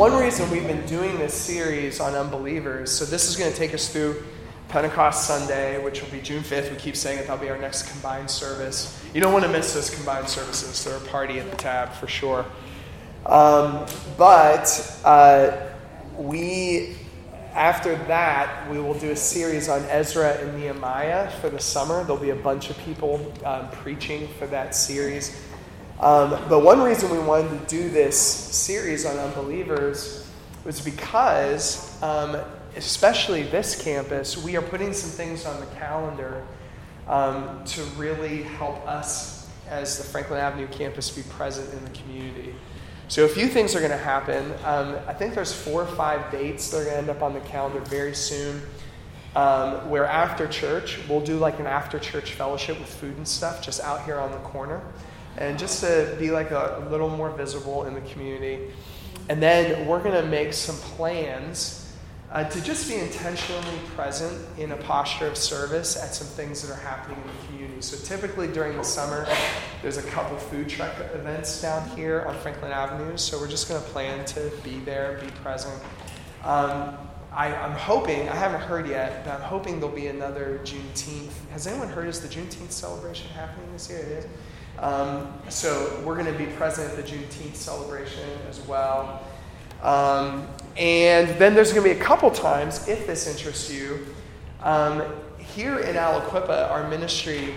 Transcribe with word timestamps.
one 0.00 0.16
reason 0.16 0.50
we've 0.50 0.66
been 0.66 0.86
doing 0.86 1.18
this 1.18 1.34
series 1.34 2.00
on 2.00 2.14
unbelievers, 2.14 2.90
so 2.90 3.04
this 3.04 3.28
is 3.28 3.36
going 3.36 3.52
to 3.52 3.58
take 3.58 3.74
us 3.74 3.92
through 3.92 4.24
Pentecost 4.70 5.26
Sunday, 5.26 5.78
which 5.84 6.00
will 6.00 6.08
be 6.08 6.22
June 6.22 6.42
5th. 6.42 6.70
We 6.70 6.76
keep 6.78 6.96
saying 6.96 7.18
it, 7.18 7.26
that'll 7.26 7.36
be 7.36 7.50
our 7.50 7.58
next 7.58 7.82
combined 7.82 8.30
service. 8.30 8.98
You 9.12 9.20
don't 9.20 9.34
want 9.34 9.44
to 9.44 9.50
miss 9.50 9.74
those 9.74 9.94
combined 9.94 10.26
services. 10.26 10.82
They're 10.82 10.96
a 10.96 11.00
party 11.00 11.38
at 11.38 11.50
the 11.50 11.56
tab 11.58 11.92
for 11.92 12.06
sure. 12.06 12.46
Um, 13.26 13.84
but 14.16 14.98
uh, 15.04 15.68
we, 16.16 16.96
after 17.52 17.94
that, 18.06 18.70
we 18.70 18.80
will 18.80 18.98
do 18.98 19.10
a 19.10 19.16
series 19.16 19.68
on 19.68 19.82
Ezra 19.90 20.32
and 20.38 20.58
Nehemiah 20.58 21.30
for 21.42 21.50
the 21.50 21.60
summer. 21.60 22.04
There'll 22.04 22.16
be 22.16 22.30
a 22.30 22.36
bunch 22.36 22.70
of 22.70 22.78
people 22.78 23.34
um, 23.44 23.68
preaching 23.72 24.28
for 24.38 24.46
that 24.46 24.74
series. 24.74 25.38
Um, 26.00 26.30
but 26.48 26.60
one 26.60 26.80
reason 26.80 27.10
we 27.10 27.18
wanted 27.18 27.50
to 27.50 27.66
do 27.66 27.90
this 27.90 28.18
series 28.18 29.04
on 29.04 29.18
unbelievers 29.18 30.26
was 30.64 30.80
because, 30.80 32.02
um, 32.02 32.38
especially 32.74 33.42
this 33.42 33.80
campus, 33.80 34.42
we 34.42 34.56
are 34.56 34.62
putting 34.62 34.94
some 34.94 35.10
things 35.10 35.44
on 35.44 35.60
the 35.60 35.66
calendar 35.66 36.42
um, 37.06 37.62
to 37.66 37.82
really 37.98 38.44
help 38.44 38.86
us 38.88 39.50
as 39.68 39.98
the 39.98 40.04
Franklin 40.04 40.40
Avenue 40.40 40.68
campus 40.68 41.10
be 41.10 41.22
present 41.24 41.70
in 41.74 41.84
the 41.84 41.90
community. 41.90 42.54
So, 43.08 43.26
a 43.26 43.28
few 43.28 43.48
things 43.48 43.76
are 43.76 43.80
going 43.80 43.90
to 43.90 43.98
happen. 43.98 44.54
Um, 44.64 44.96
I 45.06 45.12
think 45.12 45.34
there's 45.34 45.52
four 45.52 45.82
or 45.82 45.86
five 45.86 46.32
dates 46.32 46.70
that 46.70 46.78
are 46.78 46.84
going 46.84 46.94
to 46.94 46.98
end 46.98 47.10
up 47.10 47.22
on 47.22 47.34
the 47.34 47.40
calendar 47.40 47.80
very 47.80 48.14
soon. 48.14 48.62
Um, 49.36 49.90
where 49.90 50.06
after 50.06 50.48
church, 50.48 50.98
we'll 51.08 51.20
do 51.20 51.36
like 51.36 51.60
an 51.60 51.66
after 51.66 52.00
church 52.00 52.32
fellowship 52.32 52.80
with 52.80 52.88
food 52.88 53.16
and 53.16 53.28
stuff 53.28 53.62
just 53.62 53.80
out 53.80 54.04
here 54.04 54.18
on 54.18 54.32
the 54.32 54.38
corner 54.38 54.82
and 55.36 55.58
just 55.58 55.80
to 55.82 56.16
be 56.18 56.30
like 56.30 56.50
a, 56.50 56.84
a 56.86 56.90
little 56.90 57.08
more 57.08 57.30
visible 57.30 57.84
in 57.84 57.94
the 57.94 58.00
community. 58.02 58.70
And 59.28 59.42
then 59.42 59.86
we're 59.86 60.02
going 60.02 60.20
to 60.20 60.28
make 60.28 60.52
some 60.52 60.76
plans 60.76 61.80
uh, 62.32 62.44
to 62.44 62.62
just 62.62 62.88
be 62.88 62.94
intentionally 62.94 63.78
present 63.96 64.38
in 64.56 64.70
a 64.72 64.76
posture 64.76 65.26
of 65.26 65.36
service 65.36 65.96
at 65.96 66.14
some 66.14 66.26
things 66.28 66.62
that 66.62 66.72
are 66.72 66.80
happening 66.80 67.16
in 67.20 67.26
the 67.26 67.46
community. 67.46 67.82
So 67.82 67.96
typically 68.04 68.46
during 68.46 68.76
the 68.76 68.84
summer, 68.84 69.26
there's 69.82 69.96
a 69.96 70.02
couple 70.02 70.36
food 70.36 70.68
truck 70.68 70.92
events 71.12 71.60
down 71.60 71.88
here 71.90 72.22
on 72.28 72.36
Franklin 72.38 72.70
Avenue. 72.70 73.16
So 73.16 73.38
we're 73.38 73.48
just 73.48 73.68
going 73.68 73.82
to 73.82 73.88
plan 73.90 74.24
to 74.26 74.52
be 74.62 74.78
there, 74.80 75.20
be 75.24 75.30
present. 75.42 75.74
Um, 76.44 76.96
I, 77.32 77.48
am 77.48 77.72
hoping, 77.72 78.28
I 78.28 78.34
haven't 78.34 78.62
heard 78.62 78.88
yet, 78.88 79.24
but 79.24 79.34
I'm 79.34 79.42
hoping 79.42 79.80
there'll 79.80 79.94
be 79.94 80.08
another 80.08 80.60
Juneteenth. 80.64 81.32
Has 81.50 81.66
anyone 81.66 81.88
heard, 81.88 82.08
is 82.08 82.20
the 82.20 82.28
Juneteenth 82.28 82.72
celebration 82.72 83.28
happening 83.30 83.72
this 83.72 83.88
year? 83.88 83.98
It 83.98 84.08
is. 84.08 84.26
Um, 84.80 85.30
so 85.50 86.00
we're 86.04 86.14
going 86.14 86.32
to 86.32 86.38
be 86.38 86.46
present 86.52 86.90
at 86.90 86.96
the 86.96 87.02
Juneteenth 87.02 87.54
celebration 87.54 88.28
as 88.48 88.60
well. 88.66 89.22
Um, 89.82 90.48
and 90.76 91.28
then 91.38 91.54
there's 91.54 91.72
going 91.72 91.86
to 91.86 91.94
be 91.94 92.00
a 92.00 92.02
couple 92.02 92.30
times, 92.30 92.88
if 92.88 93.06
this 93.06 93.26
interests 93.26 93.70
you, 93.70 94.06
um, 94.62 95.02
here 95.38 95.78
in 95.80 95.96
Aliquippa, 95.96 96.70
our 96.70 96.88
ministry 96.88 97.54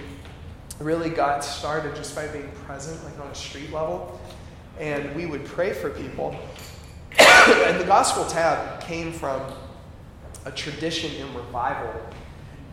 really 0.80 1.10
got 1.10 1.44
started 1.46 1.96
just 1.96 2.14
by 2.14 2.28
being 2.28 2.50
present, 2.66 3.02
like 3.06 3.18
on 3.20 3.28
a 3.28 3.36
street 3.36 3.72
level. 3.72 4.20
And 4.78 5.16
we 5.16 5.26
would 5.26 5.46
pray 5.46 5.72
for 5.72 5.90
people. 5.92 6.38
and 7.20 7.80
the 7.80 7.86
Gospel 7.86 8.26
Tab 8.26 8.82
came 8.82 9.14
from 9.14 9.42
a 10.46 10.52
tradition 10.52 11.14
in 11.16 11.34
revival 11.34 11.94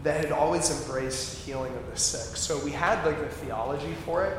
that 0.02 0.24
had 0.24 0.32
always 0.32 0.70
embraced 0.70 1.44
healing 1.44 1.74
of 1.74 1.90
the 1.90 1.96
sick. 1.96 2.36
So 2.36 2.58
we 2.64 2.70
had 2.70 3.04
like 3.04 3.20
the 3.20 3.28
theology 3.28 3.94
for 4.04 4.24
it, 4.24 4.38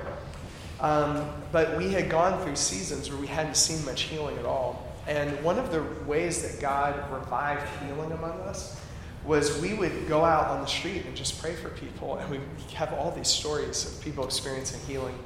um, 0.79 1.29
but 1.51 1.77
we 1.77 1.89
had 1.89 2.09
gone 2.09 2.43
through 2.43 2.55
seasons 2.55 3.09
where 3.09 3.19
we 3.19 3.27
hadn't 3.27 3.55
seen 3.55 3.83
much 3.85 4.03
healing 4.03 4.37
at 4.37 4.45
all. 4.45 4.87
And 5.07 5.43
one 5.43 5.59
of 5.59 5.71
the 5.71 5.83
ways 6.05 6.41
that 6.43 6.61
God 6.61 6.95
revived 7.11 7.67
healing 7.83 8.11
among 8.11 8.39
us 8.41 8.79
was 9.25 9.59
we 9.61 9.73
would 9.73 10.07
go 10.07 10.25
out 10.25 10.47
on 10.47 10.61
the 10.61 10.67
street 10.67 11.05
and 11.05 11.15
just 11.15 11.39
pray 11.41 11.53
for 11.53 11.69
people, 11.69 12.17
and 12.17 12.29
we 12.29 12.39
have 12.73 12.91
all 12.93 13.11
these 13.11 13.27
stories 13.27 13.85
of 13.85 14.03
people 14.03 14.25
experiencing 14.25 14.79
healing. 14.87 15.17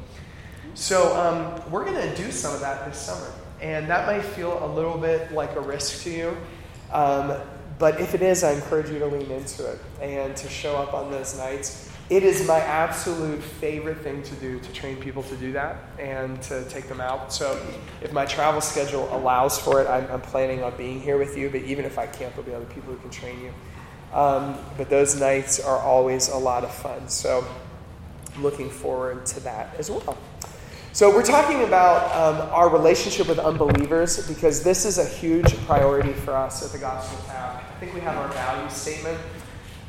So 0.73 1.15
um, 1.15 1.71
we're 1.71 1.85
going 1.85 2.09
to 2.09 2.15
do 2.15 2.31
some 2.31 2.53
of 2.53 2.59
that 2.59 2.85
this 2.85 2.97
summer, 2.97 3.31
and 3.61 3.87
that 3.89 4.05
might 4.05 4.23
feel 4.23 4.63
a 4.65 4.67
little 4.67 4.97
bit 4.97 5.31
like 5.31 5.55
a 5.55 5.61
risk 5.61 6.03
to 6.03 6.11
you. 6.11 6.37
Um, 6.91 7.39
but 7.77 7.99
if 7.99 8.15
it 8.15 8.21
is, 8.21 8.43
I 8.43 8.53
encourage 8.53 8.89
you 8.89 8.99
to 8.99 9.05
lean 9.05 9.29
into 9.31 9.69
it 9.69 9.79
and 10.01 10.35
to 10.37 10.49
show 10.49 10.77
up 10.77 10.93
on 10.93 11.11
those 11.11 11.37
nights. 11.37 11.91
It 12.07 12.21
is 12.21 12.47
my 12.47 12.59
absolute 12.59 13.41
favorite 13.41 13.97
thing 13.97 14.21
to 14.21 14.35
do 14.35 14.59
to 14.59 14.73
train 14.73 14.97
people 14.97 15.23
to 15.23 15.35
do 15.37 15.51
that 15.53 15.77
and 15.97 16.39
to 16.43 16.63
take 16.65 16.87
them 16.87 17.01
out. 17.01 17.33
So, 17.33 17.59
if 18.03 18.13
my 18.13 18.25
travel 18.25 18.61
schedule 18.61 19.09
allows 19.11 19.59
for 19.59 19.81
it, 19.81 19.87
I'm, 19.87 20.09
I'm 20.11 20.21
planning 20.21 20.61
on 20.61 20.77
being 20.77 21.01
here 21.01 21.17
with 21.17 21.35
you. 21.35 21.49
But 21.49 21.63
even 21.63 21.83
if 21.83 21.97
I 21.97 22.05
can't, 22.05 22.33
there'll 22.35 22.43
be 22.43 22.53
other 22.53 22.65
people 22.65 22.93
who 22.93 22.99
can 22.99 23.09
train 23.09 23.41
you. 23.41 23.53
Um, 24.15 24.57
but 24.77 24.89
those 24.89 25.19
nights 25.19 25.59
are 25.59 25.79
always 25.79 26.29
a 26.29 26.37
lot 26.37 26.63
of 26.63 26.71
fun. 26.71 27.09
So, 27.09 27.43
looking 28.39 28.69
forward 28.69 29.25
to 29.27 29.39
that 29.39 29.75
as 29.79 29.89
well. 29.89 30.15
So, 30.93 31.09
we're 31.09 31.25
talking 31.25 31.63
about 31.63 32.05
um, 32.15 32.49
our 32.53 32.69
relationship 32.69 33.27
with 33.27 33.39
unbelievers 33.39 34.25
because 34.27 34.63
this 34.63 34.85
is 34.85 34.99
a 34.99 35.05
huge 35.05 35.57
priority 35.65 36.13
for 36.13 36.35
us 36.35 36.63
at 36.63 36.71
the 36.71 36.77
Gospel 36.77 37.17
Tab. 37.25 37.64
I 37.75 37.77
think 37.77 37.93
we 37.93 37.99
have 37.99 38.15
our 38.15 38.29
value 38.29 38.69
statement. 38.69 39.19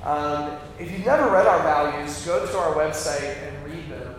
Um, 0.03 0.57
if 0.81 0.91
you've 0.91 1.07
never 1.07 1.31
read 1.31 1.47
our 1.47 1.63
values, 1.63 2.27
go 2.27 2.45
to 2.45 2.59
our 2.59 2.75
website 2.75 3.37
and 3.47 3.65
read 3.65 3.89
them. 3.89 4.17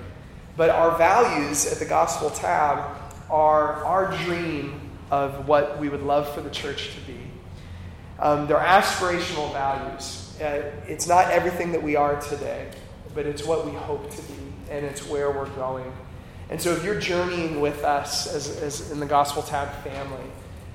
But 0.55 0.69
our 0.69 0.97
values 0.97 1.69
at 1.69 1.77
the 1.77 1.83
Gospel 1.83 2.29
Tab 2.29 2.95
are 3.29 3.83
our 3.83 4.15
dream 4.23 4.79
of 5.11 5.49
what 5.49 5.79
we 5.79 5.89
would 5.89 6.01
love 6.01 6.33
for 6.33 6.39
the 6.39 6.49
church 6.49 6.95
to 6.95 7.01
be. 7.01 7.19
Um, 8.19 8.47
they're 8.47 8.55
aspirational 8.55 9.51
values. 9.51 10.33
Uh, 10.39 10.71
it's 10.87 11.05
not 11.05 11.29
everything 11.31 11.73
that 11.73 11.83
we 11.83 11.97
are 11.97 12.21
today, 12.21 12.69
but 13.13 13.25
it's 13.25 13.43
what 13.43 13.65
we 13.65 13.73
hope 13.73 14.09
to 14.11 14.21
be, 14.21 14.71
and 14.71 14.85
it's 14.85 15.05
where 15.05 15.29
we're 15.29 15.49
going. 15.55 15.91
And 16.49 16.61
so, 16.61 16.71
if 16.71 16.85
you're 16.85 17.01
journeying 17.01 17.59
with 17.59 17.83
us 17.83 18.33
as, 18.33 18.61
as 18.61 18.91
in 18.91 19.01
the 19.01 19.05
Gospel 19.05 19.43
Tab 19.43 19.69
family, 19.83 20.23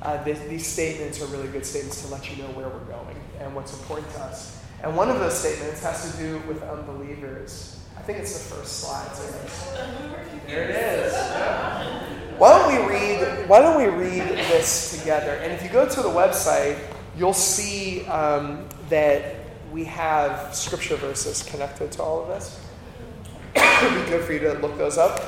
uh, 0.02 0.22
this, 0.24 0.38
these 0.40 0.66
statements 0.66 1.22
are 1.22 1.26
really 1.26 1.48
good 1.48 1.64
statements 1.64 2.02
to 2.02 2.08
let 2.08 2.30
you 2.30 2.42
know 2.42 2.48
where 2.50 2.68
we're 2.68 2.78
going 2.80 3.16
and 3.40 3.54
what's 3.54 3.72
important 3.78 4.10
to 4.12 4.20
us. 4.20 4.60
And 4.82 4.96
one 4.96 5.08
of 5.08 5.20
those 5.20 5.38
statements 5.38 5.82
has 5.82 6.10
to 6.10 6.18
do 6.18 6.38
with 6.48 6.60
unbelievers. 6.62 7.80
I 7.96 8.02
think 8.02 8.18
it's 8.18 8.32
the 8.36 8.56
first 8.56 8.80
slide. 8.80 9.08
There 10.48 10.64
it 10.64 10.70
is. 10.70 11.12
Why 12.36 12.58
don't 12.58 12.68
we 12.72 12.92
read? 12.92 13.48
Why 13.48 13.60
don't 13.60 13.76
we 13.76 13.86
read 13.86 14.22
this 14.22 14.98
together? 14.98 15.34
And 15.36 15.52
if 15.52 15.62
you 15.62 15.68
go 15.68 15.88
to 15.88 16.02
the 16.02 16.08
website, 16.08 16.78
you'll 17.16 17.32
see 17.32 18.04
um, 18.06 18.68
that 18.88 19.36
we 19.70 19.84
have 19.84 20.52
scripture 20.52 20.96
verses 20.96 21.44
connected 21.44 21.92
to 21.92 22.02
all 22.02 22.22
of 22.22 22.28
this. 22.28 22.60
It'd 23.54 24.04
be 24.04 24.10
good 24.10 24.24
for 24.24 24.32
you 24.32 24.40
to 24.40 24.54
look 24.54 24.76
those 24.76 24.98
up. 24.98 25.20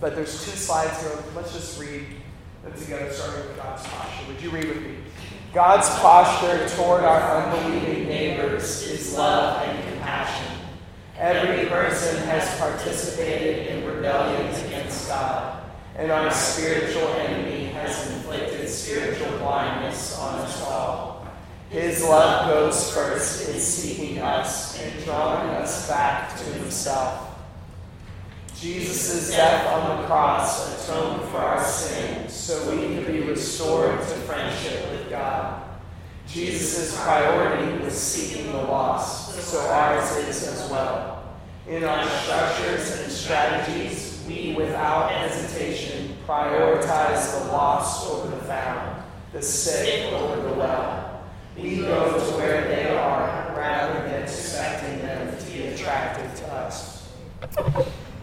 But 0.00 0.16
there's 0.16 0.44
two 0.44 0.56
slides 0.56 1.00
here. 1.00 1.16
Let's 1.34 1.54
just 1.54 1.80
read 1.80 2.04
together, 2.70 3.12
starting 3.12 3.48
with 3.48 3.56
God's 3.56 3.82
posture. 3.82 4.26
Would 4.28 4.40
you 4.40 4.50
read 4.50 4.68
with 4.68 4.82
me? 4.82 4.96
God's 5.52 5.88
posture 5.98 6.68
toward 6.76 7.04
our 7.04 7.42
unbelieving 7.42 8.06
neighbors 8.06 8.82
is 8.88 9.14
love 9.16 9.66
and 9.66 9.88
compassion. 9.88 10.58
Every 11.18 11.68
person 11.68 12.16
has 12.24 12.58
participated 12.58 13.66
in 13.66 13.84
rebellion 13.84 14.46
against 14.64 15.08
God, 15.08 15.62
and 15.96 16.10
our 16.10 16.30
spiritual 16.30 17.08
enemy 17.08 17.66
has 17.66 18.10
inflicted 18.12 18.68
spiritual 18.68 19.38
blindness 19.38 20.18
on 20.18 20.40
us 20.40 20.62
all. 20.62 21.26
His 21.68 22.02
love 22.02 22.48
goes 22.48 22.92
first 22.92 23.48
in 23.48 23.58
seeking 23.58 24.18
us 24.18 24.78
and 24.80 25.04
drawing 25.04 25.50
us 25.50 25.88
back 25.88 26.36
to 26.38 26.44
himself. 26.44 27.31
Jesus' 28.62 29.30
death 29.30 29.66
on 29.72 30.00
the 30.00 30.06
cross 30.06 30.88
atoned 30.88 31.28
for 31.30 31.38
our 31.38 31.64
sins 31.64 32.32
so 32.32 32.70
we 32.70 32.94
could 32.94 33.08
be 33.08 33.22
restored 33.22 33.98
to 33.98 34.14
friendship 34.20 34.88
with 34.92 35.10
God. 35.10 35.64
Jesus' 36.28 36.96
priority 37.02 37.82
was 37.82 37.92
seeking 37.92 38.52
the 38.52 38.58
lost, 38.58 39.34
so 39.34 39.58
ours 39.62 40.16
is 40.16 40.46
as 40.46 40.70
well. 40.70 41.34
In 41.66 41.82
our 41.82 42.08
structures 42.08 43.00
and 43.00 43.10
strategies, 43.10 44.22
we 44.28 44.54
without 44.54 45.10
hesitation 45.10 46.16
prioritize 46.24 47.40
the 47.40 47.50
lost 47.50 48.08
over 48.08 48.28
the 48.28 48.44
found, 48.44 49.02
the 49.32 49.42
sick 49.42 50.12
over 50.12 50.40
the 50.40 50.54
well. 50.54 51.24
We 51.56 51.78
go 51.78 52.12
to 52.12 52.36
where 52.36 52.62
they 52.68 52.90
are 52.96 53.56
rather 53.56 54.08
than 54.08 54.22
expecting 54.22 54.98
them 54.98 55.36
to 55.36 55.50
be 55.50 55.66
attracted 55.66 56.36
to 56.36 56.52
us. 56.52 57.08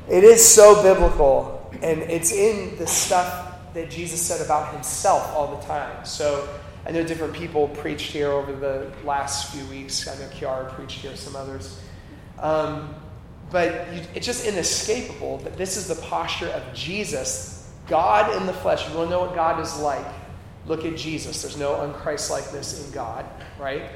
It 0.09 0.23
is 0.23 0.43
so 0.43 0.81
biblical, 0.81 1.71
and 1.81 2.01
it's 2.01 2.31
in 2.31 2.77
the 2.77 2.87
stuff 2.87 3.73
that 3.73 3.89
Jesus 3.89 4.21
said 4.21 4.43
about 4.43 4.73
himself 4.73 5.27
all 5.35 5.55
the 5.55 5.65
time. 5.65 6.05
So 6.05 6.47
I 6.85 6.91
know 6.91 7.03
different 7.03 7.33
people 7.33 7.67
preached 7.67 8.11
here 8.11 8.31
over 8.31 8.53
the 8.53 8.91
last 9.05 9.53
few 9.53 9.65
weeks. 9.67 10.07
I 10.07 10.15
know 10.15 10.27
Kiara 10.29 10.73
preached 10.73 10.99
here, 10.99 11.15
some 11.15 11.35
others. 11.35 11.79
Um, 12.39 12.95
but 13.51 13.93
you, 13.93 14.01
it's 14.15 14.25
just 14.25 14.45
inescapable 14.45 15.37
that 15.39 15.57
this 15.57 15.77
is 15.77 15.87
the 15.87 16.01
posture 16.07 16.49
of 16.49 16.73
Jesus, 16.73 17.71
God 17.87 18.35
in 18.35 18.47
the 18.47 18.53
flesh. 18.53 18.89
You 18.89 18.95
want 18.95 19.09
to 19.09 19.15
know 19.15 19.21
what 19.21 19.35
God 19.35 19.59
is 19.59 19.79
like? 19.79 20.05
look 20.69 20.85
at 20.85 20.95
Jesus. 20.95 21.41
There's 21.41 21.57
no 21.57 21.73
unChristlikeness 21.75 22.85
in 22.85 22.91
God, 22.91 23.25
right? 23.59 23.89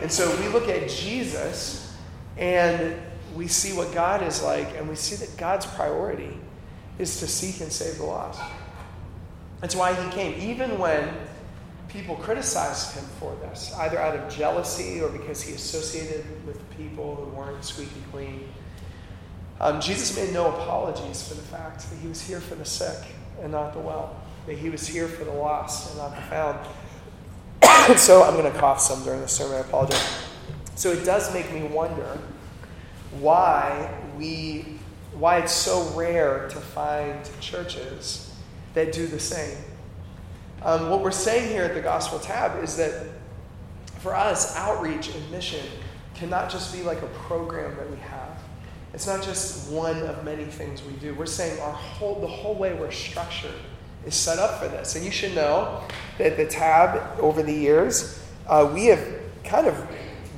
And 0.00 0.10
so 0.10 0.34
we 0.40 0.48
look 0.48 0.68
at 0.68 0.88
Jesus 0.88 1.94
and 2.36 2.96
we 3.34 3.46
see 3.46 3.72
what 3.72 3.92
God 3.92 4.22
is 4.22 4.42
like, 4.42 4.76
and 4.76 4.88
we 4.88 4.96
see 4.96 5.16
that 5.16 5.36
God's 5.36 5.66
priority 5.66 6.36
is 6.98 7.20
to 7.20 7.26
seek 7.26 7.60
and 7.60 7.72
save 7.72 7.98
the 7.98 8.04
lost. 8.04 8.40
That's 9.60 9.76
why 9.76 9.94
he 9.94 10.10
came, 10.12 10.40
even 10.40 10.78
when 10.78 11.08
people 11.88 12.16
criticized 12.16 12.94
him 12.96 13.04
for 13.18 13.34
this, 13.42 13.72
either 13.78 13.98
out 13.98 14.16
of 14.16 14.34
jealousy 14.34 15.00
or 15.00 15.08
because 15.08 15.42
he 15.42 15.54
associated 15.54 16.24
with 16.46 16.58
people 16.76 17.16
who 17.16 17.36
weren't 17.36 17.64
squeaky 17.64 18.02
clean. 18.10 18.48
Um, 19.60 19.80
Jesus 19.80 20.16
made 20.16 20.32
no 20.32 20.48
apologies 20.48 21.26
for 21.26 21.34
the 21.34 21.42
fact 21.42 21.90
that 21.90 21.96
he 21.98 22.08
was 22.08 22.22
here 22.22 22.40
for 22.40 22.54
the 22.54 22.64
sick 22.64 22.98
and 23.42 23.52
not 23.52 23.74
the 23.74 23.80
well, 23.80 24.16
that 24.46 24.56
he 24.56 24.70
was 24.70 24.86
here 24.86 25.08
for 25.08 25.24
the 25.24 25.32
lost 25.32 25.90
and 25.90 25.98
not 25.98 26.14
the 26.14 26.22
found. 26.22 26.58
so 27.98 28.22
I'm 28.22 28.34
going 28.36 28.50
to 28.50 28.58
cough 28.58 28.80
some 28.80 29.02
during 29.04 29.20
the 29.20 29.28
sermon, 29.28 29.56
I 29.56 29.60
apologize. 29.60 30.24
So 30.76 30.92
it 30.92 31.04
does 31.04 31.32
make 31.34 31.52
me 31.52 31.64
wonder 31.64 32.18
why 33.18 33.92
we 34.16 34.64
why 35.14 35.38
it's 35.38 35.52
so 35.52 35.82
rare 35.94 36.48
to 36.48 36.56
find 36.56 37.28
churches 37.40 38.34
that 38.74 38.92
do 38.92 39.06
the 39.06 39.18
same. 39.20 39.58
Um, 40.62 40.88
what 40.88 41.02
we're 41.02 41.10
saying 41.10 41.48
here 41.50 41.64
at 41.64 41.74
the 41.74 41.80
Gospel 41.80 42.18
Tab 42.18 42.62
is 42.62 42.76
that 42.76 43.06
for 43.98 44.14
us, 44.14 44.56
outreach 44.56 45.14
and 45.14 45.30
mission 45.30 45.66
cannot 46.14 46.50
just 46.50 46.72
be 46.74 46.82
like 46.82 47.02
a 47.02 47.06
program 47.08 47.76
that 47.76 47.90
we 47.90 47.96
have. 47.98 48.38
It's 48.94 49.06
not 49.06 49.22
just 49.22 49.70
one 49.70 49.98
of 50.02 50.24
many 50.24 50.44
things 50.44 50.82
we 50.84 50.92
do. 50.94 51.14
We're 51.14 51.26
saying 51.26 51.60
our 51.60 51.72
whole, 51.72 52.20
the 52.20 52.26
whole 52.26 52.54
way 52.54 52.74
we're 52.74 52.90
structured 52.90 53.54
is 54.06 54.14
set 54.14 54.38
up 54.38 54.58
for 54.58 54.68
this. 54.68 54.96
And 54.96 55.04
you 55.04 55.10
should 55.10 55.34
know 55.34 55.84
that 56.18 56.36
the 56.36 56.46
tab 56.46 57.18
over 57.20 57.42
the 57.42 57.52
years, 57.52 58.22
uh, 58.46 58.70
we 58.72 58.86
have 58.86 59.06
kind 59.44 59.66
of 59.66 59.88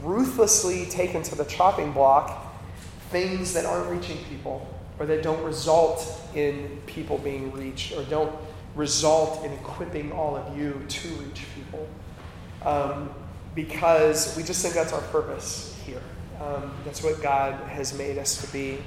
ruthlessly 0.02 0.86
taken 0.86 1.22
to 1.22 1.34
the 1.34 1.44
chopping 1.44 1.92
block 1.92 2.41
things 3.12 3.52
that 3.52 3.66
aren't 3.66 3.88
reaching 3.90 4.18
people 4.24 4.66
or 4.98 5.06
that 5.06 5.22
don't 5.22 5.42
result 5.44 6.20
in 6.34 6.80
people 6.86 7.18
being 7.18 7.52
reached 7.52 7.92
or 7.92 8.02
don't 8.04 8.34
result 8.74 9.44
in 9.44 9.52
equipping 9.52 10.10
all 10.12 10.36
of 10.36 10.56
you 10.56 10.82
to 10.88 11.08
reach 11.08 11.44
people. 11.54 11.86
Um, 12.64 13.10
because 13.54 14.34
we 14.36 14.42
just 14.42 14.62
think 14.62 14.74
that's 14.74 14.92
our 14.92 15.02
purpose 15.02 15.78
here. 15.84 16.02
Um, 16.40 16.72
that's 16.84 17.02
what 17.02 17.22
God 17.22 17.54
has 17.68 17.96
made 17.96 18.18
us 18.18 18.40
to 18.40 18.50
be. 18.52 18.78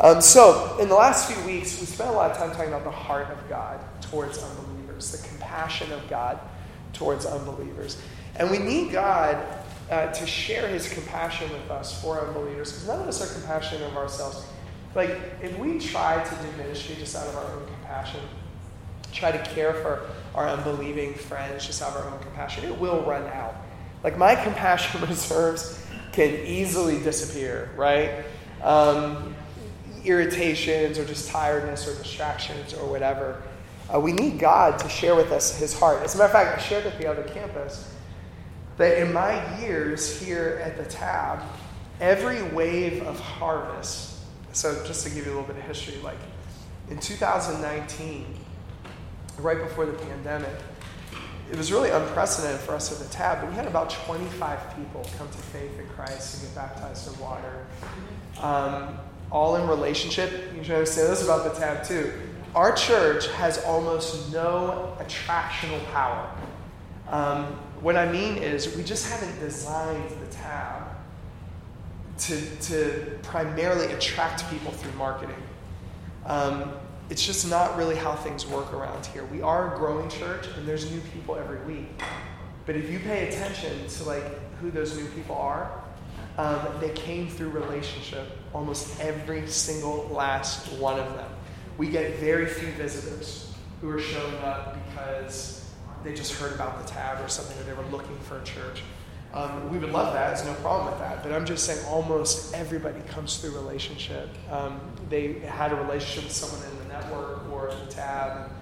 Um, 0.00 0.20
so, 0.20 0.76
in 0.80 0.88
the 0.88 0.94
last 0.94 1.30
few 1.30 1.44
weeks, 1.44 1.78
we 1.78 1.86
spent 1.86 2.10
a 2.10 2.12
lot 2.12 2.30
of 2.30 2.36
time 2.36 2.50
talking 2.50 2.68
about 2.68 2.84
the 2.84 2.90
heart 2.90 3.30
of 3.30 3.48
God 3.48 3.78
towards 4.00 4.42
unbelievers, 4.42 5.12
the 5.12 5.28
compassion 5.28 5.92
of 5.92 6.08
God 6.08 6.40
towards 6.92 7.26
unbelievers. 7.26 8.00
And 8.36 8.50
we 8.50 8.58
need 8.58 8.90
God 8.90 9.36
uh, 9.90 10.06
to 10.12 10.26
share 10.26 10.66
his 10.68 10.92
compassion 10.92 11.50
with 11.52 11.70
us 11.70 12.00
for 12.02 12.20
unbelievers 12.20 12.72
because 12.72 12.88
none 12.88 13.00
of 13.00 13.08
us 13.08 13.20
are 13.22 13.32
compassionate 13.38 13.82
of 13.82 13.96
ourselves. 13.96 14.44
Like, 14.94 15.10
if 15.42 15.58
we 15.58 15.78
try 15.78 16.22
to 16.22 16.34
do 16.36 16.56
ministry 16.56 16.94
just 16.98 17.16
out 17.16 17.26
of 17.26 17.36
our 17.36 17.44
own 17.44 17.66
compassion, 17.66 18.20
try 19.12 19.32
to 19.32 19.50
care 19.50 19.74
for 19.74 20.08
our 20.34 20.48
unbelieving 20.48 21.14
friends 21.14 21.66
just 21.66 21.82
out 21.82 21.96
of 21.96 22.04
our 22.04 22.12
own 22.12 22.20
compassion, 22.20 22.64
it 22.64 22.78
will 22.78 23.02
run 23.02 23.24
out. 23.28 23.54
Like, 24.02 24.16
my 24.16 24.34
compassion 24.42 25.00
reserves 25.08 25.84
can 26.12 26.30
easily 26.46 26.98
disappear, 27.00 27.70
right? 27.76 28.24
Um, 28.62 29.34
irritations 30.04 30.98
or 30.98 31.04
just 31.04 31.28
tiredness 31.28 31.88
or 31.88 31.94
distractions 32.00 32.74
or 32.74 32.88
whatever. 32.88 33.42
Uh, 33.92 34.00
we 34.00 34.12
need 34.12 34.38
God 34.38 34.78
to 34.78 34.88
share 34.88 35.14
with 35.14 35.32
us 35.32 35.58
his 35.58 35.78
heart. 35.78 36.02
As 36.02 36.14
a 36.14 36.18
matter 36.18 36.26
of 36.26 36.32
fact, 36.32 36.58
I 36.58 36.62
shared 36.62 36.86
at 36.86 36.98
the 36.98 37.06
other 37.06 37.22
campus 37.24 37.93
that 38.76 38.98
in 38.98 39.12
my 39.12 39.60
years 39.60 40.20
here 40.20 40.60
at 40.64 40.76
the 40.76 40.84
tab, 40.84 41.42
every 42.00 42.42
wave 42.42 43.02
of 43.02 43.18
harvest, 43.20 44.18
so 44.52 44.84
just 44.86 45.06
to 45.06 45.12
give 45.12 45.26
you 45.26 45.32
a 45.32 45.34
little 45.34 45.46
bit 45.46 45.56
of 45.56 45.62
history, 45.62 45.96
like 46.02 46.18
in 46.90 46.98
2019, 46.98 48.26
right 49.38 49.58
before 49.58 49.86
the 49.86 49.92
pandemic, 49.92 50.54
it 51.50 51.56
was 51.56 51.70
really 51.70 51.90
unprecedented 51.90 52.60
for 52.60 52.74
us 52.74 52.90
at 52.90 53.06
the 53.06 53.12
tab, 53.12 53.40
but 53.40 53.50
we 53.50 53.56
had 53.56 53.66
about 53.66 53.90
25 53.90 54.76
people 54.76 55.06
come 55.18 55.28
to 55.28 55.38
faith 55.38 55.78
in 55.78 55.86
Christ 55.88 56.34
and 56.34 56.44
get 56.44 56.54
baptized 56.54 57.12
in 57.12 57.20
water. 57.20 57.66
Um, 58.40 58.98
all 59.34 59.56
in 59.56 59.68
relationship. 59.68 60.30
You 60.54 60.62
should 60.62 60.74
understand 60.76 61.10
this 61.10 61.24
about 61.24 61.44
the 61.44 61.58
tab 61.58 61.84
too. 61.84 62.12
Our 62.54 62.72
church 62.72 63.26
has 63.32 63.62
almost 63.64 64.32
no 64.32 64.96
attractional 65.00 65.84
power. 65.86 66.30
Um, 67.08 67.58
what 67.84 67.96
I 67.96 68.10
mean 68.10 68.38
is, 68.38 68.74
we 68.76 68.82
just 68.82 69.12
haven't 69.12 69.38
designed 69.40 70.08
the 70.08 70.34
tab 70.34 70.84
to, 72.16 72.56
to 72.62 73.18
primarily 73.22 73.92
attract 73.92 74.48
people 74.48 74.72
through 74.72 74.92
marketing. 74.92 75.42
Um, 76.24 76.72
it's 77.10 77.24
just 77.24 77.50
not 77.50 77.76
really 77.76 77.94
how 77.94 78.14
things 78.14 78.46
work 78.46 78.72
around 78.72 79.04
here. 79.04 79.26
We 79.26 79.42
are 79.42 79.74
a 79.74 79.78
growing 79.78 80.08
church, 80.08 80.46
and 80.56 80.66
there's 80.66 80.90
new 80.90 81.02
people 81.12 81.36
every 81.36 81.60
week. 81.66 82.00
But 82.64 82.76
if 82.76 82.90
you 82.90 83.00
pay 83.00 83.28
attention 83.28 83.86
to 83.86 84.04
like 84.04 84.54
who 84.54 84.70
those 84.70 84.96
new 84.96 85.06
people 85.08 85.36
are, 85.36 85.70
um, 86.38 86.66
they 86.80 86.88
came 86.94 87.28
through 87.28 87.50
relationship. 87.50 88.26
Almost 88.54 88.98
every 88.98 89.46
single 89.46 90.08
last 90.10 90.72
one 90.78 90.98
of 90.98 91.14
them. 91.16 91.30
We 91.76 91.88
get 91.90 92.18
very 92.18 92.46
few 92.46 92.70
visitors 92.72 93.52
who 93.82 93.90
are 93.90 94.00
showing 94.00 94.36
up 94.36 94.78
because 94.88 95.63
they 96.04 96.14
just 96.14 96.34
heard 96.34 96.52
about 96.52 96.84
the 96.84 96.92
tab 96.92 97.24
or 97.24 97.28
something, 97.28 97.58
or 97.58 97.62
they 97.64 97.72
were 97.72 97.88
looking 97.90 98.18
for 98.20 98.38
a 98.38 98.44
church. 98.44 98.82
Um, 99.32 99.68
we 99.68 99.78
would 99.78 99.90
love 99.90 100.12
that. 100.14 100.36
There's 100.36 100.46
no 100.46 100.54
problem 100.62 100.92
with 100.92 101.00
that. 101.00 101.24
But 101.24 101.32
I'm 101.32 101.44
just 101.44 101.66
saying, 101.66 101.84
almost 101.88 102.54
everybody 102.54 103.00
comes 103.08 103.38
through 103.38 103.50
relationship. 103.52 104.28
Um, 104.50 104.80
they 105.10 105.40
had 105.40 105.72
a 105.72 105.74
relationship 105.74 106.24
with 106.24 106.32
someone 106.32 106.60
in 106.70 106.78
the 106.78 106.94
network 106.94 107.50
or 107.50 107.74
the 107.84 107.90
tab, 107.90 108.52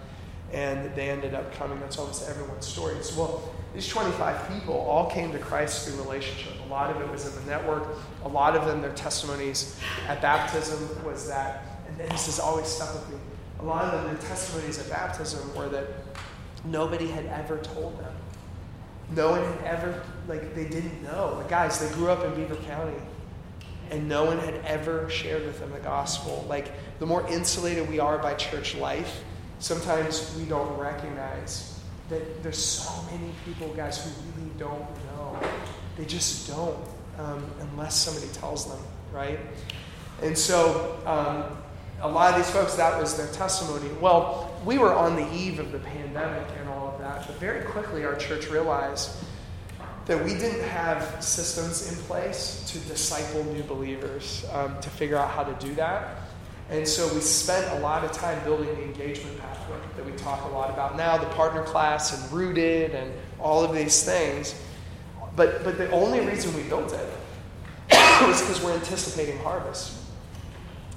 and 0.52 0.94
they 0.94 1.10
ended 1.10 1.34
up 1.34 1.52
coming. 1.52 1.78
That's 1.80 1.98
almost 1.98 2.26
everyone's 2.26 2.66
story. 2.66 2.94
So, 3.02 3.20
well, 3.20 3.54
these 3.74 3.86
25 3.88 4.48
people 4.48 4.74
all 4.74 5.10
came 5.10 5.30
to 5.32 5.38
Christ 5.38 5.86
through 5.86 6.02
relationship. 6.02 6.54
A 6.66 6.68
lot 6.68 6.94
of 6.94 7.02
it 7.02 7.10
was 7.10 7.26
in 7.26 7.44
the 7.44 7.50
network. 7.50 7.88
A 8.24 8.28
lot 8.28 8.56
of 8.56 8.66
them, 8.66 8.80
their 8.80 8.94
testimonies 8.94 9.78
at 10.08 10.22
baptism 10.22 11.04
was 11.04 11.28
that, 11.28 11.64
and 11.86 11.98
this 11.98 12.26
has 12.26 12.38
always 12.38 12.66
stuck 12.66 12.94
with 12.94 13.11
me. 13.11 13.16
A 13.61 13.64
lot 13.64 13.84
of 13.84 13.92
them, 13.92 14.14
their 14.14 14.22
testimonies 14.22 14.78
at 14.78 14.88
baptism 14.88 15.54
were 15.54 15.68
that 15.68 15.87
Nobody 16.64 17.09
had 17.09 17.26
ever 17.26 17.59
told 17.59 17.99
them. 17.99 18.12
No 19.11 19.31
one 19.33 19.45
had 19.45 19.64
ever, 19.64 20.02
like, 20.28 20.54
they 20.54 20.64
didn't 20.64 21.02
know. 21.02 21.35
Like, 21.37 21.49
guys, 21.49 21.78
they 21.78 21.95
grew 21.95 22.09
up 22.09 22.25
in 22.25 22.35
Beaver 22.35 22.57
County, 22.57 22.97
and 23.90 24.09
no 24.09 24.25
one 24.25 24.38
had 24.38 24.54
ever 24.64 25.09
shared 25.11 25.45
with 25.45 25.61
them 25.61 25.71
the 25.73 25.81
gospel. 25.81 26.47
Like, 26.49 26.73
the 26.99 27.07
more 27.07 27.26
insulated 27.28 27.88
we 27.88 27.99
are 27.99 28.19
by 28.19 28.35
church 28.35 28.75
life, 28.75 29.23
sometimes 29.59 30.35
we 30.38 30.45
don't 30.45 30.78
recognize 30.78 31.81
that 32.09 32.42
there's 32.42 32.62
so 32.62 32.90
many 33.11 33.33
people, 33.45 33.69
guys, 33.75 34.04
who 34.04 34.11
really 34.40 34.50
don't 34.59 34.88
know. 35.07 35.38
They 35.97 36.04
just 36.04 36.49
don't, 36.49 36.78
um, 37.19 37.45
unless 37.61 37.97
somebody 37.97 38.28
tells 38.33 38.66
them, 38.66 38.83
right? 39.12 39.38
And 40.23 40.37
so, 40.37 40.99
um, 41.04 41.62
a 42.02 42.09
lot 42.09 42.32
of 42.32 42.37
these 42.37 42.50
folks, 42.50 42.75
that 42.75 43.00
was 43.00 43.16
their 43.16 43.28
testimony. 43.28 43.88
Well, 44.00 44.52
we 44.64 44.76
were 44.76 44.92
on 44.92 45.14
the 45.14 45.32
eve 45.32 45.61
of 45.61 45.71
the 45.71 45.78
pandemic 45.78 46.47
and 46.59 46.68
all 46.68 46.88
of 46.88 47.00
that, 47.00 47.26
but 47.26 47.37
very 47.37 47.64
quickly 47.64 48.04
our 48.04 48.16
church 48.16 48.50
realized 48.50 49.11
that 50.06 50.23
we 50.25 50.35
didn't 50.35 50.68
have 50.68 51.23
systems 51.23 51.92
in 51.92 51.97
place 52.04 52.64
to 52.66 52.78
disciple 52.88 53.44
new 53.44 53.62
believers, 53.62 54.44
um, 54.52 54.78
to 54.80 54.90
figure 54.90 55.16
out 55.16 55.30
how 55.30 55.44
to 55.44 55.54
do 55.64 55.73
that. 55.75 56.16
And 56.71 56.88
so 56.88 57.12
we 57.14 57.21
spent 57.21 57.71
a 57.78 57.80
lot 57.80 58.04
of 58.04 58.11
time 58.11 58.42
building 58.42 58.75
the 58.75 58.82
engagement 58.82 59.38
pathway 59.38 59.78
that 59.97 60.04
we 60.04 60.12
talk 60.12 60.44
a 60.44 60.49
lot 60.49 60.71
about 60.71 60.97
now, 60.97 61.16
the 61.18 61.26
partner 61.26 61.62
class 61.62 62.21
and 62.21 62.32
rooted 62.32 62.94
and 62.94 63.12
all 63.38 63.62
of 63.62 63.75
these 63.75 64.02
things. 64.02 64.61
But, 65.37 65.62
but 65.62 65.78
the 65.78 65.90
only 65.92 66.21
reason 66.21 66.54
we 66.56 66.64
built 66.64 66.92
it 66.92 67.09
was 68.26 68.40
because 68.40 68.62
we're 68.62 68.75
anticipating 68.75 69.38
harvest. 69.38 69.99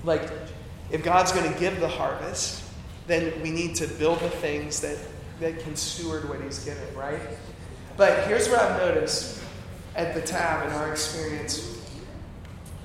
Like, 0.03 0.31
if 0.91 1.03
God's 1.03 1.31
going 1.31 1.51
to 1.51 1.59
give 1.59 1.79
the 1.79 1.87
harvest, 1.87 2.63
then 3.07 3.33
we 3.41 3.51
need 3.51 3.75
to 3.75 3.87
build 3.87 4.19
the 4.19 4.29
things 4.29 4.81
that, 4.81 4.97
that 5.39 5.59
can 5.59 5.75
steward 5.75 6.27
what 6.29 6.41
He's 6.41 6.63
given, 6.63 6.95
right? 6.95 7.19
But 7.97 8.27
here's 8.27 8.49
what 8.49 8.59
I've 8.59 8.79
noticed 8.79 9.41
at 9.95 10.13
the 10.13 10.21
tab 10.21 10.67
in 10.67 10.73
our 10.73 10.91
experience. 10.91 11.71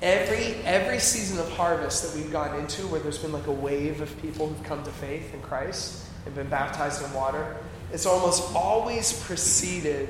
Every, 0.03 0.55
every 0.65 0.99
season 0.99 1.39
of 1.39 1.51
harvest 1.53 2.03
that 2.03 2.19
we've 2.19 2.33
gone 2.33 2.59
into, 2.59 2.87
where 2.87 3.01
there's 3.01 3.19
been 3.19 3.33
like 3.33 3.49
a 3.49 3.53
wave 3.53 4.01
of 4.01 4.23
people 4.23 4.49
who've 4.49 4.63
come 4.65 4.83
to 4.85 4.91
faith 4.91 5.35
in 5.35 5.43
Christ 5.43 6.07
and 6.25 6.35
been 6.35 6.49
baptized 6.49 7.05
in 7.05 7.13
water, 7.13 7.57
it's 7.93 8.07
almost 8.07 8.55
always 8.55 9.21
preceded 9.25 10.09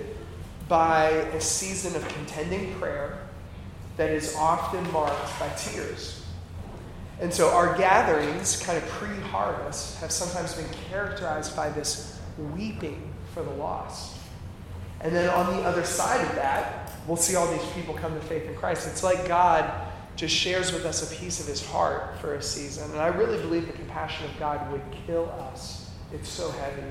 by 0.68 1.08
a 1.08 1.40
season 1.40 1.96
of 1.96 2.06
contending 2.08 2.72
prayer 2.74 3.18
that 3.96 4.10
is 4.10 4.36
often 4.36 4.90
marked 4.92 5.40
by 5.40 5.48
tears. 5.56 6.19
And 7.20 7.32
so 7.32 7.50
our 7.50 7.76
gatherings, 7.76 8.62
kind 8.62 8.78
of 8.78 8.88
pre 8.88 9.14
harvest, 9.20 10.00
have 10.00 10.10
sometimes 10.10 10.54
been 10.54 10.70
characterized 10.88 11.54
by 11.54 11.68
this 11.68 12.18
weeping 12.54 13.12
for 13.34 13.42
the 13.42 13.50
lost. 13.50 14.16
And 15.02 15.14
then 15.14 15.28
on 15.30 15.56
the 15.56 15.62
other 15.62 15.84
side 15.84 16.26
of 16.26 16.34
that, 16.36 16.92
we'll 17.06 17.16
see 17.16 17.36
all 17.36 17.50
these 17.50 17.66
people 17.72 17.94
come 17.94 18.14
to 18.14 18.20
faith 18.26 18.46
in 18.46 18.54
Christ. 18.54 18.86
It's 18.86 19.02
like 19.02 19.28
God 19.28 19.70
just 20.16 20.34
shares 20.34 20.72
with 20.72 20.84
us 20.84 21.10
a 21.10 21.16
piece 21.16 21.40
of 21.40 21.46
his 21.46 21.64
heart 21.64 22.18
for 22.20 22.34
a 22.34 22.42
season. 22.42 22.90
And 22.90 23.00
I 23.00 23.08
really 23.08 23.38
believe 23.38 23.66
the 23.66 23.72
compassion 23.72 24.26
of 24.26 24.38
God 24.38 24.70
would 24.72 24.82
kill 25.06 25.30
us. 25.50 25.90
It's 26.12 26.28
so 26.28 26.50
heavy 26.50 26.82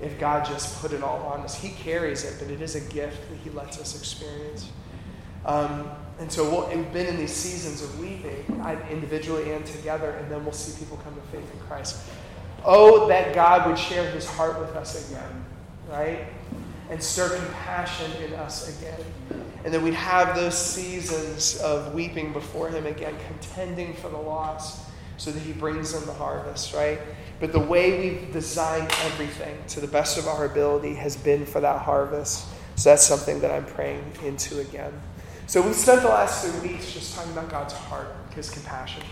if 0.00 0.18
God 0.18 0.44
just 0.44 0.80
put 0.80 0.92
it 0.92 1.02
all 1.02 1.22
on 1.26 1.40
us. 1.40 1.60
He 1.60 1.70
carries 1.70 2.24
it, 2.24 2.36
but 2.38 2.50
it 2.50 2.60
is 2.60 2.74
a 2.74 2.80
gift 2.80 3.28
that 3.30 3.38
he 3.38 3.50
lets 3.50 3.78
us 3.78 3.98
experience. 3.98 4.70
Um, 5.44 5.90
and 6.18 6.30
so 6.30 6.68
we 6.68 6.76
we 6.76 6.82
have 6.82 6.92
been 6.92 7.06
in 7.06 7.16
these 7.16 7.32
seasons 7.32 7.82
of 7.82 7.98
weeping, 7.98 8.44
individually 8.90 9.52
and 9.52 9.64
together, 9.66 10.10
and 10.10 10.30
then 10.30 10.44
we'll 10.44 10.52
see 10.52 10.78
people 10.78 10.96
come 10.98 11.14
to 11.14 11.20
faith 11.22 11.52
in 11.52 11.60
Christ. 11.60 12.00
Oh, 12.64 13.08
that 13.08 13.34
God 13.34 13.68
would 13.68 13.78
share 13.78 14.10
his 14.10 14.26
heart 14.26 14.58
with 14.58 14.70
us 14.76 15.10
again, 15.10 15.44
right? 15.90 16.26
And 16.90 17.02
stir 17.02 17.36
compassion 17.36 18.10
in 18.22 18.34
us 18.34 18.78
again. 18.78 19.00
And 19.64 19.72
then 19.72 19.82
we'd 19.82 19.94
have 19.94 20.36
those 20.36 20.56
seasons 20.56 21.60
of 21.60 21.94
weeping 21.94 22.32
before 22.32 22.68
him 22.68 22.86
again, 22.86 23.14
contending 23.26 23.94
for 23.94 24.08
the 24.08 24.18
lost, 24.18 24.82
so 25.16 25.30
that 25.30 25.40
he 25.40 25.52
brings 25.52 25.94
in 25.94 26.04
the 26.06 26.12
harvest, 26.12 26.74
right? 26.74 26.98
But 27.40 27.52
the 27.52 27.60
way 27.60 27.98
we've 27.98 28.32
designed 28.32 28.90
everything 29.04 29.56
to 29.68 29.80
the 29.80 29.88
best 29.88 30.18
of 30.18 30.26
our 30.26 30.44
ability 30.44 30.94
has 30.94 31.16
been 31.16 31.44
for 31.46 31.60
that 31.60 31.82
harvest. 31.82 32.46
So 32.76 32.90
that's 32.90 33.06
something 33.06 33.40
that 33.40 33.50
I'm 33.50 33.66
praying 33.66 34.04
into 34.24 34.60
again. 34.60 34.92
So 35.46 35.60
we 35.60 35.72
spent 35.74 36.02
the 36.02 36.08
last 36.08 36.44
three 36.44 36.70
weeks 36.70 36.92
just 36.92 37.14
talking 37.14 37.32
about 37.32 37.50
God's 37.50 37.74
heart, 37.74 38.08
his 38.34 38.50
compassion, 38.50 39.02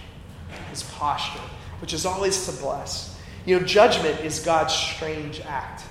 his 0.71 0.83
posture, 0.83 1.43
which 1.81 1.93
is 1.93 2.07
always 2.07 2.47
to 2.47 2.53
bless. 2.53 3.19
You 3.45 3.59
know, 3.59 3.67
judgment 3.67 4.21
is 4.21 4.41
God's 4.41 4.73
strange 4.73 5.41
act. 5.41 5.85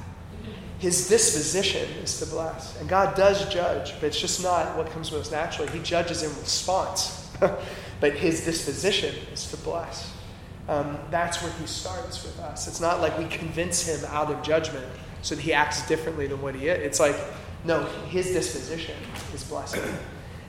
His 0.80 1.08
disposition 1.08 1.88
is 2.04 2.18
to 2.20 2.26
bless. 2.26 2.80
And 2.80 2.90
God 2.90 3.16
does 3.16 3.48
judge, 3.54 3.94
but 4.00 4.08
it's 4.08 4.20
just 4.20 4.42
not 4.42 4.76
what 4.76 4.90
comes 4.90 5.12
most 5.12 5.32
naturally. 5.32 5.72
He 5.72 5.80
judges 5.80 6.24
in 6.24 6.30
response. 6.40 7.30
but 8.00 8.14
his 8.14 8.44
disposition 8.44 9.16
is 9.32 9.50
to 9.52 9.58
bless. 9.58 10.12
Um, 10.68 10.98
that's 11.10 11.42
where 11.42 11.52
he 11.54 11.68
starts 11.68 12.24
with 12.24 12.40
us. 12.40 12.68
It's 12.68 12.82
not 12.82 13.00
like 13.00 13.18
we 13.18 13.26
convince 13.26 13.88
him 13.88 14.04
out 14.10 14.32
of 14.32 14.42
judgment 14.44 14.86
so 15.22 15.36
that 15.36 15.42
he 15.42 15.54
acts 15.54 15.88
differently 15.88 16.28
than 16.28 16.42
what 16.42 16.56
he 16.56 16.68
is. 16.68 16.80
It's 16.84 17.00
like, 17.00 17.16
no, 17.64 17.84
his 18.10 18.32
disposition 18.32 18.96
is 19.34 19.44
blessing. 19.44 19.84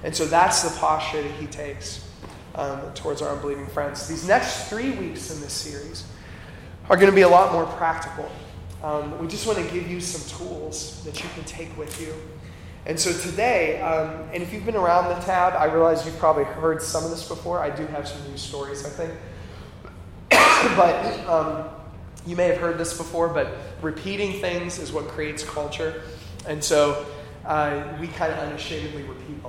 And 0.05 0.15
so 0.15 0.27
that's 0.27 0.63
the 0.63 0.79
posture 0.79 1.23
that 1.23 1.33
he 1.33 1.47
takes 1.47 2.09
um, 2.55 2.93
towards 2.95 3.23
our 3.23 3.35
unbelieving 3.35 3.67
friends. 3.69 4.09
These 4.09 4.27
next 4.27 4.69
three 4.69 4.91
weeks 4.91 5.31
in 5.31 5.41
this 5.41 5.53
series 5.53 6.05
are 6.91 6.97
going 6.97 7.11
to 7.11 7.15
be 7.15 7.23
a 7.23 7.29
lot 7.29 7.53
more 7.53 7.67
practical. 7.67 8.31
Um, 8.83 9.19
we 9.19 9.29
just 9.29 9.47
want 9.47 9.59
to 9.59 9.65
give 9.73 9.89
you 9.89 10.01
some 10.01 10.39
tools 10.39 11.05
that 11.05 11.23
you 11.23 11.29
can 11.35 11.45
take 11.45 11.77
with 11.79 12.01
you. 12.01 12.13
And 12.85 12.99
so 12.99 13.13
today, 13.13 13.81
um, 13.81 14.29
and 14.33 14.43
if 14.43 14.53
you've 14.53 14.67
been 14.67 14.75
around 14.75 15.09
the 15.09 15.25
tab, 15.25 15.55
I 15.55 15.67
realize 15.67 16.05
you've 16.05 16.19
probably 16.19 16.45
heard 16.45 16.83
some 16.83 17.05
of 17.05 17.11
this 17.11 17.29
before. 17.29 17.61
I 17.61 17.71
do 17.71 17.87
have 17.87 18.09
some 18.09 18.29
new 18.29 18.37
stories, 18.37 18.85
I 18.85 18.89
think. 18.89 19.13
but 20.77 21.29
um, 21.29 21.69
you 22.27 22.35
may 22.35 22.49
have 22.49 22.57
heard 22.57 22.79
this 22.79 22.97
before, 22.97 23.29
but 23.29 23.57
repeating 23.83 24.41
things 24.41 24.81
is 24.81 24.93
what 24.93 25.07
creates 25.07 25.45
culture. 25.45 26.03
And 26.49 26.63
so 26.63 27.07
uh, 27.45 27.97
we 28.01 28.09
kind 28.09 28.33
of 28.33 28.39
unashamedly 28.41 29.05
repeat 29.05 29.42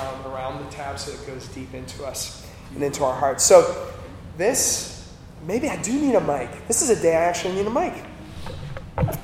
um, 0.00 0.32
around 0.32 0.64
the 0.64 0.70
tab 0.70 0.98
so 0.98 1.12
it 1.12 1.26
goes 1.26 1.48
deep 1.48 1.74
into 1.74 2.04
us 2.04 2.46
and 2.74 2.82
into 2.82 3.04
our 3.04 3.14
hearts. 3.14 3.44
So, 3.44 3.90
this, 4.36 5.12
maybe 5.46 5.68
I 5.68 5.80
do 5.82 5.92
need 5.92 6.14
a 6.14 6.20
mic. 6.20 6.66
This 6.66 6.82
is 6.82 6.90
a 6.90 7.00
day 7.00 7.14
I 7.16 7.24
actually 7.24 7.54
need 7.54 7.66
a 7.66 7.70
mic. 7.70 7.94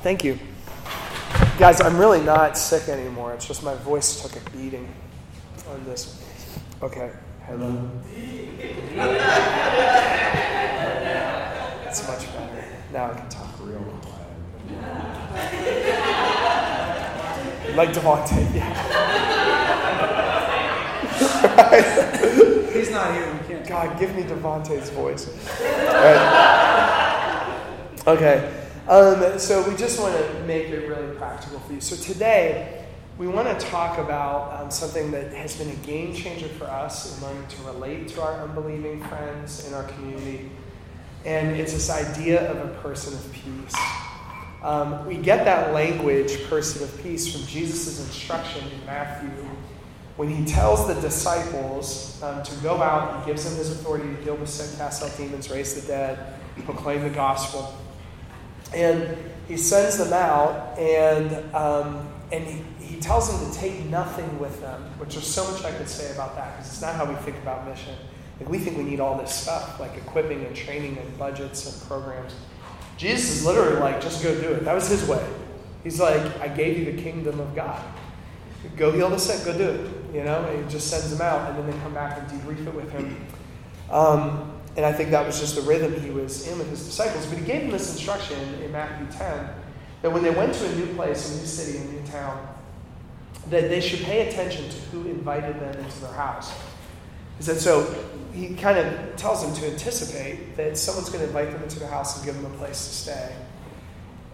Thank 0.03 0.23
you. 0.23 0.37
Guys, 1.57 1.81
I'm 1.81 1.97
really 1.97 2.21
not 2.21 2.57
sick 2.57 2.89
anymore. 2.89 3.33
It's 3.33 3.45
just 3.47 3.63
my 3.63 3.75
voice 3.75 4.21
took 4.21 4.35
a 4.35 4.49
beating 4.51 4.87
on 5.69 5.83
this. 5.85 6.23
Okay. 6.81 7.11
Hello. 7.45 7.89
It's 11.85 12.07
much 12.07 12.25
better. 12.33 12.65
Now 12.93 13.11
I 13.11 13.13
can 13.13 13.29
talk 13.29 13.49
real 13.59 13.79
quiet. 14.01 14.27
Like 17.75 17.89
Devontae, 17.93 18.55
yeah. 18.55 19.30
He's 22.73 22.91
not 22.91 23.13
here. 23.13 23.33
We 23.33 23.47
can't. 23.47 23.67
God, 23.67 23.99
give 23.99 24.15
me 24.15 24.23
Devontae's 24.23 24.89
voice. 24.91 25.27
Right. 25.59 26.51
Okay. 28.05 28.53
Um, 28.87 29.39
so 29.39 29.67
we 29.69 29.75
just 29.75 29.99
want 29.99 30.15
to 30.15 30.43
make 30.45 30.69
it 30.69 30.87
really 30.87 31.15
practical 31.15 31.59
for 31.59 31.73
you. 31.73 31.81
So 31.81 31.95
today, 31.95 32.85
we 33.17 33.27
want 33.27 33.47
to 33.47 33.65
talk 33.67 33.97
about 33.97 34.61
um, 34.61 34.71
something 34.71 35.11
that 35.11 35.33
has 35.33 35.55
been 35.55 35.69
a 35.69 35.75
game 35.85 36.13
changer 36.13 36.47
for 36.47 36.65
us 36.65 37.17
in 37.17 37.23
learning 37.27 37.47
to 37.47 37.63
relate 37.63 38.07
to 38.09 38.21
our 38.21 38.41
unbelieving 38.41 39.03
friends 39.05 39.67
in 39.67 39.73
our 39.73 39.83
community. 39.83 40.49
And 41.25 41.55
it's 41.55 41.73
this 41.73 41.89
idea 41.89 42.51
of 42.51 42.57
a 42.57 42.73
person 42.81 43.13
of 43.13 43.31
peace. 43.31 43.75
Um, 44.63 45.05
we 45.07 45.17
get 45.17 45.45
that 45.45 45.73
language, 45.73 46.43
person 46.49 46.83
of 46.83 47.03
peace, 47.03 47.31
from 47.31 47.45
Jesus' 47.47 47.99
instruction 47.99 48.63
in 48.67 48.85
Matthew 48.85 49.29
when 50.17 50.29
he 50.29 50.45
tells 50.45 50.87
the 50.87 50.99
disciples 51.01 52.21
um, 52.21 52.43
to 52.43 52.55
go 52.57 52.81
out. 52.81 53.21
He 53.21 53.31
gives 53.31 53.43
them 53.45 53.55
his 53.57 53.71
authority 53.71 54.15
to 54.15 54.21
heal 54.21 54.37
the 54.37 54.47
sick, 54.47 54.77
cast 54.77 55.03
out 55.03 55.15
demons, 55.17 55.49
raise 55.49 55.79
the 55.79 55.87
dead, 55.87 56.33
proclaim 56.65 57.01
the 57.01 57.09
gospel. 57.09 57.77
And 58.73 59.17
he 59.47 59.57
sends 59.57 59.97
them 59.97 60.13
out, 60.13 60.77
and, 60.77 61.53
um, 61.53 62.09
and 62.31 62.45
he, 62.45 62.85
he 62.85 62.99
tells 63.01 63.29
them 63.31 63.51
to 63.51 63.57
take 63.57 63.85
nothing 63.85 64.39
with 64.39 64.61
them, 64.61 64.81
which 64.97 65.13
there's 65.13 65.27
so 65.27 65.49
much 65.51 65.63
I 65.63 65.71
could 65.71 65.89
say 65.89 66.11
about 66.13 66.35
that 66.35 66.55
because 66.55 66.71
it's 66.71 66.81
not 66.81 66.95
how 66.95 67.05
we 67.05 67.15
think 67.15 67.37
about 67.37 67.67
mission. 67.67 67.95
Like 68.39 68.49
we 68.49 68.57
think 68.59 68.77
we 68.77 68.83
need 68.83 68.99
all 68.99 69.17
this 69.17 69.33
stuff, 69.33 69.79
like 69.79 69.95
equipping 69.97 70.45
and 70.45 70.55
training 70.55 70.97
and 70.97 71.17
budgets 71.17 71.71
and 71.71 71.87
programs. 71.87 72.33
Jesus 72.97 73.37
is 73.37 73.45
literally 73.45 73.79
like, 73.79 74.01
just 74.01 74.23
go 74.23 74.33
do 74.39 74.49
it. 74.49 74.63
That 74.63 74.75
was 74.75 74.87
his 74.87 75.07
way. 75.07 75.25
He's 75.83 75.99
like, 75.99 76.21
I 76.39 76.47
gave 76.47 76.77
you 76.77 76.85
the 76.91 77.01
kingdom 77.01 77.39
of 77.39 77.55
God. 77.55 77.81
Go 78.77 78.91
heal 78.91 79.09
the 79.09 79.17
sick, 79.17 79.43
go 79.43 79.57
do 79.57 79.69
it. 79.69 80.00
You 80.13 80.23
know, 80.23 80.43
and 80.45 80.65
he 80.65 80.71
just 80.71 80.89
sends 80.89 81.09
them 81.09 81.21
out, 81.21 81.49
and 81.49 81.59
then 81.59 81.71
they 81.71 81.83
come 81.83 81.93
back 81.93 82.17
and 82.17 82.27
debrief 82.27 82.67
it 82.67 82.73
with 82.73 82.91
him. 82.91 83.25
Um, 83.89 84.51
and 84.75 84.85
I 84.85 84.93
think 84.93 85.11
that 85.11 85.25
was 85.25 85.39
just 85.39 85.55
the 85.55 85.61
rhythm 85.61 85.99
he 86.01 86.11
was 86.11 86.47
in 86.47 86.57
with 86.57 86.69
his 86.69 86.85
disciples. 86.85 87.25
But 87.25 87.37
he 87.37 87.45
gave 87.45 87.61
them 87.61 87.71
this 87.71 87.91
instruction 87.91 88.39
in 88.61 88.71
Matthew 88.71 89.07
10 89.17 89.49
that 90.01 90.11
when 90.11 90.23
they 90.23 90.31
went 90.31 90.53
to 90.53 90.65
a 90.65 90.75
new 90.75 90.87
place, 90.95 91.29
a 91.29 91.39
new 91.39 91.45
city, 91.45 91.77
a 91.77 91.91
new 91.91 92.01
town, 92.07 92.47
that 93.49 93.69
they 93.69 93.81
should 93.81 94.01
pay 94.01 94.27
attention 94.27 94.69
to 94.69 94.77
who 94.91 95.09
invited 95.09 95.59
them 95.59 95.77
into 95.83 95.99
their 95.99 96.13
house. 96.13 96.53
He 97.37 97.43
said, 97.43 97.57
so 97.57 97.93
he 98.33 98.55
kind 98.55 98.77
of 98.77 99.15
tells 99.15 99.43
them 99.43 99.53
to 99.55 99.71
anticipate 99.71 100.55
that 100.57 100.77
someone's 100.77 101.09
going 101.09 101.21
to 101.21 101.27
invite 101.27 101.51
them 101.51 101.61
into 101.63 101.79
their 101.79 101.89
house 101.89 102.15
and 102.15 102.25
give 102.25 102.35
them 102.35 102.45
a 102.53 102.57
place 102.57 102.87
to 102.87 102.93
stay. 102.93 103.35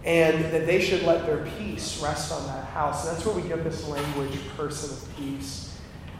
And 0.04 0.44
that 0.52 0.66
they 0.66 0.80
should 0.80 1.02
let 1.02 1.26
their 1.26 1.44
peace 1.58 2.00
rest 2.02 2.32
on 2.32 2.46
that 2.46 2.64
house. 2.66 3.06
And 3.06 3.16
that's 3.16 3.26
where 3.26 3.34
we 3.34 3.46
get 3.48 3.64
this 3.64 3.86
language, 3.88 4.38
person 4.56 4.90
of 4.90 5.16
peace. 5.16 5.67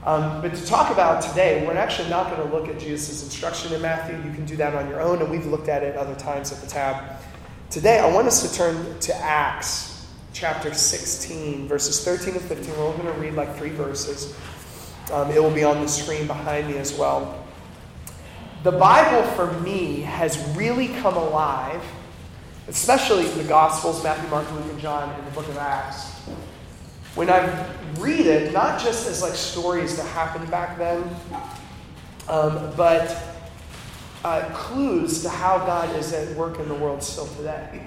Um, 0.09 0.41
but 0.41 0.55
to 0.55 0.65
talk 0.65 0.91
about 0.91 1.23
today, 1.23 1.67
we're 1.67 1.77
actually 1.77 2.09
not 2.09 2.35
going 2.35 2.49
to 2.49 2.55
look 2.55 2.69
at 2.69 2.81
Jesus' 2.81 3.23
instruction 3.23 3.75
in 3.75 3.83
Matthew. 3.83 4.17
You 4.17 4.35
can 4.35 4.47
do 4.47 4.57
that 4.57 4.75
on 4.75 4.89
your 4.89 5.03
own, 5.03 5.21
and 5.21 5.31
we've 5.31 5.47
looked 5.47 5.69
at 5.69 5.83
it 5.83 5.97
other 5.97 6.15
times 6.15 6.51
at 6.51 6.61
the 6.63 6.67
tab. 6.67 7.21
Today, 7.69 7.99
I 7.99 8.11
want 8.11 8.27
us 8.27 8.51
to 8.51 8.57
turn 8.57 8.99
to 9.01 9.15
Acts 9.17 10.07
chapter 10.33 10.73
16, 10.73 11.69
verses 11.69 12.03
13 12.05 12.35
and 12.37 12.43
15. 12.43 12.71
We're 12.73 12.85
only 12.85 13.03
going 13.03 13.15
to 13.15 13.21
read 13.21 13.35
like 13.35 13.55
three 13.57 13.69
verses. 13.69 14.35
Um, 15.13 15.31
it 15.31 15.43
will 15.43 15.55
be 15.55 15.65
on 15.65 15.83
the 15.83 15.89
screen 15.89 16.27
behind 16.27 16.69
me 16.69 16.79
as 16.79 16.95
well 16.95 17.45
the 18.65 18.73
Bible 18.73 19.23
for 19.33 19.53
me 19.61 20.01
has 20.01 20.37
really 20.57 20.89
come 20.89 21.17
alive, 21.17 21.83
especially 22.67 23.25
the 23.29 23.45
Gospels 23.45 24.03
Matthew, 24.03 24.29
Mark, 24.31 24.51
Luke, 24.53 24.65
and 24.65 24.81
John, 24.81 25.17
in 25.19 25.25
the 25.25 25.31
book 25.31 25.49
of 25.49 25.57
Acts. 25.57 26.18
When 27.19 27.31
I 27.31 27.67
read 27.99 28.27
it, 28.27 28.53
not 28.53 28.81
just 28.81 29.09
as 29.09 29.23
like 29.23 29.35
stories 29.35 29.97
that 29.97 30.07
happened 30.07 30.49
back 30.53 30.79
then, 30.79 31.03
um, 32.29 32.73
but 32.77 33.21
uh, 34.25 34.49
clues 34.53 35.23
to 35.23 35.29
how 35.29 35.59
God 35.59 35.97
is 35.97 36.13
at 36.13 36.37
work 36.37 36.61
in 36.61 36.69
the 36.69 36.77
world 36.77 37.03
still 37.03 37.27
today, 37.27 37.83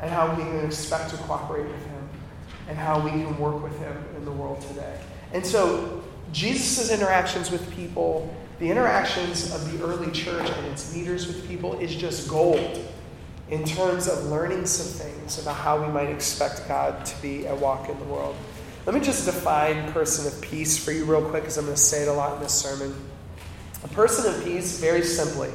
and 0.00 0.08
how 0.08 0.32
we 0.32 0.44
can 0.44 0.64
expect 0.64 1.10
to 1.10 1.16
cooperate 1.16 1.66
with 1.66 1.84
Him, 1.86 2.08
and 2.68 2.78
how 2.78 3.00
we 3.00 3.10
can 3.10 3.36
work 3.38 3.60
with 3.60 3.76
Him 3.80 4.04
in 4.16 4.24
the 4.24 4.30
world 4.30 4.60
today. 4.60 5.00
And 5.32 5.44
so, 5.44 6.04
Jesus' 6.32 6.92
interactions 6.92 7.50
with 7.50 7.68
people 7.72 8.32
the 8.60 8.70
interactions 8.70 9.52
of 9.52 9.72
the 9.72 9.84
early 9.84 10.12
church 10.12 10.48
and 10.48 10.66
its 10.68 10.94
leaders 10.94 11.26
with 11.26 11.48
people 11.48 11.76
is 11.80 11.92
just 11.92 12.28
gold 12.28 12.88
in 13.50 13.64
terms 13.64 14.06
of 14.06 14.26
learning 14.26 14.64
some 14.64 14.86
things 14.86 15.42
about 15.42 15.56
how 15.56 15.84
we 15.84 15.92
might 15.92 16.08
expect 16.08 16.68
God 16.68 17.04
to 17.04 17.20
be 17.20 17.48
at 17.48 17.58
walk 17.58 17.88
in 17.88 17.98
the 17.98 18.04
world. 18.04 18.36
Let 18.86 18.94
me 18.94 19.00
just 19.00 19.24
define 19.24 19.92
person 19.92 20.32
of 20.32 20.40
peace 20.40 20.82
for 20.82 20.92
you 20.92 21.04
real 21.04 21.20
quick 21.20 21.42
because 21.42 21.58
I'm 21.58 21.64
going 21.64 21.74
to 21.74 21.82
say 21.82 22.02
it 22.02 22.08
a 22.08 22.12
lot 22.12 22.36
in 22.36 22.42
this 22.42 22.54
sermon. 22.54 22.94
A 23.82 23.88
person 23.88 24.32
of 24.32 24.44
peace, 24.44 24.78
very 24.78 25.02
simply, 25.02 25.50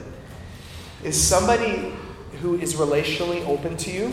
is 1.02 1.22
somebody 1.22 1.94
who 2.42 2.60
is 2.60 2.74
relationally 2.74 3.46
open 3.48 3.78
to 3.78 3.90
you, 3.90 4.12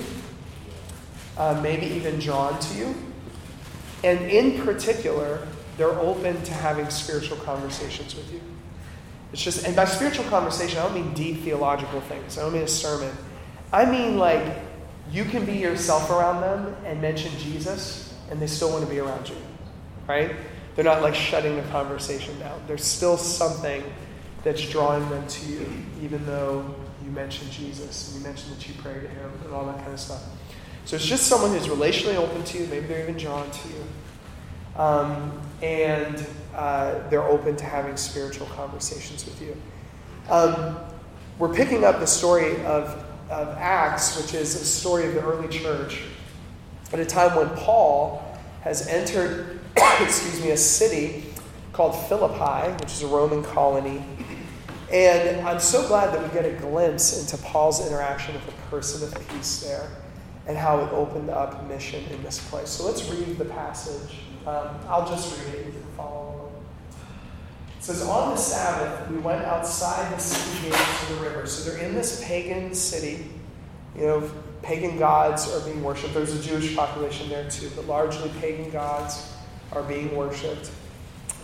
uh, 1.37 1.59
maybe 1.61 1.87
even 1.87 2.21
drawn 2.21 2.61
to 2.61 2.75
you. 2.77 2.95
And 4.05 4.21
in 4.31 4.65
particular, 4.65 5.49
they're 5.79 5.99
open 5.99 6.41
to 6.45 6.53
having 6.53 6.89
spiritual 6.89 7.39
conversations 7.39 8.15
with 8.15 8.33
you. 8.33 8.41
It's 9.33 9.43
just, 9.43 9.67
and 9.67 9.75
by 9.75 9.87
spiritual 9.87 10.27
conversation, 10.27 10.79
I 10.79 10.85
don't 10.85 10.95
mean 10.95 11.13
deep 11.15 11.43
theological 11.43 12.01
things. 12.03 12.39
I 12.39 12.43
don't 12.43 12.53
mean 12.53 12.63
a 12.63 12.69
sermon. 12.69 13.13
I 13.73 13.85
mean 13.85 14.17
like 14.17 14.45
you 15.11 15.25
can 15.25 15.45
be 15.45 15.55
yourself 15.55 16.09
around 16.09 16.41
them 16.41 16.77
and 16.85 17.03
mention 17.03 17.37
Jesus, 17.39 18.08
and 18.31 18.41
they 18.41 18.47
still 18.47 18.71
want 18.71 18.85
to 18.85 18.91
be 18.91 18.99
around 18.99 19.29
you, 19.29 19.37
right? 20.07 20.35
They're 20.75 20.85
not 20.85 21.03
like 21.03 21.15
shutting 21.15 21.57
the 21.57 21.63
conversation 21.71 22.39
down. 22.39 22.63
There's 22.67 22.85
still 22.85 23.17
something 23.17 23.83
that's 24.45 24.69
drawing 24.69 25.09
them 25.11 25.27
to 25.27 25.47
you, 25.47 25.67
even 26.03 26.25
though 26.25 26.75
you 27.05 27.11
mentioned 27.11 27.51
Jesus 27.51 28.09
and 28.09 28.21
you 28.21 28.27
mentioned 28.27 28.57
that 28.57 28.69
you 28.69 28.75
pray 28.81 28.95
to 28.95 29.09
Him 29.09 29.31
and 29.45 29.53
all 29.53 29.67
that 29.67 29.79
kind 29.79 29.93
of 29.93 30.01
stuff. 30.01 30.23
So 30.85 30.97
it's 30.97 31.05
just 31.05 31.27
someone 31.27 31.51
who's 31.51 31.67
relationally 31.67 32.15
open 32.15 32.45
to 32.45 32.59
you. 32.59 32.67
Maybe 32.67 32.87
they're 32.87 33.03
even 33.03 33.17
drawn 33.17 33.51
to 33.51 33.69
you. 33.69 33.85
Um, 34.77 35.43
and 35.61 36.25
uh, 36.55 37.09
they're 37.09 37.27
open 37.27 37.57
to 37.57 37.65
having 37.65 37.97
spiritual 37.97 38.47
conversations 38.47 39.25
with 39.25 39.43
you. 39.43 39.57
Um, 40.31 40.79
we're 41.39 41.53
picking 41.53 41.85
up 41.85 42.01
the 42.01 42.07
story 42.07 42.65
of, 42.65 43.05
of 43.31 43.49
Acts, 43.59 44.21
which 44.21 44.35
is 44.35 44.55
a 44.55 44.65
story 44.65 45.07
of 45.07 45.15
the 45.15 45.23
early 45.23 45.49
church, 45.49 46.03
at 46.93 47.01
a 47.01 47.05
time 47.05 47.37
when 47.37 47.49
Paul 47.51 48.25
has 48.63 48.87
entered, 48.89 49.61
excuse 50.01 50.43
me, 50.43 50.51
a 50.51 50.57
city 50.57 51.25
called 51.73 51.95
Philippi, 52.09 52.73
which 52.83 52.93
is 52.93 53.03
a 53.03 53.07
Roman 53.07 53.43
colony. 53.43 54.03
And 54.93 55.47
I'm 55.47 55.61
so 55.61 55.87
glad 55.87 56.15
that 56.15 56.23
we 56.23 56.29
get 56.33 56.47
a 56.47 56.57
glimpse 56.59 57.21
into 57.21 57.43
Paul's 57.45 57.87
interaction 57.87 58.35
with 58.35 58.49
a 58.49 58.71
person 58.71 59.07
of 59.07 59.29
peace 59.29 59.61
there 59.61 59.91
and 60.47 60.57
how 60.57 60.81
it 60.81 60.91
opened 60.93 61.29
up 61.29 61.63
mission 61.69 62.03
in 62.11 62.23
this 62.23 62.43
place. 62.49 62.71
So 62.71 62.87
let's 62.87 63.07
read 63.11 63.37
the 63.37 63.45
passage. 63.45 64.21
Um, 64.47 64.69
I'll 64.89 65.07
just 65.07 65.39
read 65.45 65.55
it. 65.57 65.67
You 65.67 65.73
can 65.73 65.83
follow 65.95 66.37
along. 66.37 66.65
It 67.77 67.85
says, 67.85 68.03
On 68.03 68.31
the 68.31 68.37
Sabbath, 68.37 69.11
we 69.11 69.19
went 69.19 69.45
outside 69.45 70.11
the 70.17 70.19
city 70.19 70.71
gate 70.71 70.81
to 71.01 71.15
the 71.15 71.21
river. 71.21 71.47
So 71.47 71.71
they're 71.71 71.87
in 71.87 71.95
this 71.95 72.25
pagan 72.25 72.73
city. 72.73 73.31
You 73.95 74.07
know, 74.07 74.31
pagan 74.63 74.99
gods 74.99 75.53
are 75.53 75.61
being 75.61 75.83
worshipped. 75.83 76.15
There's 76.15 76.35
a 76.35 76.43
Jewish 76.43 76.75
population 76.75 77.29
there 77.29 77.49
too, 77.51 77.71
but 77.77 77.87
largely 77.87 78.31
pagan 78.41 78.71
gods 78.71 79.33
are 79.73 79.83
being 79.83 80.15
worshipped. 80.17 80.71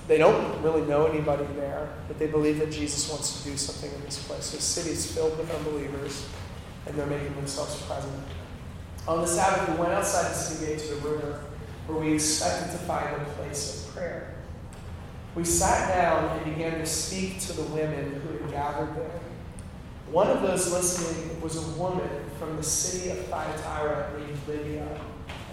They 0.07 0.19
don't 0.19 0.63
really 0.63 0.83
know 0.83 1.07
anybody 1.07 1.47
there, 1.57 1.89
but 2.09 2.19
they 2.19 2.27
believe 2.27 2.59
that 2.59 2.71
Jesus 2.71 3.09
wants 3.11 3.43
to 3.43 3.51
do 3.51 3.57
something 3.57 3.91
in 3.93 4.05
this 4.05 4.23
place. 4.23 4.45
So 4.47 4.57
The 4.57 4.63
city 4.63 4.91
is 4.91 5.11
filled 5.11 5.39
with 5.39 5.51
unbelievers, 5.55 6.27
and 6.87 6.95
they're 6.95 7.07
making 7.07 7.35
themselves 7.37 7.81
present. 7.83 8.13
On 9.09 9.21
the 9.21 9.27
Sabbath, 9.27 9.69
we 9.71 9.77
went 9.77 9.93
outside 9.93 10.31
the 10.31 10.35
city 10.35 10.67
gate 10.67 10.79
to 10.81 10.95
the 10.95 11.09
river, 11.09 11.45
where 11.87 11.99
we 11.99 12.15
expected 12.15 12.73
to 12.73 12.79
find 12.79 13.15
a 13.17 13.25
place 13.37 13.87
of 13.87 13.95
prayer. 13.95 14.35
We 15.35 15.45
sat 15.45 15.89
down 15.89 16.37
and 16.37 16.55
began 16.55 16.79
to 16.79 16.87
speak 16.87 17.41
to 17.41 17.53
the 17.55 17.63
women 17.65 18.21
who 18.21 18.39
had 18.39 18.51
gathered 18.51 18.95
there. 18.97 19.21
One 20.11 20.29
of 20.29 20.43
those 20.43 20.73
listening 20.73 21.41
was 21.41 21.57
a 21.57 21.79
woman 21.79 22.09
from 22.45 22.57
the 22.57 22.63
city 22.63 23.11
of 23.11 23.19
Thyatira 23.27 24.13
named 24.19 24.39
Lydia 24.47 25.01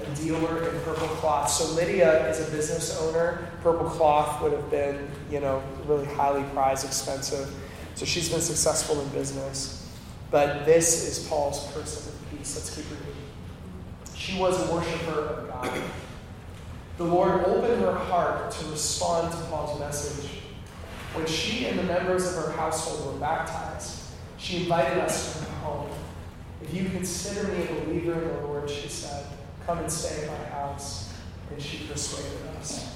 a 0.01 0.15
dealer 0.15 0.67
in 0.67 0.81
purple 0.81 1.07
cloth. 1.07 1.49
So 1.49 1.73
Lydia 1.73 2.27
is 2.29 2.45
a 2.45 2.51
business 2.51 2.99
owner. 3.01 3.47
Purple 3.61 3.87
cloth 3.89 4.41
would 4.41 4.51
have 4.51 4.69
been, 4.71 5.09
you 5.29 5.39
know, 5.39 5.63
really 5.85 6.05
highly 6.05 6.43
prized, 6.53 6.85
expensive. 6.85 7.53
So 7.95 8.05
she's 8.05 8.29
been 8.29 8.41
successful 8.41 8.99
in 8.99 9.07
business. 9.09 9.87
But 10.31 10.65
this 10.65 11.07
is 11.07 11.27
Paul's 11.27 11.71
person 11.71 12.13
of 12.13 12.31
peace. 12.31 12.55
Let's 12.55 12.75
keep 12.75 12.85
reading. 12.89 13.15
She 14.15 14.39
was 14.39 14.59
a 14.67 14.73
worshiper 14.73 15.19
of 15.19 15.49
God. 15.49 15.81
The 16.97 17.03
Lord 17.03 17.43
opened 17.45 17.81
her 17.81 17.93
heart 17.93 18.51
to 18.51 18.65
respond 18.69 19.31
to 19.31 19.37
Paul's 19.49 19.79
message. 19.79 20.29
When 21.13 21.27
she 21.27 21.65
and 21.67 21.77
the 21.77 21.83
members 21.83 22.27
of 22.27 22.43
her 22.43 22.51
household 22.53 23.13
were 23.13 23.19
baptized, 23.19 24.01
she 24.37 24.63
invited 24.63 24.97
us 24.97 25.33
to 25.33 25.43
her 25.43 25.51
home. 25.57 25.89
If 26.63 26.73
you 26.73 26.89
consider 26.89 27.47
me 27.49 27.63
a 27.63 27.85
believer 27.85 28.13
in 28.13 28.27
the 28.27 28.47
Lord, 28.47 28.69
she 28.69 28.87
said, 28.87 29.25
Come 29.65 29.79
and 29.79 29.91
stay 29.91 30.23
at 30.23 30.27
my 30.27 30.45
house. 30.49 31.13
And 31.51 31.61
she 31.61 31.85
persuaded 31.85 32.47
us. 32.59 32.95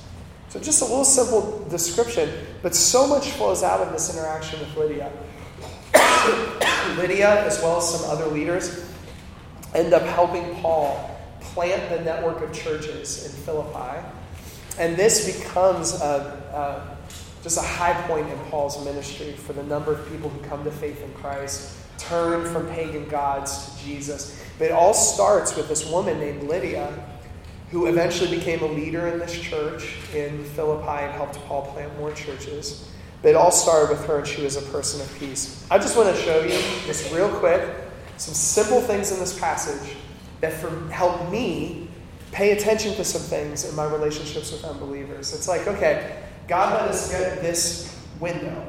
So, 0.50 0.60
just 0.60 0.82
a 0.82 0.86
little 0.86 1.04
simple 1.04 1.68
description, 1.70 2.30
but 2.62 2.74
so 2.74 3.06
much 3.06 3.30
flows 3.32 3.62
out 3.62 3.82
of 3.82 3.92
this 3.92 4.16
interaction 4.16 4.60
with 4.62 4.78
Lydia. 4.78 5.12
Lydia, 6.98 7.46
as 7.46 7.62
well 7.62 7.78
as 7.78 7.90
some 7.90 8.10
other 8.10 8.28
leaders, 8.28 8.90
end 9.74 9.94
up 9.94 10.04
helping 10.04 10.56
Paul 10.62 11.12
plant 11.42 11.90
the 11.90 12.02
network 12.04 12.42
of 12.42 12.54
churches 12.54 13.26
in 13.26 13.32
Philippi. 13.44 14.06
And 14.80 14.96
this 14.96 15.38
becomes 15.38 16.02
a, 16.02 16.08
a, 16.54 16.98
just 17.44 17.58
a 17.58 17.62
high 17.62 17.94
point 18.08 18.30
in 18.30 18.38
Paul's 18.50 18.84
ministry 18.86 19.34
for 19.34 19.54
the 19.54 19.64
number 19.64 19.94
of 19.94 20.10
people 20.10 20.30
who 20.30 20.40
come 20.48 20.64
to 20.64 20.72
faith 20.72 21.02
in 21.04 21.14
Christ, 21.14 21.78
turn 21.98 22.46
from 22.52 22.68
pagan 22.68 23.08
gods 23.08 23.76
to 23.76 23.84
Jesus. 23.84 24.44
But 24.58 24.66
it 24.66 24.72
all 24.72 24.94
starts 24.94 25.56
with 25.56 25.68
this 25.68 25.90
woman 25.90 26.20
named 26.20 26.44
Lydia, 26.44 26.94
who 27.72 27.88
eventually 27.88 28.38
became 28.38 28.62
a 28.62 28.68
leader 28.68 29.08
in 29.08 29.20
this 29.20 29.40
church 29.40 29.96
in 30.14 30.44
Philippi 30.44 31.04
and 31.04 31.12
helped 31.12 31.36
Paul 31.48 31.64
plant 31.74 31.98
more 32.00 32.14
churches. 32.14 32.90
But 33.22 33.30
it 33.30 33.36
all 33.36 33.52
started 33.52 33.90
with 33.90 34.06
her, 34.06 34.20
and 34.20 34.28
she 34.28 34.44
was 34.44 34.56
a 34.56 34.62
person 34.72 35.02
of 35.02 35.14
peace. 35.18 35.66
I 35.72 35.78
just 35.78 35.98
want 35.98 36.16
to 36.16 36.22
show 36.22 36.44
you, 36.44 36.60
just 36.86 37.12
real 37.14 37.30
quick, 37.30 37.68
some 38.18 38.34
simple 38.34 38.82
things 38.82 39.12
in 39.12 39.20
this 39.20 39.38
passage 39.40 39.96
that 40.42 40.54
for, 40.54 40.70
help 40.90 41.30
me 41.32 41.90
pay 42.32 42.52
attention 42.52 42.94
to 42.96 43.04
some 43.04 43.22
things 43.22 43.68
in 43.68 43.76
my 43.76 43.86
relationships 43.86 44.52
with 44.52 44.64
unbelievers. 44.64 45.34
It's 45.34 45.48
like, 45.48 45.68
okay, 45.68 46.24
God 46.48 46.74
let 46.74 46.90
us 46.90 47.10
get 47.10 47.42
this 47.42 48.00
window, 48.20 48.68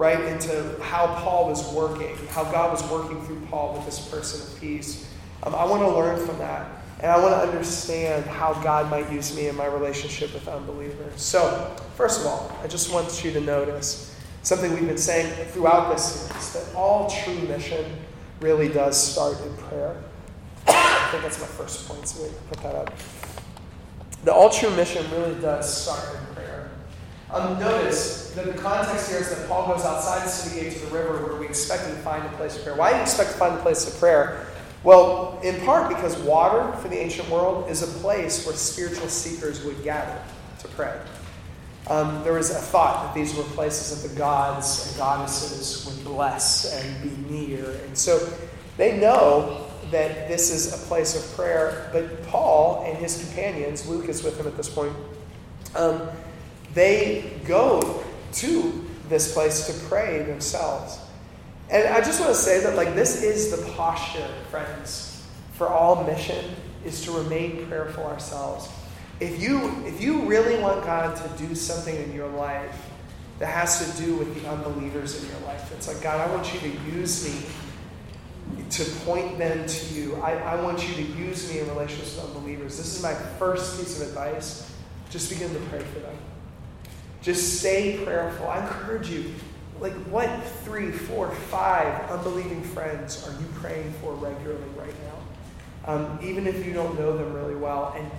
right, 0.00 0.18
into 0.32 0.74
how 0.80 1.06
Paul 1.16 1.50
was 1.50 1.70
working, 1.74 2.16
how 2.28 2.44
God 2.44 2.72
was 2.72 2.82
working 2.90 3.22
through 3.26 3.38
Paul 3.50 3.74
with 3.74 3.84
this 3.84 4.08
person 4.08 4.40
of 4.40 4.58
peace. 4.58 5.06
Um, 5.42 5.54
I 5.54 5.66
want 5.66 5.82
to 5.82 5.90
learn 5.90 6.26
from 6.26 6.38
that. 6.38 6.70
And 7.00 7.12
I 7.12 7.18
want 7.18 7.34
to 7.34 7.40
understand 7.46 8.24
how 8.24 8.54
God 8.62 8.90
might 8.90 9.12
use 9.12 9.36
me 9.36 9.48
in 9.48 9.56
my 9.56 9.66
relationship 9.66 10.32
with 10.32 10.48
unbelievers. 10.48 11.20
So, 11.20 11.76
first 11.96 12.22
of 12.22 12.26
all, 12.26 12.50
I 12.62 12.66
just 12.66 12.90
want 12.90 13.22
you 13.22 13.30
to 13.32 13.40
notice 13.42 14.18
something 14.42 14.72
we've 14.72 14.86
been 14.86 14.96
saying 14.96 15.30
throughout 15.48 15.92
this 15.92 16.02
series 16.04 16.52
that 16.54 16.74
all 16.74 17.10
true 17.10 17.38
mission 17.42 17.84
really 18.40 18.68
does 18.68 18.96
start 18.96 19.38
in 19.42 19.54
prayer. 19.68 20.02
I 20.66 21.08
think 21.10 21.24
that's 21.24 21.40
my 21.40 21.46
first 21.46 21.86
point, 21.86 22.08
so 22.08 22.22
we 22.22 22.30
put 22.48 22.62
that 22.62 22.74
up. 22.74 22.94
The 24.24 24.32
all 24.32 24.48
true 24.48 24.70
mission 24.76 25.04
really 25.10 25.38
does 25.42 25.82
start 25.82 26.16
in. 26.16 26.29
Um, 27.32 27.60
notice 27.60 28.32
that 28.34 28.46
the 28.46 28.54
context 28.54 29.08
here 29.08 29.20
is 29.20 29.30
that 29.30 29.48
Paul 29.48 29.68
goes 29.68 29.84
outside 29.84 30.24
the 30.24 30.28
city 30.28 30.62
gate 30.62 30.72
to 30.72 30.86
the 30.86 30.92
river 30.92 31.24
where 31.24 31.36
we 31.36 31.46
expect 31.46 31.86
him 31.86 31.94
to 31.94 32.02
find 32.02 32.24
a 32.26 32.36
place 32.36 32.56
of 32.56 32.64
prayer. 32.64 32.76
Why 32.76 32.90
do 32.90 32.96
you 32.96 33.02
expect 33.02 33.30
to 33.30 33.36
find 33.36 33.54
a 33.54 33.62
place 33.62 33.86
of 33.86 33.98
prayer? 34.00 34.46
Well, 34.82 35.38
in 35.44 35.60
part 35.64 35.88
because 35.88 36.18
water 36.18 36.72
for 36.78 36.88
the 36.88 36.98
ancient 36.98 37.28
world 37.28 37.70
is 37.70 37.82
a 37.82 38.00
place 38.00 38.44
where 38.46 38.56
spiritual 38.56 39.08
seekers 39.08 39.64
would 39.64 39.84
gather 39.84 40.20
to 40.60 40.68
pray. 40.68 40.98
Um, 41.86 42.22
there 42.24 42.32
was 42.32 42.50
a 42.50 42.54
thought 42.54 43.04
that 43.04 43.14
these 43.14 43.34
were 43.34 43.44
places 43.44 44.02
that 44.02 44.08
the 44.08 44.16
gods 44.16 44.88
and 44.88 44.96
goddesses 44.96 45.86
would 45.86 46.04
bless 46.04 46.72
and 46.72 47.02
be 47.02 47.32
near. 47.32 47.70
And 47.86 47.96
so 47.96 48.28
they 48.76 48.98
know 48.98 49.66
that 49.90 50.28
this 50.28 50.50
is 50.50 50.72
a 50.72 50.86
place 50.86 51.14
of 51.14 51.36
prayer. 51.36 51.90
But 51.92 52.24
Paul 52.28 52.84
and 52.86 52.96
his 52.98 53.22
companions, 53.24 53.86
Luke 53.86 54.08
is 54.08 54.22
with 54.22 54.38
him 54.38 54.46
at 54.46 54.56
this 54.56 54.68
point, 54.68 54.94
um, 55.74 56.08
they 56.74 57.32
go 57.46 58.04
to 58.34 58.84
this 59.08 59.32
place 59.34 59.66
to 59.66 59.88
pray 59.88 60.22
themselves. 60.22 60.98
And 61.70 61.88
I 61.88 62.00
just 62.00 62.20
want 62.20 62.32
to 62.32 62.38
say 62.38 62.60
that, 62.60 62.76
like, 62.76 62.94
this 62.94 63.22
is 63.22 63.56
the 63.56 63.70
posture, 63.72 64.28
friends, 64.50 65.24
for 65.52 65.68
all 65.68 66.04
mission, 66.04 66.44
is 66.84 67.04
to 67.04 67.12
remain 67.12 67.66
prayerful 67.66 68.04
ourselves. 68.04 68.68
If 69.20 69.40
you, 69.40 69.84
if 69.84 70.00
you 70.00 70.22
really 70.22 70.60
want 70.60 70.84
God 70.84 71.16
to 71.16 71.46
do 71.46 71.54
something 71.54 71.94
in 71.94 72.12
your 72.12 72.28
life 72.28 72.90
that 73.38 73.46
has 73.46 73.94
to 73.94 74.02
do 74.02 74.16
with 74.16 74.40
the 74.40 74.48
unbelievers 74.48 75.22
in 75.22 75.28
your 75.28 75.40
life, 75.40 75.72
it's 75.72 75.86
like, 75.86 76.02
God, 76.02 76.20
I 76.20 76.34
want 76.34 76.52
you 76.54 76.60
to 76.60 76.68
use 76.96 77.28
me 77.28 77.46
to 78.70 78.84
point 79.04 79.38
them 79.38 79.66
to 79.66 79.94
you. 79.94 80.16
I, 80.16 80.32
I 80.32 80.62
want 80.62 80.88
you 80.88 80.94
to 80.94 81.02
use 81.02 81.52
me 81.52 81.60
in 81.60 81.68
relationships 81.68 82.16
with 82.16 82.24
unbelievers. 82.24 82.78
This 82.78 82.96
is 82.96 83.02
my 83.02 83.14
first 83.14 83.78
piece 83.78 84.00
of 84.00 84.08
advice. 84.08 84.72
Just 85.10 85.28
begin 85.28 85.52
to 85.52 85.60
pray 85.68 85.80
for 85.80 86.00
them. 86.00 86.16
Just 87.22 87.58
stay 87.60 87.98
prayerful. 88.02 88.48
I 88.48 88.60
encourage 88.60 89.10
you, 89.10 89.34
like, 89.78 89.92
what 90.04 90.28
three, 90.64 90.90
four, 90.90 91.30
five 91.30 92.10
unbelieving 92.10 92.62
friends 92.62 93.26
are 93.26 93.32
you 93.32 93.46
praying 93.54 93.92
for 94.00 94.14
regularly 94.14 94.68
right 94.76 94.94
now? 95.04 95.92
Um, 95.92 96.18
even 96.22 96.46
if 96.46 96.64
you 96.64 96.72
don't 96.72 96.98
know 96.98 97.16
them 97.16 97.32
really 97.34 97.54
well. 97.54 97.94
And, 97.96 98.10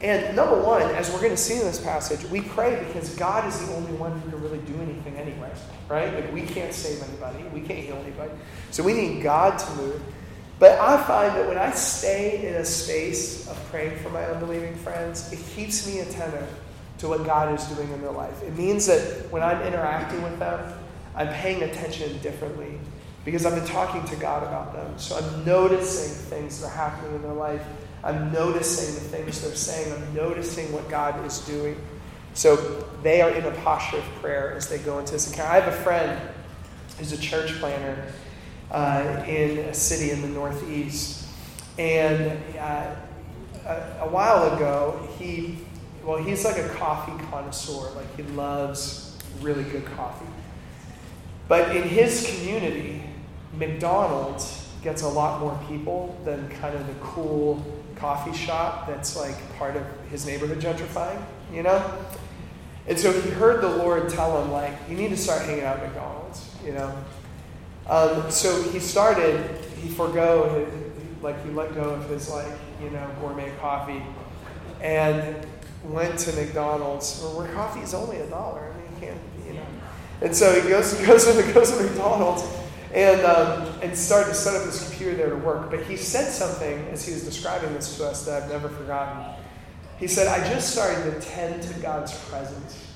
and 0.00 0.36
number 0.36 0.60
one, 0.60 0.82
as 0.82 1.10
we're 1.10 1.20
going 1.20 1.32
to 1.32 1.36
see 1.36 1.54
in 1.54 1.60
this 1.60 1.80
passage, 1.80 2.24
we 2.30 2.40
pray 2.40 2.82
because 2.86 3.14
God 3.16 3.46
is 3.48 3.66
the 3.66 3.74
only 3.74 3.92
one 3.92 4.18
who 4.20 4.30
can 4.30 4.42
really 4.42 4.58
do 4.58 4.74
anything 4.80 5.16
anyway, 5.16 5.50
right? 5.88 6.14
Like, 6.14 6.32
we 6.32 6.42
can't 6.42 6.72
save 6.72 7.02
anybody, 7.02 7.42
we 7.52 7.60
can't 7.60 7.80
heal 7.80 7.96
anybody. 7.96 8.30
So 8.70 8.82
we 8.82 8.94
need 8.94 9.22
God 9.22 9.58
to 9.58 9.70
move. 9.74 10.02
But 10.58 10.80
I 10.80 11.02
find 11.04 11.36
that 11.36 11.46
when 11.46 11.58
I 11.58 11.70
stay 11.72 12.48
in 12.48 12.54
a 12.54 12.64
space 12.64 13.46
of 13.48 13.62
praying 13.70 13.98
for 13.98 14.08
my 14.10 14.24
unbelieving 14.24 14.74
friends, 14.76 15.32
it 15.32 15.38
keeps 15.54 15.86
me 15.86 16.00
attentive 16.00 16.48
to 16.98 17.08
what 17.08 17.24
God 17.24 17.54
is 17.54 17.64
doing 17.66 17.90
in 17.92 18.00
their 18.00 18.10
life. 18.10 18.42
It 18.42 18.56
means 18.56 18.86
that 18.86 19.30
when 19.30 19.42
I'm 19.42 19.62
interacting 19.62 20.22
with 20.22 20.38
them, 20.38 20.74
I'm 21.14 21.28
paying 21.28 21.62
attention 21.62 22.18
differently 22.18 22.78
because 23.24 23.44
I've 23.44 23.54
been 23.54 23.66
talking 23.66 24.04
to 24.04 24.16
God 24.16 24.42
about 24.42 24.72
them. 24.72 24.98
So 24.98 25.16
I'm 25.16 25.44
noticing 25.44 26.14
things 26.30 26.60
that 26.60 26.68
are 26.68 26.70
happening 26.70 27.14
in 27.16 27.22
their 27.22 27.32
life. 27.32 27.62
I'm 28.02 28.32
noticing 28.32 28.94
the 28.94 29.00
things 29.00 29.42
they're 29.42 29.54
saying. 29.54 29.92
I'm 29.92 30.14
noticing 30.14 30.72
what 30.72 30.88
God 30.88 31.24
is 31.26 31.40
doing. 31.40 31.76
So 32.34 32.88
they 33.02 33.20
are 33.20 33.30
in 33.30 33.44
a 33.44 33.50
posture 33.62 33.98
of 33.98 34.04
prayer 34.22 34.54
as 34.54 34.68
they 34.68 34.78
go 34.78 34.98
into 34.98 35.12
this 35.12 35.28
encounter. 35.28 35.50
I 35.50 35.60
have 35.60 35.72
a 35.72 35.76
friend 35.76 36.20
who's 36.98 37.12
a 37.12 37.18
church 37.18 37.52
planter 37.58 38.12
uh, 38.70 39.24
in 39.26 39.58
a 39.58 39.74
city 39.74 40.10
in 40.10 40.22
the 40.22 40.28
Northeast. 40.28 41.26
And 41.78 42.40
uh, 42.58 42.94
a, 43.66 43.98
a 44.00 44.08
while 44.08 44.54
ago, 44.54 45.08
he, 45.18 45.58
well, 46.08 46.16
he's 46.16 46.42
like 46.42 46.56
a 46.56 46.66
coffee 46.70 47.12
connoisseur. 47.26 47.90
Like 47.94 48.16
he 48.16 48.22
loves 48.32 49.14
really 49.42 49.64
good 49.64 49.84
coffee. 49.84 50.24
But 51.48 51.76
in 51.76 51.82
his 51.82 52.26
community, 52.26 53.02
McDonald's 53.52 54.66
gets 54.82 55.02
a 55.02 55.08
lot 55.08 55.38
more 55.38 55.60
people 55.68 56.18
than 56.24 56.48
kind 56.48 56.74
of 56.74 56.86
the 56.86 56.94
cool 57.02 57.62
coffee 57.96 58.34
shop 58.34 58.86
that's 58.86 59.18
like 59.18 59.36
part 59.58 59.76
of 59.76 59.82
his 60.10 60.24
neighborhood 60.24 60.60
gentrifying, 60.60 61.22
you 61.52 61.62
know? 61.62 61.84
And 62.86 62.98
so 62.98 63.12
he 63.12 63.28
heard 63.28 63.60
the 63.60 63.68
Lord 63.68 64.08
tell 64.08 64.42
him, 64.42 64.50
like, 64.50 64.72
you 64.88 64.96
need 64.96 65.10
to 65.10 65.16
start 65.16 65.42
hanging 65.42 65.64
out 65.64 65.76
at 65.78 65.88
McDonald's, 65.88 66.48
you 66.64 66.72
know? 66.72 66.90
Um, 67.86 68.30
so 68.30 68.62
he 68.70 68.78
started, 68.78 69.62
he 69.82 69.90
forego, 69.90 70.48
his, 70.54 71.22
like, 71.22 71.44
he 71.44 71.50
let 71.50 71.74
go 71.74 71.90
of 71.90 72.08
his, 72.08 72.30
like, 72.30 72.46
you 72.82 72.88
know, 72.88 73.06
gourmet 73.20 73.52
coffee 73.60 74.02
and 74.80 75.46
went 75.84 76.18
to 76.20 76.32
McDonald's 76.32 77.22
where 77.34 77.52
coffee 77.52 77.80
is 77.80 77.94
only 77.94 78.18
a 78.18 78.26
dollar. 78.26 78.72
I 78.72 78.76
mean, 78.76 78.94
you 78.94 79.06
can't, 79.06 79.20
you 79.46 79.54
know. 79.54 79.66
And 80.20 80.34
so 80.34 80.60
he 80.60 80.68
goes, 80.68 80.98
he 81.00 81.06
goes, 81.06 81.24
to, 81.24 81.52
goes 81.52 81.70
to 81.70 81.82
McDonald's 81.82 82.44
and, 82.92 83.20
um, 83.22 83.80
and 83.82 83.96
started 83.96 84.30
to 84.30 84.34
set 84.34 84.56
up 84.56 84.64
his 84.66 84.88
computer 84.88 85.16
there 85.16 85.30
to 85.30 85.36
work. 85.36 85.70
But 85.70 85.82
he 85.84 85.96
said 85.96 86.30
something 86.30 86.86
as 86.88 87.06
he 87.06 87.12
was 87.12 87.24
describing 87.24 87.72
this 87.74 87.96
to 87.98 88.06
us 88.06 88.24
that 88.26 88.42
I've 88.42 88.50
never 88.50 88.68
forgotten. 88.68 89.34
He 89.98 90.06
said, 90.06 90.26
I 90.28 90.48
just 90.52 90.72
started 90.72 91.10
to 91.12 91.20
tend 91.20 91.62
to 91.62 91.74
God's 91.80 92.16
presence 92.28 92.86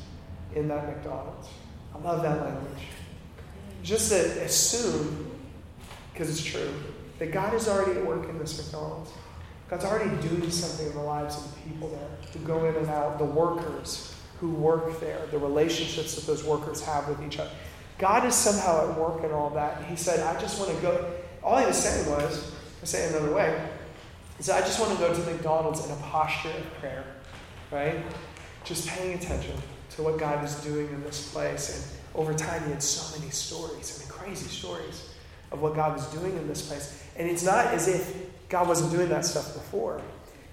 in 0.54 0.68
that 0.68 0.86
McDonald's. 0.86 1.48
I 1.94 1.98
love 1.98 2.22
that 2.22 2.40
language. 2.40 2.84
Just 3.82 4.10
to 4.12 4.44
assume, 4.44 5.30
because 6.12 6.30
it's 6.30 6.44
true, 6.44 6.72
that 7.18 7.32
God 7.32 7.54
is 7.54 7.68
already 7.68 7.98
at 7.98 8.06
work 8.06 8.28
in 8.28 8.38
this 8.38 8.62
McDonald's. 8.62 9.10
God's 9.72 9.86
already 9.86 10.28
doing 10.28 10.50
something 10.50 10.86
in 10.86 10.92
the 10.92 11.00
lives 11.00 11.38
of 11.38 11.50
the 11.50 11.60
people 11.62 11.88
there 11.88 12.08
who 12.34 12.40
go 12.40 12.66
in 12.66 12.74
and 12.74 12.88
out, 12.88 13.16
the 13.16 13.24
workers 13.24 14.14
who 14.38 14.50
work 14.50 15.00
there, 15.00 15.24
the 15.30 15.38
relationships 15.38 16.14
that 16.14 16.26
those 16.26 16.44
workers 16.44 16.82
have 16.82 17.08
with 17.08 17.22
each 17.26 17.38
other. 17.38 17.50
God 17.96 18.26
is 18.26 18.34
somehow 18.34 18.90
at 18.90 18.98
work 18.98 19.24
in 19.24 19.30
all 19.30 19.48
that. 19.48 19.82
He 19.86 19.96
said, 19.96 20.20
I 20.20 20.38
just 20.38 20.60
want 20.60 20.76
to 20.76 20.82
go. 20.82 21.10
All 21.42 21.56
he 21.56 21.64
was 21.64 21.82
saying 21.82 22.06
was, 22.10 22.52
I 22.82 22.84
say 22.84 23.04
it 23.04 23.14
another 23.14 23.34
way, 23.34 23.66
he 24.36 24.42
said, 24.42 24.62
I 24.62 24.66
just 24.66 24.78
want 24.78 24.92
to 24.92 24.98
go 24.98 25.14
to 25.14 25.20
McDonald's 25.20 25.82
in 25.86 25.90
a 25.90 25.96
posture 25.96 26.50
of 26.50 26.74
prayer, 26.74 27.04
right? 27.70 27.96
Just 28.64 28.86
paying 28.88 29.14
attention 29.14 29.56
to 29.96 30.02
what 30.02 30.18
God 30.18 30.44
is 30.44 30.54
doing 30.56 30.88
in 30.88 31.02
this 31.02 31.32
place. 31.32 31.74
And 31.74 32.20
over 32.20 32.34
time, 32.34 32.62
he 32.64 32.72
had 32.72 32.82
so 32.82 33.18
many 33.18 33.30
stories, 33.30 33.98
I 33.98 34.02
mean, 34.02 34.12
crazy 34.12 34.48
stories 34.48 35.08
of 35.50 35.62
what 35.62 35.74
God 35.74 35.94
was 35.96 36.06
doing 36.08 36.36
in 36.36 36.46
this 36.46 36.60
place. 36.68 37.02
And 37.16 37.26
it's 37.26 37.42
not 37.42 37.68
as 37.68 37.88
if 37.88 38.31
God 38.52 38.68
wasn't 38.68 38.92
doing 38.92 39.08
that 39.08 39.24
stuff 39.24 39.54
before. 39.54 40.02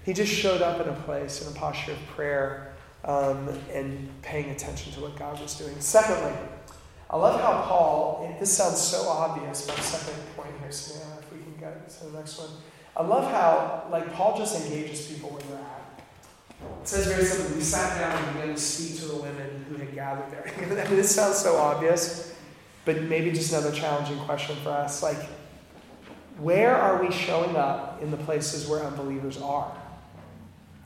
He 0.06 0.14
just 0.14 0.32
showed 0.32 0.62
up 0.62 0.80
in 0.80 0.88
a 0.88 0.96
place, 1.02 1.46
in 1.46 1.54
a 1.54 1.54
posture 1.54 1.92
of 1.92 1.98
prayer, 2.16 2.72
um, 3.04 3.50
and 3.74 4.08
paying 4.22 4.48
attention 4.48 4.90
to 4.94 5.00
what 5.00 5.16
God 5.16 5.38
was 5.38 5.54
doing. 5.54 5.78
Secondly, 5.80 6.32
I 7.10 7.16
love 7.18 7.38
how 7.38 7.60
Paul, 7.68 8.34
this 8.40 8.56
sounds 8.56 8.80
so 8.80 9.06
obvious, 9.06 9.68
my 9.68 9.74
second 9.74 10.18
point 10.34 10.48
here, 10.62 10.72
Savannah, 10.72 11.20
if 11.20 11.30
we 11.30 11.42
can 11.42 11.54
get 11.60 11.90
to 11.90 12.06
the 12.06 12.18
next 12.18 12.38
one. 12.38 12.48
I 12.96 13.02
love 13.02 13.30
how, 13.30 13.86
like, 13.90 14.10
Paul 14.14 14.38
just 14.38 14.64
engages 14.64 15.06
people 15.06 15.28
where 15.28 15.42
they're 15.42 15.58
at. 15.58 16.80
It 16.82 16.88
says 16.88 17.06
very 17.06 17.24
simply, 17.26 17.56
we 17.56 17.62
sat 17.62 17.98
down 17.98 18.24
and 18.24 18.32
began 18.32 18.54
to 18.54 18.60
speak 18.60 18.98
to 19.00 19.08
the 19.08 19.16
women 19.16 19.66
who 19.68 19.76
had 19.76 19.94
gathered 19.94 20.30
there. 20.30 20.50
I 20.56 20.88
mean, 20.88 20.96
this 20.96 21.14
sounds 21.14 21.36
so 21.36 21.58
obvious, 21.58 22.34
but 22.86 23.02
maybe 23.02 23.30
just 23.30 23.52
another 23.52 23.72
challenging 23.72 24.18
question 24.20 24.56
for 24.62 24.70
us. 24.70 25.02
Like, 25.02 25.18
where 26.40 26.74
are 26.74 27.02
we 27.02 27.12
showing 27.12 27.54
up 27.56 28.02
in 28.02 28.10
the 28.10 28.16
places 28.16 28.66
where 28.66 28.82
unbelievers 28.82 29.40
are? 29.40 29.70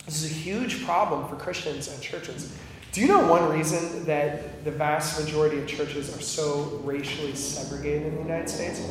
This 0.04 0.22
is 0.22 0.30
a 0.32 0.34
huge 0.34 0.84
problem 0.84 1.28
for 1.28 1.36
Christians 1.36 1.88
and 1.88 2.02
churches. 2.02 2.54
Do 2.92 3.00
you 3.00 3.08
know 3.08 3.26
one 3.26 3.50
reason 3.50 4.04
that 4.04 4.64
the 4.64 4.70
vast 4.70 5.20
majority 5.20 5.58
of 5.58 5.66
churches 5.66 6.16
are 6.16 6.20
so 6.20 6.80
racially 6.84 7.34
segregated 7.34 8.08
in 8.08 8.16
the 8.16 8.22
United 8.22 8.48
States? 8.48 8.82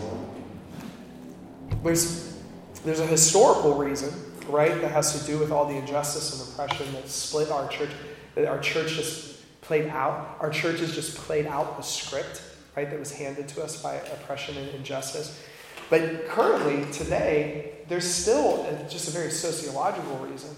There's, 1.83 2.37
there's 2.83 2.99
a 2.99 3.07
historical 3.07 3.75
reason, 3.75 4.11
right, 4.47 4.81
that 4.81 4.91
has 4.91 5.19
to 5.19 5.25
do 5.27 5.37
with 5.39 5.51
all 5.51 5.65
the 5.65 5.75
injustice 5.75 6.39
and 6.39 6.49
oppression 6.49 6.91
that 6.93 7.07
split 7.09 7.51
our 7.51 7.67
church, 7.67 7.91
that 8.35 8.45
our 8.47 8.59
church 8.59 8.93
just 8.93 9.61
played 9.61 9.87
out. 9.87 10.37
Our 10.39 10.49
churches 10.49 10.95
just 10.95 11.15
played 11.17 11.45
out 11.45 11.77
the 11.77 11.83
script, 11.83 12.41
right, 12.75 12.89
that 12.89 12.99
was 12.99 13.13
handed 13.13 13.47
to 13.49 13.63
us 13.63 13.81
by 13.81 13.95
oppression 13.95 14.57
and 14.57 14.69
injustice. 14.69 15.41
But 15.89 16.27
currently, 16.27 16.91
today, 16.91 17.73
there's 17.87 18.09
still 18.09 18.65
just 18.89 19.07
a 19.07 19.11
very 19.11 19.31
sociological 19.31 20.17
reason. 20.17 20.49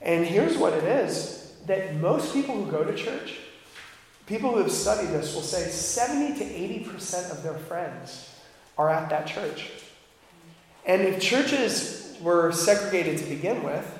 And 0.00 0.26
here's 0.26 0.58
what 0.58 0.72
it 0.72 0.84
is 0.84 1.54
that 1.66 1.96
most 1.96 2.34
people 2.34 2.56
who 2.56 2.70
go 2.70 2.82
to 2.84 2.94
church, 2.94 3.38
people 4.26 4.50
who 4.50 4.58
have 4.58 4.72
studied 4.72 5.10
this, 5.10 5.34
will 5.34 5.42
say 5.42 5.68
70 5.68 6.38
to 6.38 6.44
80% 6.44 7.30
of 7.30 7.42
their 7.42 7.54
friends 7.54 8.28
are 8.76 8.90
at 8.90 9.08
that 9.10 9.26
church. 9.26 9.70
And 10.84 11.02
if 11.02 11.20
churches 11.20 12.16
were 12.20 12.50
segregated 12.50 13.18
to 13.18 13.24
begin 13.24 13.62
with, 13.62 13.98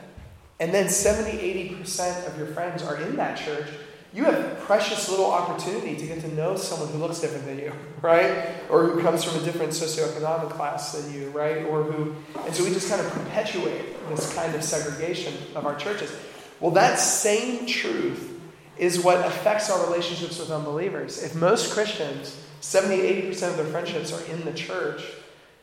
and 0.58 0.72
then 0.72 0.88
70, 0.88 1.38
80% 1.84 2.26
of 2.26 2.36
your 2.36 2.48
friends 2.48 2.82
are 2.82 2.96
in 2.96 3.16
that 3.16 3.38
church, 3.38 3.68
you 4.14 4.24
have 4.24 4.58
precious 4.60 5.08
little 5.08 5.30
opportunity 5.30 5.96
to 5.96 6.06
get 6.06 6.20
to 6.20 6.34
know 6.34 6.56
someone 6.56 6.88
who 6.90 6.98
looks 6.98 7.20
different 7.20 7.46
than 7.46 7.58
you, 7.58 7.72
right? 8.02 8.48
Or 8.68 8.86
who 8.86 9.02
comes 9.02 9.24
from 9.24 9.40
a 9.40 9.44
different 9.44 9.72
socioeconomic 9.72 10.50
class 10.50 10.92
than 10.92 11.14
you, 11.14 11.30
right? 11.30 11.64
Or 11.64 11.82
who, 11.82 12.14
and 12.44 12.54
so 12.54 12.64
we 12.64 12.70
just 12.70 12.88
kind 12.88 13.00
of 13.00 13.10
perpetuate 13.12 14.08
this 14.08 14.34
kind 14.34 14.54
of 14.54 14.62
segregation 14.62 15.34
of 15.54 15.66
our 15.66 15.76
churches. 15.76 16.14
Well, 16.60 16.72
that 16.72 16.98
same 16.98 17.66
truth 17.66 18.40
is 18.76 19.02
what 19.02 19.24
affects 19.26 19.70
our 19.70 19.84
relationships 19.86 20.38
with 20.38 20.50
unbelievers. 20.50 21.22
If 21.22 21.34
most 21.34 21.72
Christians, 21.72 22.36
70 22.60 22.96
80% 23.30 23.50
of 23.50 23.56
their 23.56 23.66
friendships 23.66 24.12
are 24.12 24.24
in 24.32 24.44
the 24.44 24.52
church, 24.52 25.02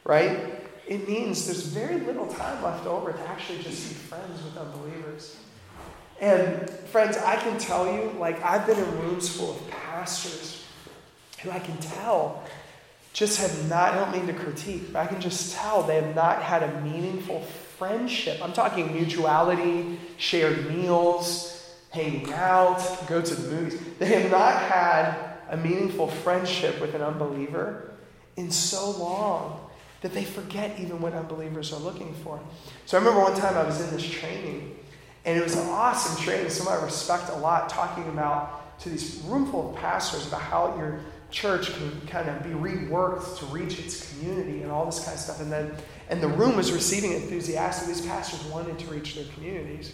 right? 0.04 0.64
It 0.88 1.08
means 1.08 1.46
there's 1.46 1.66
very 1.66 2.00
little 2.00 2.28
time 2.28 2.64
left 2.64 2.88
over 2.88 3.12
to 3.12 3.30
actually 3.30 3.62
just 3.62 3.90
be 3.90 3.96
friends 3.96 4.44
with 4.44 4.58
unbelievers. 4.58 5.38
And 6.22 6.70
friends, 6.70 7.18
I 7.18 7.36
can 7.38 7.58
tell 7.58 7.92
you, 7.92 8.14
like, 8.20 8.44
I've 8.44 8.66
been 8.66 8.78
in 8.78 9.00
rooms 9.00 9.30
full 9.30 9.52
of 9.52 9.70
pastors 9.70 10.66
who 11.42 11.52
I 11.52 11.60
can 11.60 11.78
tell 11.78 12.44
just 13.14 13.42
have 13.42 13.70
not, 13.70 13.94
I 13.94 13.96
don't 13.96 14.12
mean 14.12 14.28
to 14.28 14.34
critique, 14.34 14.94
but 14.94 15.00
I 15.00 15.08
can 15.08 15.20
just 15.20 15.56
tell 15.56 15.84
they 15.84 15.96
have 15.96 16.16
not 16.16 16.42
had 16.42 16.64
a 16.64 16.82
meaningful 16.82 17.42
friendship. 17.78 18.40
I'm 18.42 18.54
talking 18.54 18.94
mutuality, 18.94 20.00
shared 20.18 20.70
meals, 20.70 21.76
hanging 21.90 22.32
out, 22.34 23.08
go 23.08 23.22
to 23.22 23.36
the 23.36 23.50
movies. 23.50 23.80
They 23.98 24.22
have 24.22 24.32
not 24.32 24.62
had 24.62 25.16
a 25.50 25.58
meaningful 25.58 26.08
friendship 26.08 26.80
with 26.80 26.94
an 26.94 27.02
unbeliever 27.02 27.92
in 28.36 28.52
so 28.52 28.92
long 28.92 29.70
that 30.02 30.14
they 30.14 30.24
forget 30.24 30.80
even 30.80 31.02
what 31.02 31.14
unbelievers 31.14 31.74
are 31.74 31.80
looking 31.80 32.14
for. 32.24 32.40
So 32.86 32.98
I 32.98 33.02
remember 33.02 33.22
one 33.22 33.38
time 33.38 33.58
I 33.58 33.64
was 33.64 33.82
in 33.82 33.90
this 33.94 34.10
training, 34.10 34.79
and 35.30 35.38
it 35.38 35.44
was 35.44 35.56
an 35.56 35.68
awesome 35.68 36.20
training, 36.24 36.50
someone 36.50 36.76
I 36.76 36.84
respect 36.84 37.30
a 37.30 37.36
lot, 37.36 37.70
talking 37.70 38.08
about 38.08 38.80
to 38.80 38.90
these 38.90 39.22
roomful 39.26 39.70
of 39.70 39.76
pastors 39.76 40.26
about 40.28 40.42
how 40.42 40.76
your 40.76 41.02
church 41.30 41.72
can 41.76 42.02
kind 42.08 42.28
of 42.28 42.42
be 42.42 42.50
reworked 42.50 43.38
to 43.38 43.46
reach 43.46 43.78
its 43.78 44.12
community 44.12 44.64
and 44.64 44.72
all 44.72 44.88
this 44.88 44.98
kind 45.04 45.14
of 45.14 45.20
stuff. 45.20 45.40
And 45.40 45.52
then 45.52 45.72
and 46.10 46.20
the 46.20 46.28
room 46.28 46.56
was 46.56 46.72
receiving 46.72 47.12
enthusiastic. 47.12 47.90
These 47.90 48.08
pastors 48.08 48.44
wanted 48.46 48.80
to 48.80 48.88
reach 48.88 49.14
their 49.14 49.26
communities. 49.36 49.94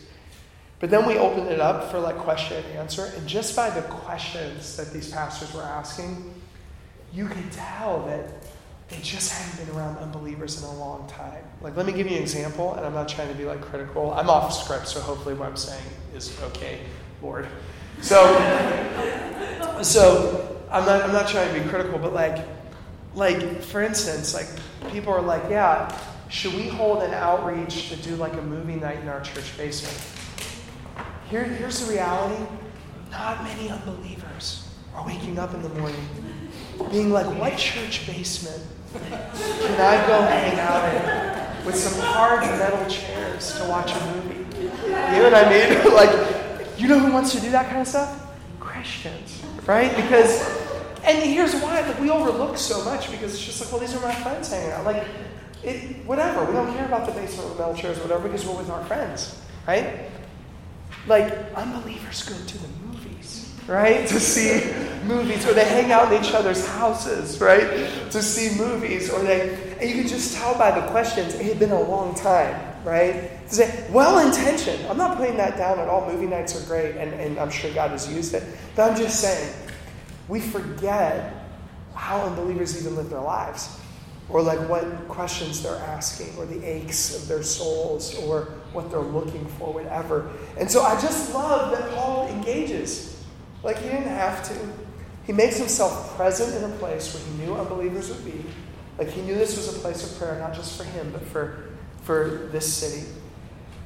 But 0.80 0.90
then 0.90 1.06
we 1.06 1.18
opened 1.18 1.50
it 1.50 1.60
up 1.60 1.92
for 1.92 2.00
like 2.00 2.16
question 2.16 2.64
and 2.64 2.78
answer. 2.78 3.12
And 3.18 3.28
just 3.28 3.58
by 3.58 3.70
the 3.70 3.82
questions 3.82 4.78
that 4.78 4.94
these 4.94 5.12
pastors 5.12 5.54
were 5.54 5.64
asking, 5.64 6.34
you 7.12 7.28
could 7.28 7.52
tell 7.52 8.06
that 8.06 8.30
they 8.90 9.00
just 9.02 9.32
hadn't 9.32 9.66
been 9.66 9.76
around 9.76 9.98
unbelievers 9.98 10.62
in 10.62 10.70
a 10.70 10.74
long 10.76 11.08
time. 11.08 11.44
Like, 11.62 11.76
let 11.76 11.86
me 11.86 11.94
give 11.94 12.08
you 12.08 12.18
an 12.18 12.22
example, 12.22 12.74
and 12.76 12.86
I'm 12.86 12.94
not 12.94 13.10
trying 13.10 13.30
to 13.30 13.34
be 13.34 13.46
like 13.46 13.62
critical. 13.62 14.14
I'm 14.14 14.30
off 14.30 14.54
script, 14.54 14.88
so 14.88 15.00
hopefully 15.00 15.34
what 15.34 15.48
I'm 15.48 15.58
saying 15.58 15.84
is 16.14 16.40
okay, 16.44 16.82
Lord. 17.22 17.48
So, 18.02 18.22
so 19.82 20.62
I'm 20.72 20.86
not 20.86 21.02
I'm 21.04 21.14
not 21.14 21.28
trying 21.28 21.54
to 21.54 21.60
be 21.60 21.68
critical, 21.68 21.98
but 21.98 22.14
like, 22.14 22.46
like 23.16 23.62
for 23.62 23.82
instance, 23.82 24.34
like 24.36 24.48
people 24.92 25.12
are 25.14 25.22
like, 25.22 25.44
yeah, 25.50 25.98
should 26.30 26.54
we 26.54 26.68
hold 26.68 27.02
an 27.02 27.14
outreach 27.14 27.90
to 27.90 27.96
do 27.96 28.16
like 28.18 28.34
a 28.34 28.42
movie 28.42 28.76
night 28.76 29.00
in 29.00 29.08
our 29.08 29.22
church 29.22 29.58
basement? 29.58 30.00
Here, 31.30 31.44
here's 31.44 31.86
the 31.86 31.92
reality 31.92 32.44
not 33.10 33.44
many 33.44 33.70
unbelievers 33.70 34.68
are 34.94 35.06
waking 35.06 35.40
up 35.40 35.54
in 35.54 35.62
the 35.62 35.70
morning 35.70 36.08
being 36.92 37.12
like, 37.12 37.26
what 37.40 37.58
church 37.58 38.06
basement 38.06 38.62
can 39.00 39.82
I 39.82 40.08
go 40.08 40.22
hang 40.22 40.60
out 40.60 41.60
in 41.60 41.66
with 41.66 41.76
some 41.76 42.00
hard 42.02 42.42
metal 42.42 42.86
chairs 42.90 43.58
to 43.58 43.66
watch 43.66 43.92
a 43.92 44.06
movie? 44.14 44.46
You 44.56 44.92
know 44.92 45.30
what 45.30 45.34
I 45.34 45.50
mean? 45.50 45.94
like, 45.94 46.80
you 46.80 46.88
know 46.88 47.00
who 47.00 47.12
wants 47.12 47.32
to 47.34 47.42
do 47.42 47.52
that 47.52 47.68
kind 47.68 47.82
of 47.82 47.88
stuff? 47.88 48.22
Christians, 48.60 49.42
right? 49.66 49.96
Because, 49.96 50.42
and 51.04 51.24
here's 51.24 51.54
why, 51.56 51.82
like, 51.82 52.00
we 52.00 52.10
overlook 52.10 52.58
so 52.58 52.84
much 52.86 53.12
because 53.12 53.34
it's 53.34 53.44
just 53.44 53.62
like, 53.62 53.72
well, 53.72 53.82
these 53.82 53.96
are 53.96 54.02
my 54.02 54.14
friends 54.14 54.52
hanging 54.52 54.72
out. 54.72 54.86
Like, 54.86 55.06
it, 55.64 56.06
whatever. 56.06 56.46
We 56.46 56.54
don't 56.54 56.74
care 56.76 56.86
about 56.86 57.08
the 57.08 57.14
basement 57.14 57.50
with 57.50 57.60
metal 57.60 57.76
chairs, 57.76 57.98
or 57.98 58.02
whatever, 58.02 58.28
because 58.28 58.46
we're 58.46 58.58
with 58.58 58.70
our 58.70 58.84
friends, 58.86 59.42
right? 59.68 60.10
Like, 61.08 61.32
unbelievers 61.56 62.24
go 62.24 62.36
to 62.36 62.58
the 62.58 62.68
right? 63.68 64.08
To 64.08 64.20
see 64.20 64.72
movies, 65.06 65.48
or 65.48 65.54
they 65.54 65.66
hang 65.66 65.92
out 65.92 66.12
in 66.12 66.24
each 66.24 66.34
other's 66.34 66.68
houses, 66.68 67.40
right? 67.40 68.12
To 68.12 68.22
see 68.22 68.58
movies, 68.58 69.10
or 69.10 69.22
they, 69.24 69.76
and 69.80 69.90
you 69.90 69.96
can 69.96 70.08
just 70.08 70.36
tell 70.36 70.58
by 70.58 70.80
the 70.80 70.88
questions, 70.88 71.34
it 71.36 71.46
had 71.46 71.60
been 71.60 71.72
a 71.72 71.82
long 71.82 72.16
time, 72.16 72.56
right? 72.84 73.32
To 73.50 73.56
say, 73.56 73.88
well 73.92 74.26
intentioned. 74.26 74.86
I'm 74.88 74.98
not 74.98 75.18
putting 75.18 75.38
that 75.38 75.58
down 75.58 75.80
at 75.80 75.88
all. 75.88 76.10
Movie 76.12 76.28
nights 76.28 76.62
are 76.62 76.66
great, 76.68 76.96
and, 76.98 77.14
and 77.14 77.40
I'm 77.40 77.50
sure 77.50 77.72
God 77.74 77.92
has 77.92 78.12
used 78.12 78.34
it. 78.34 78.44
But 78.76 78.92
I'm 78.92 78.98
just 78.98 79.20
saying, 79.20 79.54
we 80.28 80.40
forget 80.40 81.34
how 81.94 82.22
unbelievers 82.22 82.80
even 82.80 82.96
live 82.96 83.10
their 83.10 83.22
lives 83.22 83.80
or 84.30 84.42
like 84.42 84.60
what 84.68 85.08
questions 85.08 85.62
they're 85.62 85.76
asking, 85.76 86.36
or 86.38 86.46
the 86.46 86.64
aches 86.64 87.16
of 87.16 87.28
their 87.28 87.44
souls, 87.44 88.18
or 88.24 88.46
what 88.74 88.90
they're 88.90 89.00
looking 89.00 89.46
for, 89.46 89.72
whatever. 89.72 90.32
And 90.58 90.70
so 90.70 90.82
I 90.82 91.00
just 91.00 91.34
love 91.34 91.72
that 91.72 91.94
Paul 91.94 92.28
engages. 92.30 93.15
Like 93.66 93.80
he 93.80 93.90
didn't 93.90 94.08
have 94.08 94.48
to. 94.48 94.56
He 95.26 95.34
makes 95.34 95.58
himself 95.58 96.16
present 96.16 96.56
in 96.56 96.72
a 96.72 96.74
place 96.76 97.12
where 97.14 97.24
he 97.24 97.44
knew 97.44 97.56
unbelievers 97.56 98.10
would 98.10 98.24
be. 98.24 98.46
Like 99.00 99.10
he 99.10 99.22
knew 99.24 99.34
this 99.34 99.58
was 99.58 99.76
a 99.76 99.80
place 99.80 100.10
of 100.10 100.20
prayer, 100.20 100.40
not 100.40 100.54
just 100.54 100.78
for 100.78 100.84
him, 100.84 101.10
but 101.12 101.24
for, 101.24 101.70
for 102.04 102.48
this 102.52 102.72
city. 102.72 103.08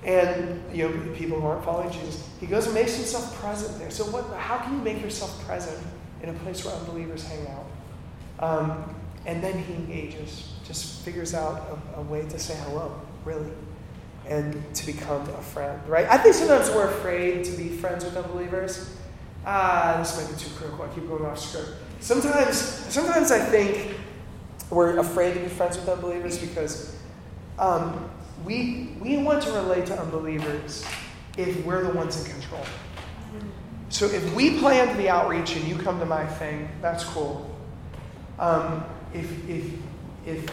And 0.03 0.61
you 0.75 0.89
know, 0.89 1.15
people 1.15 1.39
who 1.39 1.47
aren't 1.47 1.63
following 1.63 1.91
Jesus. 1.91 2.27
He 2.41 2.45
goes 2.45 2.65
and 2.65 2.75
makes 2.75 2.95
himself 2.95 3.33
present 3.39 3.79
there. 3.79 3.89
So 3.89 4.03
what 4.05 4.25
how 4.37 4.57
can 4.57 4.75
you 4.75 4.81
make 4.81 5.01
yourself 5.01 5.43
present 5.45 5.81
in 6.21 6.29
a 6.29 6.33
place 6.33 6.65
where 6.65 6.75
unbelievers 6.75 7.25
hang 7.25 7.47
out? 7.47 7.65
Um, 8.39 8.95
and 9.25 9.41
then 9.41 9.57
he 9.57 9.73
engages, 9.73 10.51
just 10.65 11.01
figures 11.01 11.33
out 11.33 11.79
a, 11.95 11.99
a, 11.99 12.03
way 12.03 12.21
to 12.27 12.39
say 12.39 12.57
hello, 12.65 12.99
really, 13.25 13.51
and 14.25 14.63
to 14.75 14.85
become 14.85 15.21
a 15.29 15.41
friend, 15.41 15.79
right? 15.87 16.07
I 16.09 16.17
think 16.17 16.35
sometimes 16.35 16.69
we're 16.69 16.87
afraid 16.87 17.43
to 17.45 17.51
be 17.51 17.67
friends 17.67 18.05
with 18.05 18.15
unbelievers. 18.15 18.95
Ah, 19.45 19.95
this 19.99 20.17
might 20.17 20.35
be 20.35 20.41
too 20.41 20.53
critical. 20.55 20.85
I 20.85 20.87
keep 20.93 21.07
going 21.07 21.25
off 21.25 21.39
script. 21.39 21.71
Sometimes, 21.99 22.57
sometimes 22.57 23.31
I 23.31 23.39
think 23.39 23.95
we're 24.69 24.99
afraid 24.99 25.33
to 25.33 25.39
be 25.39 25.47
friends 25.47 25.77
with 25.77 25.89
unbelievers 25.89 26.37
because 26.37 26.95
um, 27.57 28.09
we, 28.45 28.95
we 28.99 29.17
want 29.17 29.43
to 29.43 29.51
relate 29.51 29.85
to 29.87 29.99
unbelievers 29.99 30.85
if 31.37 31.65
we're 31.65 31.83
the 31.83 31.93
ones 31.93 32.23
in 32.23 32.31
control. 32.31 32.63
So 33.89 34.05
if 34.05 34.33
we 34.35 34.59
plan 34.59 34.95
the 34.97 35.09
outreach 35.09 35.55
and 35.55 35.67
you 35.67 35.75
come 35.75 35.99
to 35.99 36.05
my 36.05 36.25
thing, 36.25 36.69
that's 36.81 37.03
cool. 37.03 37.49
Um, 38.37 38.85
if, 39.13 39.49
if, 39.49 39.65
if 40.25 40.45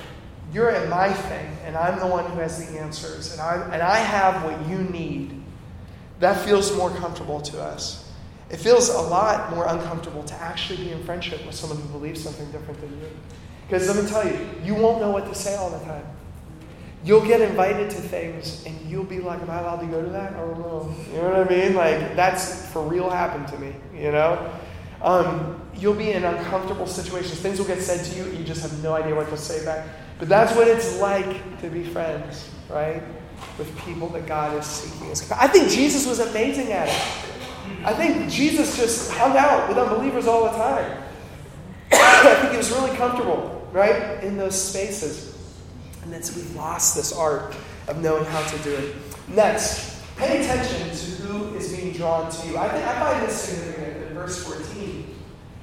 you're 0.53 0.71
at 0.71 0.89
my 0.89 1.13
thing 1.13 1.47
and 1.65 1.77
I'm 1.77 1.99
the 1.99 2.07
one 2.07 2.25
who 2.31 2.39
has 2.41 2.67
the 2.67 2.79
answers 2.79 3.33
and 3.33 3.41
I, 3.41 3.63
and 3.73 3.83
I 3.83 3.97
have 3.97 4.43
what 4.43 4.67
you 4.69 4.79
need, 4.79 5.43
that 6.19 6.43
feels 6.45 6.75
more 6.77 6.91
comfortable 6.91 7.41
to 7.43 7.63
us. 7.63 8.06
It 8.51 8.59
feels 8.59 8.89
a 8.89 9.01
lot 9.01 9.51
more 9.51 9.67
uncomfortable 9.67 10.23
to 10.23 10.35
actually 10.35 10.85
be 10.85 10.93
in 10.93 11.03
friendship 11.05 11.45
with 11.45 11.55
someone 11.55 11.81
who 11.81 11.89
believes 11.89 12.23
something 12.23 12.49
different 12.53 12.81
than 12.81 12.91
you. 13.01 13.09
Because 13.67 13.89
let 13.89 14.03
me 14.03 14.09
tell 14.09 14.27
you, 14.27 14.39
you 14.63 14.75
won't 14.75 15.01
know 15.01 15.11
what 15.11 15.27
to 15.27 15.35
say 15.35 15.57
all 15.57 15.71
the 15.71 15.85
time. 15.85 16.05
You'll 17.05 17.27
get 17.27 17.41
invited 17.41 17.91
to 17.91 17.97
things 17.97 18.65
and 18.65 18.81
you'll 18.89 19.05
be 19.05 19.21
like, 19.21 19.41
Am 19.41 19.51
I 19.51 19.61
allowed 19.61 19.81
to 19.81 19.87
go 19.87 20.03
to 20.03 20.11
that? 20.11 20.35
I 20.35 20.39
don't 20.39 20.59
know. 20.59 20.95
You 21.13 21.23
know 21.23 21.39
what 21.39 21.53
I 21.53 21.57
mean? 21.57 21.75
Like, 21.75 22.17
that's 22.17 22.67
for 22.73 22.83
real 22.83 23.11
happened 23.11 23.49
to 23.49 23.59
me, 23.59 23.75
you 23.95 24.13
know? 24.13 24.53
Um, 25.03 25.61
you'll 25.75 25.95
be 25.95 26.13
in 26.13 26.25
uncomfortable 26.25 26.87
situations. 26.87 27.41
Things 27.41 27.59
will 27.59 27.67
get 27.67 27.83
said 27.83 28.05
to 28.05 28.17
you, 28.17 28.37
you 28.37 28.45
just 28.45 28.63
have 28.63 28.83
no 28.83 28.95
idea 28.95 29.15
what 29.15 29.29
to 29.31 29.37
say 29.37 29.65
back. 29.65 29.87
But 30.19 30.29
that's 30.29 30.55
what 30.57 30.69
it's 30.69 30.99
like 31.01 31.61
to 31.61 31.69
be 31.69 31.85
friends, 31.85 32.49
right? 32.71 33.03
With 33.59 33.77
people 33.81 34.09
that 34.11 34.27
God 34.27 34.57
is 34.59 34.67
seeking. 34.67 35.11
I 35.39 35.47
think 35.47 35.69
Jesus 35.69 36.07
was 36.07 36.21
amazing 36.21 36.73
at 36.73 36.89
it. 36.89 37.36
I 37.87 37.95
think 37.95 38.29
Jesus 38.29 38.77
just 38.77 39.13
hung 39.13 39.37
out 39.37 39.69
with 39.69 39.79
unbelievers 39.79 40.27
all 40.27 40.43
the 40.43 40.59
time. 40.59 41.05
I 41.93 42.35
think 42.41 42.51
he 42.51 42.57
was 42.57 42.73
really 42.73 42.97
comfortable, 42.97 43.69
right, 43.73 44.25
in 44.25 44.37
those 44.37 44.61
spaces. 44.61 45.39
And 46.03 46.13
then 46.13 46.21
so 46.21 46.35
we've 46.35 46.57
lost 46.57 46.97
this 46.97 47.13
art 47.13 47.55
of 47.87 48.03
knowing 48.03 48.25
how 48.25 48.45
to 48.45 48.59
do 48.65 48.75
it. 48.75 48.97
Next, 49.29 50.03
pay 50.17 50.43
attention 50.43 50.91
to 50.91 51.23
who 51.23 51.55
is 51.55 51.73
being 51.77 51.93
drawn 51.93 52.29
to 52.29 52.49
you. 52.49 52.57
I, 52.57 52.67
I 52.67 52.99
find 52.99 53.25
this 53.25 53.41
significant 53.41 54.09
in 54.09 54.15
verse 54.15 54.45
14. 54.45 55.15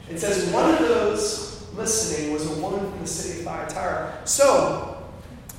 It 0.10 0.18
says, 0.18 0.50
one 0.54 0.72
of 0.72 0.80
those 0.80 1.68
listening 1.74 2.32
was 2.32 2.50
a 2.50 2.62
woman 2.62 2.90
from 2.90 3.02
the 3.02 3.08
city 3.08 3.40
of 3.40 3.46
Thyatira. 3.48 4.22
So, 4.24 5.04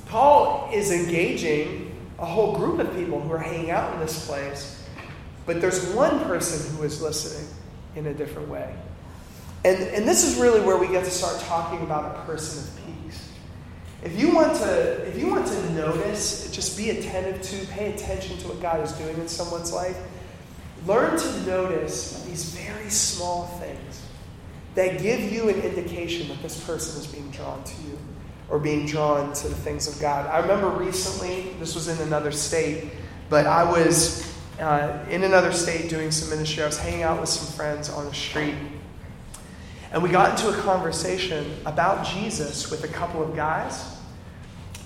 Paul 0.07 0.71
is 0.73 0.91
engaging 0.91 1.95
a 2.17 2.25
whole 2.25 2.55
group 2.55 2.79
of 2.79 2.91
people 2.95 3.19
who 3.21 3.31
are 3.33 3.37
hanging 3.37 3.69
out 3.69 3.93
in 3.93 3.99
this 3.99 4.25
place, 4.25 4.74
but 5.45 5.61
there's 5.61 5.87
one 5.93 6.19
person 6.25 6.75
who 6.75 6.83
is 6.83 7.01
listening 7.01 7.47
in 7.95 8.07
a 8.07 8.13
different 8.13 8.49
way. 8.49 8.75
And, 9.63 9.81
and 9.81 10.07
this 10.07 10.23
is 10.23 10.39
really 10.39 10.61
where 10.61 10.77
we 10.77 10.87
get 10.87 11.05
to 11.05 11.11
start 11.11 11.39
talking 11.41 11.81
about 11.81 12.15
a 12.15 12.21
person 12.21 12.63
of 12.63 12.85
peace. 12.85 13.31
If 14.03 14.19
you 14.19 14.33
want 14.33 14.55
to, 14.57 15.07
if 15.07 15.17
you 15.17 15.27
want 15.27 15.47
to 15.47 15.69
notice, 15.73 16.51
just 16.51 16.77
be 16.77 16.91
attentive 16.91 17.41
to, 17.41 17.65
pay 17.67 17.91
attention 17.93 18.37
to 18.39 18.47
what 18.47 18.61
God 18.61 18.81
is 18.81 18.91
doing 18.93 19.17
in 19.17 19.27
someone's 19.27 19.73
life, 19.73 19.97
learn 20.85 21.17
to 21.17 21.41
notice 21.47 22.23
these 22.23 22.51
very 22.51 22.89
small 22.89 23.47
things 23.59 24.03
that 24.75 25.01
give 25.01 25.19
you 25.31 25.49
an 25.49 25.59
indication 25.61 26.27
that 26.27 26.41
this 26.43 26.63
person 26.63 27.01
is 27.01 27.07
being 27.07 27.31
drawn 27.31 27.63
to 27.63 27.81
you 27.83 27.97
or 28.49 28.59
being 28.59 28.85
drawn 28.85 29.33
to 29.33 29.47
the 29.47 29.55
things 29.55 29.87
of 29.87 29.99
God. 29.99 30.27
I 30.27 30.39
remember 30.39 30.69
recently, 30.69 31.53
this 31.59 31.73
was 31.73 31.87
in 31.87 31.97
another 32.05 32.31
state, 32.31 32.91
but 33.29 33.47
I 33.47 33.63
was 33.63 34.34
uh, 34.59 35.05
in 35.09 35.23
another 35.23 35.51
state 35.51 35.89
doing 35.89 36.11
some 36.11 36.29
ministry. 36.29 36.63
I 36.63 36.67
was 36.67 36.77
hanging 36.77 37.03
out 37.03 37.19
with 37.19 37.29
some 37.29 37.53
friends 37.55 37.89
on 37.89 38.05
the 38.05 38.13
street. 38.13 38.55
And 39.91 40.03
we 40.03 40.09
got 40.09 40.31
into 40.31 40.57
a 40.57 40.61
conversation 40.61 41.55
about 41.65 42.05
Jesus 42.05 42.69
with 42.69 42.83
a 42.83 42.87
couple 42.87 43.23
of 43.23 43.35
guys. 43.35 43.95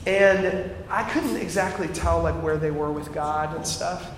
And 0.06 0.72
I 0.90 1.04
couldn't 1.10 1.38
exactly 1.38 1.88
tell 1.88 2.22
like 2.22 2.36
where 2.44 2.58
they 2.58 2.72
were 2.72 2.92
with 2.92 3.14
God 3.14 3.56
and 3.56 3.66
stuff. 3.66 4.12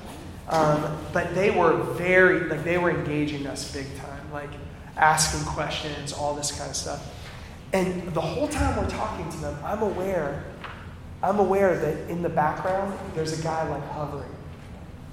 Um, 0.50 0.98
but 1.14 1.34
they 1.34 1.52
were 1.52 1.78
very, 1.94 2.50
like, 2.50 2.64
they 2.64 2.78
were 2.78 2.90
engaging 2.90 3.48
us 3.48 3.72
big 3.72 3.88
time. 3.98 4.32
Like, 4.34 4.50
asking 4.98 5.46
questions, 5.46 6.14
all 6.14 6.36
this 6.36 6.52
kind 6.52 6.70
of 6.70 6.76
stuff. 6.76 7.16
And 7.74 8.14
the 8.14 8.22
whole 8.22 8.48
time 8.48 8.78
we're 8.78 8.90
talking 8.90 9.30
to 9.30 9.38
them, 9.38 9.58
I'm 9.64 9.82
aware, 9.82 10.44
I'm 11.24 11.40
aware 11.40 11.78
that 11.78 12.10
in 12.10 12.22
the 12.22 12.30
background, 12.30 12.98
there's 13.16 13.38
a 13.40 13.42
guy 13.42 13.68
like 13.70 13.88
hovering. 13.92 14.30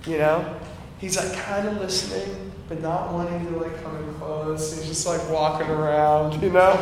You 0.06 0.18
know? 0.18 0.56
He's 0.98 1.16
like 1.16 1.32
kind 1.44 1.68
of 1.68 1.78
listening, 1.78 2.52
but 2.68 2.80
not 2.80 3.12
wanting 3.12 3.46
to 3.46 3.58
like 3.58 3.82
come 3.82 3.96
in 3.96 4.14
close. 4.14 4.76
He's 4.76 4.86
just 4.86 5.06
like 5.06 5.28
walking 5.30 5.68
around, 5.68 6.42
you 6.42 6.50
know? 6.50 6.74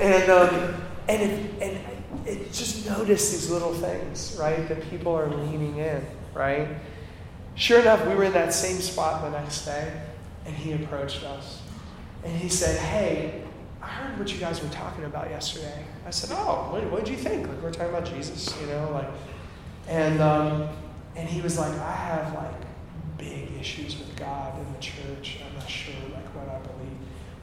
And 0.00 0.30
um, 0.30 0.74
and 1.08 1.22
it, 1.22 1.62
and 1.62 2.26
it 2.26 2.52
just 2.52 2.86
notice 2.88 3.30
these 3.30 3.50
little 3.50 3.72
things, 3.72 4.36
right? 4.38 4.68
That 4.68 4.88
people 4.90 5.14
are 5.14 5.28
leaning 5.28 5.76
in, 5.76 6.04
right? 6.34 6.68
Sure 7.54 7.80
enough, 7.80 8.06
we 8.06 8.14
were 8.14 8.24
in 8.24 8.32
that 8.32 8.52
same 8.52 8.80
spot 8.80 9.22
the 9.22 9.30
next 9.30 9.64
day, 9.64 9.92
and 10.44 10.54
he 10.54 10.72
approached 10.72 11.22
us. 11.24 11.62
And 12.24 12.36
he 12.36 12.48
said, 12.48 12.78
Hey, 12.78 13.42
I 13.80 13.86
heard 13.86 14.18
what 14.18 14.32
you 14.32 14.38
guys 14.38 14.60
were 14.62 14.68
talking 14.68 15.04
about 15.04 15.30
yesterday. 15.30 15.84
I 16.04 16.10
said, 16.10 16.36
Oh, 16.36 16.68
what, 16.90 17.04
did 17.04 17.08
you 17.08 17.16
think? 17.16 17.46
Like, 17.46 17.62
we're 17.62 17.72
talking 17.72 17.94
about 17.94 18.04
Jesus, 18.04 18.52
you 18.60 18.66
know? 18.66 18.90
Like, 18.92 19.08
and, 19.88 20.20
um, 20.20 20.68
and 21.16 21.28
he 21.28 21.40
was 21.40 21.58
like, 21.58 21.72
I 21.72 21.92
have 21.92 22.34
like 22.34 22.54
big 23.18 23.48
issues 23.58 23.98
with 23.98 24.14
God 24.16 24.58
in 24.58 24.72
the 24.72 24.78
church. 24.78 25.38
I'm 25.46 25.58
not 25.58 25.68
sure 25.68 25.94
like 26.12 26.26
what 26.34 26.48
I 26.48 26.58
believe. 26.58 26.96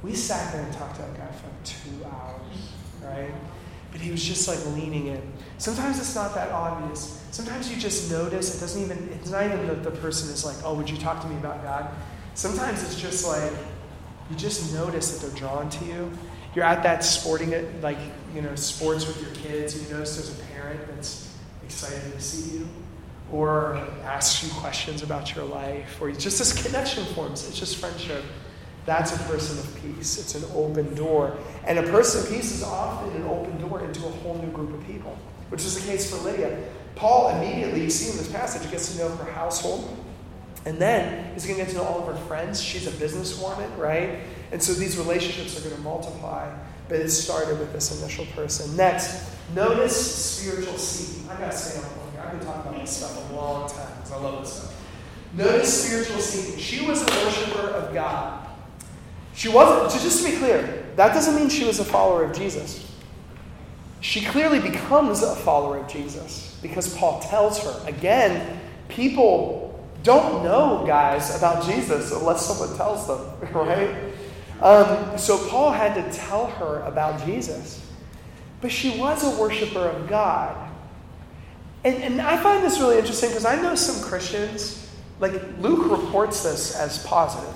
We 0.03 0.13
sat 0.15 0.53
there 0.53 0.61
and 0.61 0.73
talked 0.73 0.95
to 0.95 1.01
that 1.01 1.17
guy 1.17 1.27
for 1.27 1.47
like 1.47 1.63
two 1.63 2.05
hours, 2.05 2.71
right? 3.03 3.33
But 3.91 4.01
he 4.01 4.11
was 4.11 4.23
just 4.23 4.47
like 4.47 4.63
leaning 4.75 5.07
in. 5.07 5.21
Sometimes 5.57 5.99
it's 5.99 6.15
not 6.15 6.35
that 6.35 6.51
obvious. 6.51 7.23
Sometimes 7.31 7.73
you 7.73 7.79
just 7.79 8.11
notice 8.11 8.55
it 8.55 8.59
doesn't 8.59 8.81
even, 8.81 9.09
it's 9.13 9.29
not 9.29 9.45
even 9.45 9.65
that 9.67 9.83
the 9.83 9.91
person 9.91 10.31
is 10.31 10.45
like, 10.45 10.57
oh, 10.63 10.73
would 10.73 10.89
you 10.89 10.97
talk 10.97 11.21
to 11.21 11.27
me 11.27 11.35
about 11.37 11.63
God? 11.63 11.89
Sometimes 12.35 12.83
it's 12.83 12.99
just 12.99 13.27
like, 13.27 13.51
you 14.29 14.35
just 14.35 14.73
notice 14.73 15.11
that 15.11 15.27
they're 15.27 15.39
drawn 15.39 15.69
to 15.69 15.85
you. 15.85 16.11
You're 16.55 16.65
at 16.65 16.83
that 16.83 17.03
sporting, 17.03 17.51
it 17.51 17.81
like, 17.81 17.97
you 18.33 18.41
know, 18.41 18.55
sports 18.55 19.07
with 19.07 19.21
your 19.21 19.31
kids, 19.31 19.75
and 19.75 19.87
you 19.87 19.93
notice 19.93 20.15
there's 20.15 20.39
a 20.39 20.43
parent 20.53 20.79
that's 20.87 21.35
excited 21.63 22.13
to 22.13 22.21
see 22.21 22.57
you, 22.57 22.67
or 23.33 23.75
asks 24.03 24.43
you 24.43 24.53
questions 24.61 25.01
about 25.01 25.35
your 25.35 25.43
life, 25.45 25.99
or 25.99 26.11
just 26.11 26.37
this 26.37 26.63
connection 26.63 27.03
forms. 27.15 27.47
It's 27.47 27.59
just 27.59 27.77
friendship. 27.77 28.23
That's 28.85 29.15
a 29.15 29.23
person 29.23 29.57
of 29.57 29.81
peace. 29.81 30.19
It's 30.19 30.35
an 30.35 30.43
open 30.53 30.93
door. 30.93 31.35
And 31.65 31.79
a 31.79 31.83
person 31.83 32.21
of 32.21 32.29
peace 32.29 32.51
is 32.51 32.63
often 32.63 33.11
an 33.15 33.23
open 33.23 33.59
door 33.59 33.83
into 33.83 34.05
a 34.05 34.09
whole 34.09 34.35
new 34.35 34.51
group 34.51 34.71
of 34.73 34.85
people, 34.85 35.17
which 35.49 35.61
is 35.61 35.73
the 35.81 35.91
case 35.91 36.11
for 36.11 36.23
Lydia. 36.23 36.63
Paul 36.95 37.29
immediately, 37.37 37.81
you 37.81 37.89
see 37.89 38.11
in 38.11 38.17
this 38.17 38.31
passage, 38.31 38.69
gets 38.69 38.93
to 38.93 38.99
know 38.99 39.09
her 39.15 39.31
household. 39.31 39.97
And 40.65 40.77
then 40.77 41.33
he's 41.33 41.45
going 41.45 41.57
to 41.57 41.65
get 41.65 41.71
to 41.71 41.77
know 41.77 41.83
all 41.83 42.07
of 42.07 42.15
her 42.15 42.25
friends. 42.27 42.61
She's 42.61 42.85
a 42.85 42.91
businesswoman, 42.91 43.77
right? 43.77 44.19
And 44.51 44.61
so 44.61 44.73
these 44.73 44.97
relationships 44.97 45.57
are 45.57 45.63
going 45.67 45.75
to 45.75 45.81
multiply. 45.81 46.55
But 46.87 46.99
it 46.99 47.09
started 47.09 47.57
with 47.57 47.73
this 47.73 47.99
initial 47.99 48.25
person. 48.35 48.75
Next, 48.77 49.25
notice 49.55 49.95
spiritual 50.39 50.77
seeking. 50.77 51.27
I 51.29 51.39
got 51.39 51.51
to 51.51 51.57
say, 51.57 51.81
I've 52.25 52.31
been 52.31 52.45
talking 52.45 52.69
about 52.69 52.81
this 52.81 52.97
stuff 52.97 53.31
a 53.31 53.35
long 53.35 53.69
time 53.69 53.87
because 53.95 54.11
I 54.11 54.17
love 54.17 54.41
this 54.41 54.53
stuff. 54.53 54.81
Notice 55.33 55.87
spiritual 55.87 56.19
seeking. 56.19 56.59
She 56.59 56.85
was 56.85 57.01
a 57.01 57.05
worshiper 57.05 57.69
of 57.69 57.93
God. 57.93 58.47
She 59.33 59.49
wasn't, 59.49 59.91
so 59.91 59.99
just 59.99 60.23
to 60.23 60.31
be 60.31 60.37
clear, 60.37 60.85
that 60.95 61.13
doesn't 61.13 61.35
mean 61.35 61.49
she 61.49 61.65
was 61.65 61.79
a 61.79 61.85
follower 61.85 62.23
of 62.23 62.37
Jesus. 62.37 62.91
She 63.99 64.21
clearly 64.21 64.59
becomes 64.59 65.23
a 65.23 65.35
follower 65.35 65.77
of 65.77 65.87
Jesus 65.87 66.59
because 66.61 66.95
Paul 66.95 67.19
tells 67.21 67.63
her. 67.63 67.87
Again, 67.87 68.59
people 68.89 69.87
don't 70.03 70.43
know, 70.43 70.83
guys, 70.85 71.35
about 71.37 71.65
Jesus 71.65 72.11
unless 72.11 72.45
someone 72.45 72.77
tells 72.77 73.07
them, 73.07 73.53
right? 73.53 73.95
Um, 74.61 75.17
so 75.17 75.47
Paul 75.49 75.71
had 75.71 75.95
to 75.95 76.17
tell 76.17 76.47
her 76.47 76.81
about 76.81 77.25
Jesus. 77.25 77.85
But 78.61 78.71
she 78.71 78.99
was 78.99 79.23
a 79.23 79.41
worshiper 79.41 79.87
of 79.87 80.07
God. 80.07 80.72
And, 81.83 81.95
and 81.97 82.21
I 82.21 82.41
find 82.41 82.63
this 82.63 82.79
really 82.79 82.97
interesting 82.97 83.29
because 83.29 83.45
I 83.45 83.61
know 83.61 83.75
some 83.75 84.01
Christians, 84.03 84.89
like 85.19 85.33
Luke 85.59 85.91
reports 85.91 86.43
this 86.43 86.75
as 86.75 87.05
positive. 87.05 87.55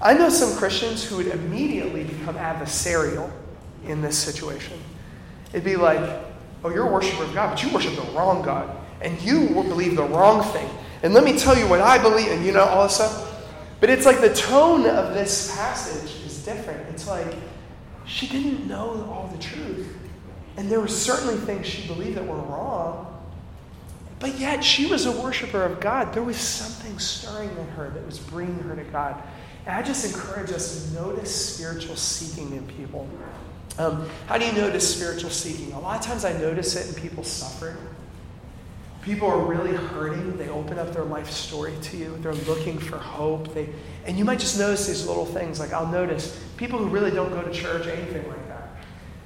I 0.00 0.14
know 0.14 0.28
some 0.28 0.56
Christians 0.56 1.04
who 1.04 1.16
would 1.16 1.28
immediately 1.28 2.04
become 2.04 2.36
adversarial 2.36 3.30
in 3.84 4.02
this 4.02 4.18
situation. 4.18 4.78
It'd 5.50 5.64
be 5.64 5.76
like, 5.76 6.00
oh, 6.64 6.70
you're 6.70 6.88
a 6.88 6.90
worshiper 6.90 7.24
of 7.24 7.34
God, 7.34 7.50
but 7.50 7.62
you 7.62 7.72
worship 7.72 7.94
the 7.96 8.10
wrong 8.12 8.42
God, 8.42 8.76
and 9.00 9.20
you 9.22 9.48
believe 9.48 9.96
the 9.96 10.04
wrong 10.04 10.42
thing. 10.52 10.68
And 11.02 11.14
let 11.14 11.24
me 11.24 11.36
tell 11.38 11.58
you 11.58 11.66
what 11.68 11.80
I 11.80 12.00
believe, 12.00 12.28
and 12.28 12.44
you 12.44 12.52
know, 12.52 12.64
all 12.64 12.84
this 12.84 12.94
stuff. 12.94 13.28
But 13.80 13.90
it's 13.90 14.06
like 14.06 14.20
the 14.20 14.32
tone 14.32 14.86
of 14.86 15.14
this 15.14 15.54
passage 15.56 16.24
is 16.24 16.44
different. 16.44 16.88
It's 16.90 17.08
like 17.08 17.34
she 18.06 18.28
didn't 18.28 18.68
know 18.68 19.08
all 19.10 19.28
the 19.32 19.42
truth. 19.42 19.96
And 20.56 20.70
there 20.70 20.80
were 20.80 20.88
certainly 20.88 21.36
things 21.36 21.66
she 21.66 21.86
believed 21.88 22.16
that 22.16 22.26
were 22.26 22.36
wrong. 22.36 23.11
But 24.22 24.38
yet 24.38 24.62
she 24.62 24.86
was 24.86 25.04
a 25.04 25.10
worshiper 25.10 25.64
of 25.64 25.80
God. 25.80 26.14
There 26.14 26.22
was 26.22 26.36
something 26.36 26.96
stirring 27.00 27.50
in 27.50 27.66
her 27.70 27.90
that 27.90 28.06
was 28.06 28.20
bringing 28.20 28.60
her 28.60 28.76
to 28.76 28.84
God. 28.84 29.20
And 29.66 29.74
I 29.74 29.82
just 29.82 30.06
encourage 30.06 30.52
us 30.52 30.86
to 30.86 30.94
notice 30.94 31.56
spiritual 31.56 31.96
seeking 31.96 32.52
in 32.52 32.64
people. 32.68 33.08
Um, 33.78 34.08
how 34.28 34.38
do 34.38 34.46
you 34.46 34.52
notice 34.52 34.94
spiritual 34.94 35.30
seeking? 35.30 35.72
A 35.72 35.80
lot 35.80 35.98
of 35.98 36.06
times 36.06 36.24
I 36.24 36.34
notice 36.34 36.76
it 36.76 36.94
in 36.94 37.02
people 37.02 37.24
suffering. 37.24 37.76
People 39.00 39.26
are 39.26 39.44
really 39.44 39.74
hurting. 39.74 40.36
They 40.36 40.48
open 40.48 40.78
up 40.78 40.92
their 40.92 41.02
life 41.02 41.28
story 41.28 41.74
to 41.82 41.96
you. 41.96 42.16
They're 42.20 42.32
looking 42.32 42.78
for 42.78 42.98
hope. 42.98 43.52
They, 43.52 43.70
and 44.06 44.16
you 44.16 44.24
might 44.24 44.38
just 44.38 44.56
notice 44.56 44.86
these 44.86 45.04
little 45.04 45.26
things. 45.26 45.58
Like 45.58 45.72
I'll 45.72 45.90
notice 45.90 46.40
people 46.56 46.78
who 46.78 46.86
really 46.86 47.10
don't 47.10 47.30
go 47.30 47.42
to 47.42 47.50
church, 47.50 47.88
anything 47.88 48.28
like 48.28 48.46
that. 48.46 48.68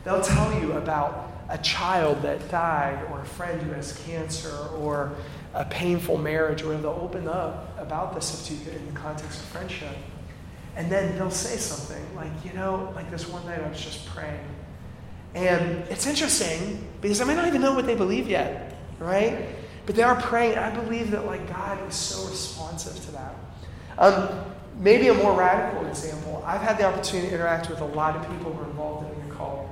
They'll 0.05 0.23
tell 0.23 0.59
you 0.59 0.73
about 0.73 1.36
a 1.49 1.59
child 1.59 2.23
that 2.23 2.49
died, 2.51 3.07
or 3.11 3.21
a 3.21 3.25
friend 3.25 3.61
who 3.63 3.73
has 3.73 3.99
cancer, 4.05 4.57
or 4.77 5.13
a 5.55 5.65
painful 5.65 6.19
marriage, 6.19 6.63
or 6.63 6.77
they'll 6.77 6.91
open 6.91 7.29
up 7.29 7.79
about 7.79 8.13
the 8.13 8.21
this 8.21 8.51
in 8.51 8.87
the 8.87 8.99
context 8.99 9.41
of 9.41 9.47
friendship. 9.47 9.97
And 10.77 10.93
then 10.93 11.17
they'll 11.17 11.31
say 11.31 11.57
something 11.57 12.05
like, 12.15 12.33
you 12.45 12.53
know, 12.53 12.93
like 12.95 13.11
this 13.11 13.27
one 13.29 13.45
night 13.47 13.61
I 13.63 13.69
was 13.69 13.81
just 13.81 14.05
praying. 14.07 14.45
And 15.35 15.85
it's 15.89 16.07
interesting 16.07 16.87
because 17.01 17.21
I 17.21 17.25
may 17.25 17.35
not 17.35 17.47
even 17.47 17.63
know 17.63 17.75
what 17.75 17.87
they 17.87 17.95
believe 17.95 18.29
yet, 18.29 18.75
right? 18.99 19.47
But 19.87 19.95
they 19.95 20.03
are 20.03 20.21
praying. 20.21 20.59
I 20.59 20.75
believe 20.75 21.11
that 21.13 21.27
like 21.27 21.49
God 21.49 21.79
is 21.89 21.95
so 21.95 22.29
responsive 22.29 22.95
to 23.07 23.13
that. 23.13 23.35
Um, 23.99 24.29
maybe 24.79 25.09
a 25.09 25.15
more 25.15 25.35
radical 25.35 25.87
example. 25.87 26.43
I've 26.47 26.61
had 26.61 26.79
the 26.79 26.85
opportunity 26.85 27.29
to 27.29 27.35
interact 27.35 27.71
with 27.71 27.81
a 27.81 27.87
lot 27.87 28.17
of 28.17 28.23
people 28.31 28.53
who 28.53 28.63
are 28.63 28.71
involved 28.71 29.11
in 29.11 29.29
the 29.29 29.35
occult, 29.35 29.69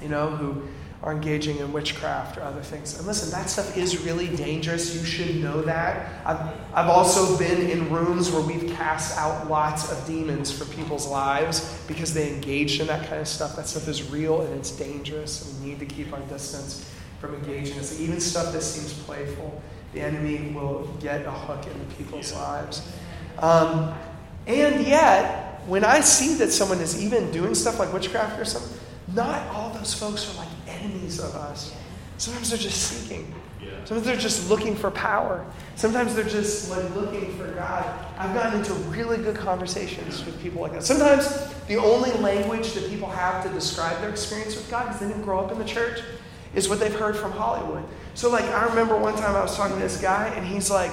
you 0.00 0.08
know, 0.08 0.30
who 0.30 0.62
are 1.06 1.12
engaging 1.12 1.58
in 1.58 1.72
witchcraft 1.72 2.36
or 2.36 2.42
other 2.42 2.60
things. 2.60 2.98
And 2.98 3.06
listen, 3.06 3.30
that 3.30 3.48
stuff 3.48 3.76
is 3.76 4.04
really 4.04 4.26
dangerous. 4.34 4.92
You 4.96 5.04
should 5.04 5.36
know 5.36 5.62
that. 5.62 6.26
I've, 6.26 6.52
I've 6.74 6.88
also 6.88 7.38
been 7.38 7.70
in 7.70 7.88
rooms 7.92 8.32
where 8.32 8.42
we've 8.42 8.74
cast 8.74 9.16
out 9.16 9.48
lots 9.48 9.88
of 9.92 10.04
demons 10.08 10.50
for 10.50 10.64
people's 10.74 11.06
lives 11.06 11.80
because 11.86 12.12
they 12.12 12.34
engaged 12.34 12.80
in 12.80 12.88
that 12.88 13.08
kind 13.08 13.20
of 13.20 13.28
stuff. 13.28 13.54
That 13.54 13.68
stuff 13.68 13.86
is 13.86 14.10
real 14.10 14.42
and 14.42 14.52
it's 14.58 14.72
dangerous, 14.72 15.48
and 15.48 15.62
we 15.62 15.70
need 15.70 15.78
to 15.78 15.86
keep 15.86 16.12
our 16.12 16.18
distance 16.22 16.90
from 17.20 17.36
engaging 17.36 17.76
in 17.76 17.84
it. 17.84 18.00
Even 18.00 18.18
stuff 18.18 18.52
that 18.52 18.62
seems 18.62 18.92
playful, 19.04 19.62
the 19.92 20.00
enemy 20.00 20.52
will 20.52 20.88
get 21.00 21.24
a 21.24 21.30
hook 21.30 21.64
into 21.68 21.94
people's 21.94 22.32
lives. 22.32 22.82
Um, 23.38 23.94
and 24.48 24.84
yet, 24.84 25.62
when 25.68 25.84
I 25.84 26.00
see 26.00 26.34
that 26.38 26.50
someone 26.50 26.80
is 26.80 27.00
even 27.00 27.30
doing 27.30 27.54
stuff 27.54 27.78
like 27.78 27.92
witchcraft 27.92 28.40
or 28.40 28.44
something, 28.44 28.76
not 29.14 29.46
all 29.54 29.70
those 29.70 29.94
folks 29.94 30.34
are 30.34 30.38
like 30.38 30.45
enemies 30.86 31.18
of 31.18 31.34
us. 31.34 31.74
Sometimes 32.18 32.50
they're 32.50 32.58
just 32.58 32.80
seeking. 32.80 33.34
Sometimes 33.84 34.06
they're 34.06 34.16
just 34.16 34.50
looking 34.50 34.74
for 34.74 34.90
power. 34.90 35.44
Sometimes 35.76 36.14
they're 36.14 36.24
just 36.24 36.70
like 36.70 36.94
looking 36.94 37.36
for 37.36 37.46
God. 37.52 37.84
I've 38.18 38.34
gotten 38.34 38.60
into 38.60 38.72
really 38.90 39.16
good 39.18 39.36
conversations 39.36 40.24
with 40.24 40.40
people 40.40 40.62
like 40.62 40.72
that. 40.72 40.82
Sometimes 40.82 41.52
the 41.68 41.76
only 41.76 42.10
language 42.12 42.72
that 42.72 42.88
people 42.88 43.08
have 43.08 43.44
to 43.44 43.50
describe 43.50 44.00
their 44.00 44.10
experience 44.10 44.56
with 44.56 44.68
God, 44.70 44.86
because 44.86 45.00
they 45.00 45.08
didn't 45.08 45.22
grow 45.22 45.40
up 45.40 45.52
in 45.52 45.58
the 45.58 45.64
church, 45.64 46.00
is 46.54 46.68
what 46.68 46.80
they've 46.80 46.94
heard 46.94 47.16
from 47.16 47.32
Hollywood. 47.32 47.84
So 48.14 48.30
like 48.30 48.44
I 48.44 48.66
remember 48.66 48.96
one 48.96 49.14
time 49.14 49.36
I 49.36 49.42
was 49.42 49.56
talking 49.56 49.76
to 49.76 49.82
this 49.82 50.00
guy 50.00 50.28
and 50.28 50.46
he's 50.46 50.70
like, 50.70 50.92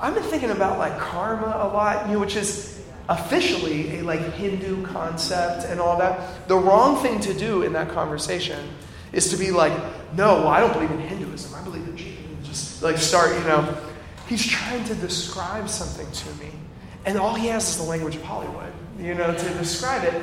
I've 0.00 0.14
been 0.14 0.24
thinking 0.24 0.50
about 0.50 0.78
like 0.78 0.98
karma 0.98 1.46
a 1.46 1.68
lot, 1.68 2.06
you 2.06 2.14
know, 2.14 2.20
which 2.20 2.36
is 2.36 2.82
officially 3.08 3.98
a 3.98 4.02
like 4.02 4.20
Hindu 4.34 4.84
concept 4.86 5.66
and 5.66 5.80
all 5.80 5.98
that. 5.98 6.48
The 6.48 6.56
wrong 6.56 7.02
thing 7.02 7.20
to 7.20 7.34
do 7.34 7.62
in 7.62 7.72
that 7.74 7.90
conversation 7.90 8.68
is 9.14 9.30
to 9.30 9.36
be 9.36 9.50
like, 9.50 9.72
no, 10.16 10.40
well, 10.40 10.48
I 10.48 10.60
don't 10.60 10.72
believe 10.72 10.90
in 10.90 10.98
Hinduism. 10.98 11.54
I 11.54 11.62
believe 11.62 11.86
in 11.86 11.96
Jesus. 11.96 12.14
Just 12.42 12.82
like 12.82 12.98
start, 12.98 13.34
you 13.38 13.44
know. 13.44 13.76
He's 14.28 14.44
trying 14.44 14.84
to 14.84 14.94
describe 14.94 15.68
something 15.68 16.10
to 16.10 16.44
me. 16.44 16.50
And 17.06 17.18
all 17.18 17.34
he 17.34 17.46
has 17.48 17.68
is 17.68 17.76
the 17.76 17.84
language 17.84 18.16
of 18.16 18.22
Hollywood, 18.22 18.72
you 18.98 19.14
know, 19.14 19.34
to 19.34 19.48
describe 19.54 20.04
it. 20.04 20.14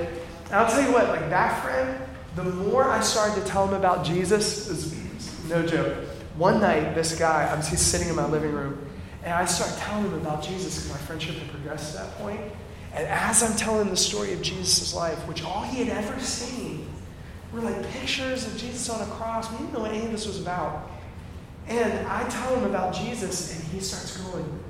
And 0.45 0.55
I'll 0.55 0.69
tell 0.69 0.81
you 0.81 0.91
what, 0.91 1.07
like 1.07 1.29
that 1.29 1.63
friend, 1.63 2.01
the 2.35 2.43
more 2.43 2.83
I 2.83 3.01
started 3.01 3.41
to 3.41 3.47
tell 3.47 3.67
him 3.67 3.73
about 3.73 4.03
Jesus, 4.03 4.67
is 4.67 4.93
no 5.49 5.65
joke. 5.65 5.93
One 6.37 6.59
night, 6.59 6.95
this 6.95 7.17
guy, 7.17 7.49
I 7.51 7.55
was 7.55 7.67
he's 7.67 7.81
sitting 7.81 8.09
in 8.09 8.15
my 8.15 8.27
living 8.27 8.51
room, 8.51 8.87
and 9.23 9.33
I 9.33 9.45
start 9.45 9.77
telling 9.79 10.05
him 10.05 10.13
about 10.15 10.41
Jesus 10.41 10.75
because 10.75 10.91
my 10.91 11.05
friendship 11.05 11.35
had 11.35 11.49
progressed 11.49 11.91
to 11.91 11.99
that 11.99 12.17
point. 12.17 12.41
And 12.93 13.07
as 13.07 13.43
I'm 13.43 13.55
telling 13.55 13.89
the 13.89 13.97
story 13.97 14.33
of 14.33 14.41
Jesus' 14.41 14.93
life, 14.93 15.17
which 15.27 15.43
all 15.43 15.61
he 15.61 15.83
had 15.83 15.89
ever 15.89 16.19
seen 16.19 16.80
were 17.53 17.61
like 17.61 17.89
pictures 17.89 18.47
of 18.47 18.57
Jesus 18.57 18.89
on 18.89 19.01
a 19.01 19.11
cross, 19.11 19.51
we 19.51 19.57
didn't 19.57 19.73
know 19.73 19.81
what 19.81 19.91
any 19.91 20.05
of 20.05 20.11
this 20.11 20.27
was 20.27 20.39
about. 20.39 20.89
And 21.67 22.07
I 22.07 22.27
tell 22.29 22.55
him 22.55 22.69
about 22.69 22.93
Jesus, 22.93 23.55
and 23.55 23.63
he 23.71 23.79
starts 23.79 24.17
going, 24.17 24.63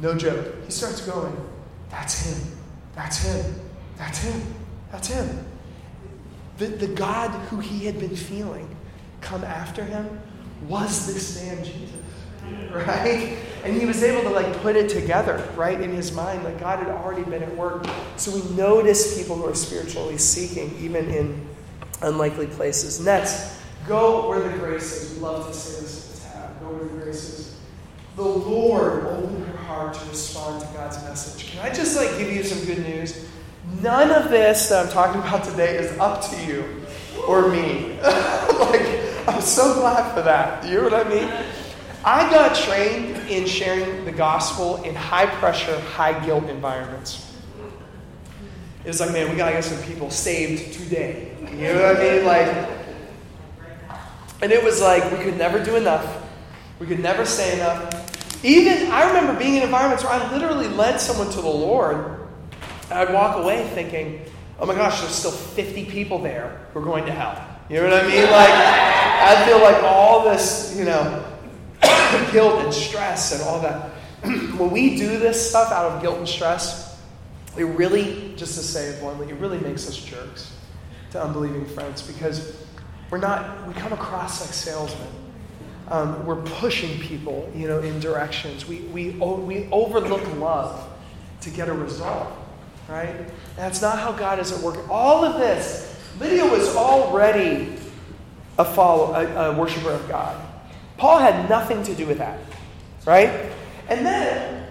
no 0.00 0.16
joke, 0.16 0.64
he 0.64 0.70
starts 0.70 1.00
going, 1.06 1.36
that's 1.90 2.26
him, 2.26 2.58
that's 2.94 3.18
him, 3.24 3.54
that's 3.96 4.18
him, 4.18 4.42
that's 4.90 5.08
him. 5.08 5.46
The, 6.58 6.66
the 6.66 6.88
God 6.88 7.30
who 7.48 7.60
he 7.60 7.86
had 7.86 8.00
been 8.00 8.16
feeling 8.16 8.74
come 9.20 9.44
after 9.44 9.84
him 9.84 10.20
was 10.66 11.06
this 11.06 11.42
man, 11.42 11.64
Jesus 11.64 11.98
right? 12.72 13.36
And 13.64 13.76
he 13.76 13.86
was 13.86 14.02
able 14.02 14.22
to 14.22 14.30
like 14.30 14.52
put 14.60 14.76
it 14.76 14.88
together, 14.88 15.46
right, 15.56 15.80
in 15.80 15.90
his 15.90 16.12
mind. 16.12 16.44
Like 16.44 16.60
God 16.60 16.78
had 16.78 16.88
already 16.88 17.22
been 17.24 17.42
at 17.42 17.56
work. 17.56 17.86
So 18.16 18.34
we 18.34 18.42
notice 18.56 19.18
people 19.18 19.36
who 19.36 19.46
are 19.46 19.54
spiritually 19.54 20.18
seeking, 20.18 20.76
even 20.80 21.10
in 21.10 21.46
unlikely 22.02 22.46
places. 22.46 23.04
Next, 23.04 23.60
go 23.86 24.28
where 24.28 24.40
the 24.40 24.56
grace 24.58 25.02
is. 25.02 25.14
We 25.14 25.20
love 25.20 25.46
to 25.46 25.54
say 25.54 25.80
this 25.80 26.28
tab. 26.32 26.60
Go 26.60 26.70
where 26.70 26.84
the 26.84 27.04
grace 27.04 27.38
is. 27.38 27.56
The 28.16 28.22
Lord 28.22 29.04
opened 29.04 29.46
her 29.46 29.56
heart 29.58 29.94
to 29.94 30.08
respond 30.08 30.60
to 30.60 30.66
God's 30.68 31.02
message. 31.04 31.50
Can 31.50 31.64
I 31.64 31.72
just 31.72 31.96
like 31.96 32.18
give 32.18 32.32
you 32.32 32.42
some 32.42 32.64
good 32.66 32.84
news? 32.84 33.28
None 33.80 34.10
of 34.10 34.30
this 34.30 34.68
that 34.70 34.86
I'm 34.86 34.92
talking 34.92 35.20
about 35.20 35.44
today 35.44 35.76
is 35.76 35.96
up 35.98 36.22
to 36.30 36.46
you 36.46 36.64
or 37.26 37.48
me. 37.48 37.98
like, 38.02 39.28
I'm 39.28 39.40
so 39.40 39.74
glad 39.74 40.14
for 40.14 40.22
that. 40.22 40.64
You 40.64 40.76
know 40.76 40.82
what 40.84 41.06
I 41.06 41.08
mean? 41.08 41.30
I 42.04 42.30
got 42.30 42.56
trained 42.56 43.16
in 43.28 43.46
sharing 43.46 44.04
the 44.04 44.12
gospel 44.12 44.82
in 44.82 44.94
high 44.94 45.26
pressure, 45.26 45.78
high 45.80 46.24
guilt 46.24 46.44
environments. 46.44 47.24
It 48.84 48.88
was 48.88 49.00
like, 49.00 49.12
man, 49.12 49.30
we 49.30 49.36
gotta 49.36 49.52
get 49.52 49.64
some 49.64 49.82
people 49.82 50.10
saved 50.10 50.72
today. 50.72 51.36
You 51.52 51.74
know 51.74 51.82
what 51.82 51.96
I 51.96 52.00
mean? 52.00 52.24
Like, 52.24 52.68
and 54.40 54.52
it 54.52 54.62
was 54.62 54.80
like 54.80 55.10
we 55.10 55.18
could 55.18 55.36
never 55.36 55.62
do 55.62 55.76
enough. 55.76 56.24
We 56.78 56.86
could 56.86 57.00
never 57.00 57.24
say 57.24 57.54
enough. 57.54 58.44
Even, 58.44 58.92
I 58.92 59.08
remember 59.08 59.36
being 59.38 59.56
in 59.56 59.64
environments 59.64 60.04
where 60.04 60.12
I 60.12 60.32
literally 60.32 60.68
led 60.68 61.00
someone 61.00 61.28
to 61.30 61.40
the 61.40 61.48
Lord. 61.48 62.28
And 62.90 62.98
I'd 62.98 63.12
walk 63.12 63.36
away 63.36 63.68
thinking, 63.74 64.24
oh 64.60 64.66
my 64.66 64.74
gosh, 64.74 65.00
there's 65.00 65.12
still 65.14 65.32
50 65.32 65.86
people 65.86 66.20
there 66.20 66.66
who 66.72 66.80
are 66.80 66.84
going 66.84 67.04
to 67.06 67.12
hell. 67.12 67.44
You 67.68 67.76
know 67.78 67.84
what 67.84 68.04
I 68.04 68.06
mean? 68.06 68.22
Like, 68.22 68.50
I 68.50 69.44
feel 69.44 69.60
like 69.60 69.82
all 69.82 70.24
this, 70.24 70.74
you 70.78 70.84
know, 70.84 71.24
guilt 72.32 72.64
and 72.64 72.72
stress 72.72 73.32
and 73.32 73.42
all 73.42 73.60
that. 73.60 73.90
when 74.56 74.70
we 74.70 74.96
do 74.96 75.18
this 75.18 75.50
stuff 75.50 75.72
out 75.72 75.90
of 75.90 76.00
guilt 76.00 76.18
and 76.18 76.28
stress, 76.28 77.00
it 77.56 77.64
really, 77.64 78.34
just 78.36 78.56
to 78.56 78.62
say 78.62 78.86
it 78.86 79.00
bluntly, 79.00 79.28
it 79.28 79.34
really 79.34 79.58
makes 79.58 79.88
us 79.88 79.96
jerks 79.96 80.52
to 81.12 81.22
unbelieving 81.22 81.66
friends 81.66 82.02
because 82.02 82.56
we're 83.10 83.18
not, 83.18 83.66
we 83.66 83.74
come 83.74 83.92
across 83.92 84.40
like 84.40 84.52
salesmen. 84.52 85.08
Um, 85.88 86.26
we're 86.26 86.42
pushing 86.42 87.00
people, 87.00 87.50
you 87.56 87.66
know, 87.66 87.80
in 87.80 87.98
directions. 87.98 88.68
We, 88.68 88.80
we, 88.80 89.10
we 89.10 89.68
overlook 89.72 90.26
love 90.36 90.86
to 91.40 91.50
get 91.50 91.68
a 91.68 91.72
result, 91.72 92.28
right? 92.88 93.14
That's 93.56 93.80
not 93.80 93.98
how 93.98 94.12
God 94.12 94.38
is 94.38 94.52
at 94.52 94.62
work. 94.62 94.86
All 94.90 95.24
of 95.24 95.38
this, 95.38 95.98
Lydia 96.20 96.44
was 96.44 96.76
already 96.76 97.74
a 98.58 98.64
follower, 98.64 99.24
a, 99.24 99.52
a 99.52 99.56
worshiper 99.58 99.90
of 99.90 100.06
God. 100.08 100.44
Paul 100.98 101.18
had 101.18 101.48
nothing 101.48 101.82
to 101.84 101.94
do 101.94 102.06
with 102.06 102.18
that, 102.18 102.38
right? 103.06 103.50
And 103.88 104.04
then 104.04 104.66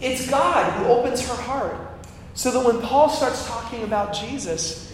it's 0.00 0.28
God 0.28 0.70
who 0.74 0.86
opens 0.86 1.26
her 1.26 1.34
heart. 1.34 1.76
So 2.34 2.50
that 2.50 2.64
when 2.64 2.80
Paul 2.82 3.08
starts 3.08 3.46
talking 3.48 3.82
about 3.82 4.12
Jesus, 4.12 4.87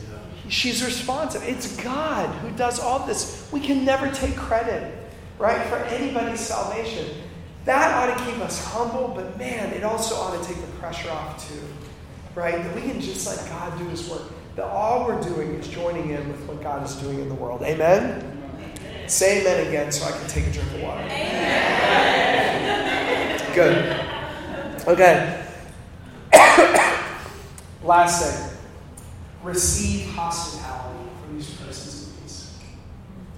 she's 0.49 0.85
responsive. 0.85 1.43
It's 1.45 1.77
God 1.83 2.29
who 2.37 2.51
does 2.57 2.79
all 2.81 3.07
this. 3.07 3.49
We 3.53 3.61
can 3.61 3.85
never 3.85 4.11
take 4.11 4.37
credit, 4.37 4.95
right, 5.39 5.67
for 5.69 5.77
anybody's 5.77 6.41
salvation. 6.41 7.07
That 7.65 7.95
ought 7.95 8.17
to 8.17 8.25
keep 8.25 8.39
us 8.41 8.63
humble, 8.65 9.09
but 9.15 9.39
man, 9.39 9.73
it 9.73 9.85
also 9.85 10.15
ought 10.17 10.41
to 10.41 10.47
take 10.47 10.61
the 10.61 10.67
pressure 10.79 11.11
off 11.11 11.49
too, 11.49 11.61
right? 12.35 12.63
That 12.63 12.75
we 12.75 12.83
can 12.83 13.01
just 13.01 13.27
let 13.27 13.39
God 13.49 13.79
do 13.79 13.85
his 13.89 14.09
work. 14.09 14.23
That 14.57 14.67
all 14.67 15.07
we're 15.07 15.23
doing 15.23 15.55
is 15.55 15.67
joining 15.69 16.11
in 16.11 16.29
with 16.29 16.47
what 16.47 16.63
God 16.63 16.85
is 16.85 16.95
doing 16.97 17.21
in 17.21 17.29
the 17.29 17.35
world. 17.35 17.63
Amen? 17.63 18.31
Say 19.07 19.41
amen 19.41 19.67
again 19.67 19.91
so 19.93 20.07
I 20.07 20.13
can 20.13 20.27
take 20.29 20.47
a 20.47 20.51
drink 20.51 20.71
of 20.73 20.83
water. 20.83 21.03
Amen. 21.03 22.65
Good. 23.55 24.01
Okay. 24.87 25.45
Last 27.83 28.23
thing. 28.23 28.54
Receive 29.45 30.11
hospitality 30.15 31.11
from 31.23 31.37
these 31.37 31.51
persons 31.51 32.09
of 32.09 32.23
peace. 32.23 32.59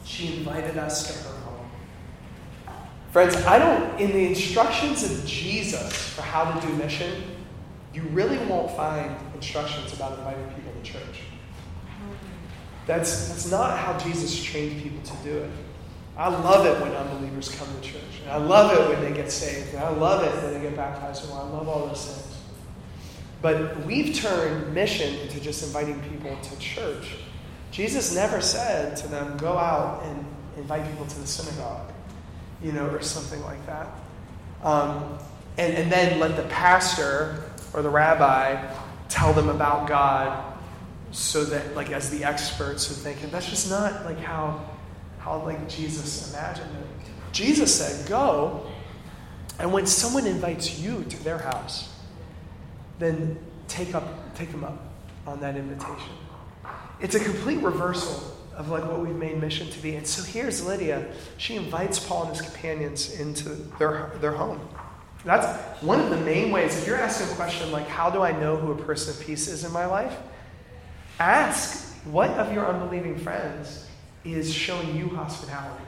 She 0.05 0.39
invited 0.39 0.79
us 0.79 1.09
to 1.09 1.29
her 1.29 1.41
home. 1.41 1.67
Friends, 3.11 3.35
I 3.45 3.59
don't, 3.59 4.01
in 4.01 4.13
the 4.13 4.27
instructions 4.27 5.03
of 5.03 5.27
Jesus 5.27 6.11
for 6.11 6.23
how 6.23 6.53
to 6.53 6.67
do 6.67 6.73
mission, 6.75 7.23
you 7.93 8.03
really 8.13 8.39
won't 8.47 8.71
find 8.77 9.17
instructions 9.35 9.93
about 9.95 10.19
inviting 10.19 10.47
people 10.55 10.73
to 10.73 10.83
church. 10.83 11.23
That's, 12.87 13.29
that's 13.29 13.51
not 13.51 13.77
how 13.77 13.99
Jesus 13.99 14.41
trained 14.43 14.81
people 14.81 15.03
to 15.03 15.17
do 15.25 15.39
it. 15.39 15.51
I 16.17 16.29
love 16.29 16.65
it 16.67 16.81
when 16.81 16.93
unbelievers 16.93 17.49
come 17.49 17.69
to 17.75 17.81
church. 17.81 18.21
And 18.23 18.31
I 18.31 18.37
love 18.37 18.73
it 18.73 18.89
when 18.89 19.03
they 19.03 19.15
get 19.15 19.31
saved. 19.31 19.75
And 19.75 19.83
I 19.83 19.91
love 19.91 20.23
it 20.23 20.43
when 20.43 20.55
they 20.55 20.61
get 20.61 20.77
baptized. 20.77 21.25
And 21.25 21.33
I 21.35 21.43
love 21.43 21.69
all 21.69 21.89
those 21.89 22.07
things. 22.07 22.36
But 23.43 23.84
we've 23.84 24.14
turned 24.14 24.74
mission 24.74 25.14
into 25.20 25.41
just 25.41 25.62
inviting 25.62 26.01
people 26.01 26.37
to 26.37 26.59
church. 26.59 27.16
Jesus 27.70 28.14
never 28.14 28.41
said 28.41 28.97
to 28.99 29.09
them, 29.09 29.37
go 29.37 29.59
out 29.59 30.03
and 30.05 30.24
invite 30.57 30.89
people 30.91 31.07
to 31.07 31.20
the 31.20 31.26
synagogue, 31.26 31.93
you 32.62 32.72
know, 32.72 32.87
or 32.87 33.03
something 33.03 33.43
like 33.43 33.64
that. 33.66 33.89
Um, 34.62 35.18
and, 35.59 35.74
and 35.74 35.93
then 35.93 36.18
let 36.18 36.37
the 36.37 36.45
pastor 36.45 37.45
or 37.72 37.82
the 37.82 37.91
rabbi 37.91 38.57
tell 39.09 39.32
them 39.32 39.49
about 39.49 39.87
God 39.87 40.55
so 41.11 41.45
that, 41.45 41.74
like, 41.74 41.91
as 41.91 42.11
the 42.11 42.24
experts, 42.24 42.91
are 42.91 42.95
thinking, 42.95 43.30
that's 43.30 43.49
just 43.49 43.70
not 43.70 44.05
like 44.05 44.18
how, 44.18 44.68
how 45.18 45.43
like 45.43 45.68
Jesus 45.68 46.32
imagined 46.32 46.70
it. 46.76 46.87
Jesus 47.32 47.74
said, 47.74 48.09
"Go, 48.09 48.66
and 49.59 49.72
when 49.72 49.87
someone 49.87 50.26
invites 50.26 50.78
you 50.78 51.05
to 51.05 51.24
their 51.24 51.39
house, 51.39 51.95
then 52.99 53.38
take 53.68 53.94
up, 53.94 54.34
take 54.34 54.51
them 54.51 54.64
up 54.64 54.78
on 55.26 55.40
that 55.40 55.57
invitation." 55.57 56.12
It's 57.01 57.14
a 57.14 57.20
complete 57.20 57.62
reversal 57.62 58.36
of 58.57 58.70
like 58.70 58.84
what 58.84 59.01
we've 59.01 59.14
made 59.14 59.38
mission 59.40 59.68
to 59.68 59.78
be. 59.80 59.97
And 59.97 60.07
so 60.07 60.22
here's 60.22 60.64
Lydia. 60.64 61.07
She 61.36 61.57
invites 61.57 61.99
Paul 61.99 62.28
and 62.28 62.36
his 62.36 62.40
companions 62.40 63.20
into 63.20 63.51
their, 63.78 64.12
their 64.20 64.32
home. 64.32 64.66
That's 65.24 65.47
one 65.82 66.01
of 66.01 66.09
the 66.09 66.16
main 66.18 66.51
ways. 66.51 66.78
If 66.78 66.86
you're 66.86 66.97
asking 66.97 67.30
a 67.32 67.34
question 67.34 67.70
like, 67.70 67.86
how 67.86 68.09
do 68.11 68.22
I 68.22 68.32
know 68.32 68.57
who 68.57 68.72
a 68.72 68.76
person 68.76 69.12
of 69.12 69.26
peace 69.26 69.49
is 69.49 69.64
in 69.64 69.72
my 69.72 69.84
life? 69.84 70.16
Ask 71.18 71.94
what 72.07 72.30
of 72.30 72.53
your 72.53 72.66
unbelieving 72.66 73.18
friends 73.18 73.86
is 74.24 74.53
showing 74.53 74.97
you 74.97 75.09
hospitality? 75.09 75.84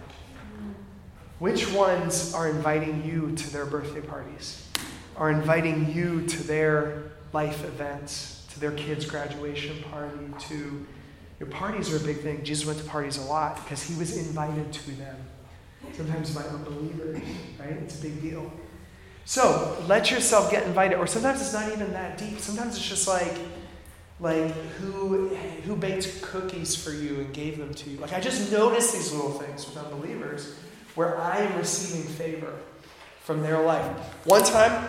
Which 1.39 1.71
ones 1.71 2.35
are 2.35 2.49
inviting 2.49 3.05
you 3.05 3.35
to 3.37 3.53
their 3.53 3.65
birthday 3.65 4.01
parties? 4.01 4.68
Are 5.19 5.31
inviting 5.31 5.93
you 5.93 6.27
to 6.27 6.43
their 6.45 7.11
life 7.33 7.65
events, 7.65 8.47
to 8.53 8.61
their 8.61 8.73
kids' 8.73 9.05
graduation 9.05 9.83
party, 9.91 10.19
to 10.49 10.87
your 11.41 11.49
parties 11.49 11.93
are 11.93 11.97
a 11.97 12.01
big 12.01 12.21
thing. 12.21 12.43
Jesus 12.45 12.67
went 12.67 12.79
to 12.79 12.85
parties 12.85 13.19
a 13.19 13.23
lot 13.23 13.57
because 13.57 13.83
he 13.83 13.95
was 13.97 14.17
invited 14.17 14.73
to 14.73 14.91
them. 14.93 15.17
Sometimes 15.93 16.35
by 16.35 16.43
unbelievers, 16.43 17.21
right? 17.59 17.71
It's 17.71 17.99
a 17.99 18.03
big 18.03 18.21
deal. 18.21 18.51
So 19.25 19.77
let 19.87 20.11
yourself 20.11 20.51
get 20.51 20.67
invited, 20.67 20.97
or 20.97 21.07
sometimes 21.07 21.41
it's 21.41 21.53
not 21.53 21.71
even 21.73 21.93
that 21.93 22.19
deep. 22.19 22.39
Sometimes 22.41 22.77
it's 22.77 22.89
just 22.89 23.07
like, 23.07 23.35
like 24.21 24.51
who 24.81 25.29
who 25.65 25.77
baked 25.77 26.23
cookies 26.23 26.75
for 26.75 26.91
you 26.91 27.21
and 27.21 27.33
gave 27.33 27.59
them 27.59 27.73
to 27.75 27.91
you. 27.91 27.99
Like 27.99 28.13
I 28.13 28.21
just 28.21 28.51
notice 28.51 28.93
these 28.93 29.13
little 29.13 29.33
things 29.33 29.67
with 29.67 29.77
unbelievers 29.77 30.55
where 30.95 31.21
I 31.21 31.39
am 31.39 31.57
receiving 31.59 32.11
favor 32.15 32.55
from 33.21 33.43
their 33.43 33.63
life. 33.63 33.97
One 34.25 34.43
time, 34.43 34.89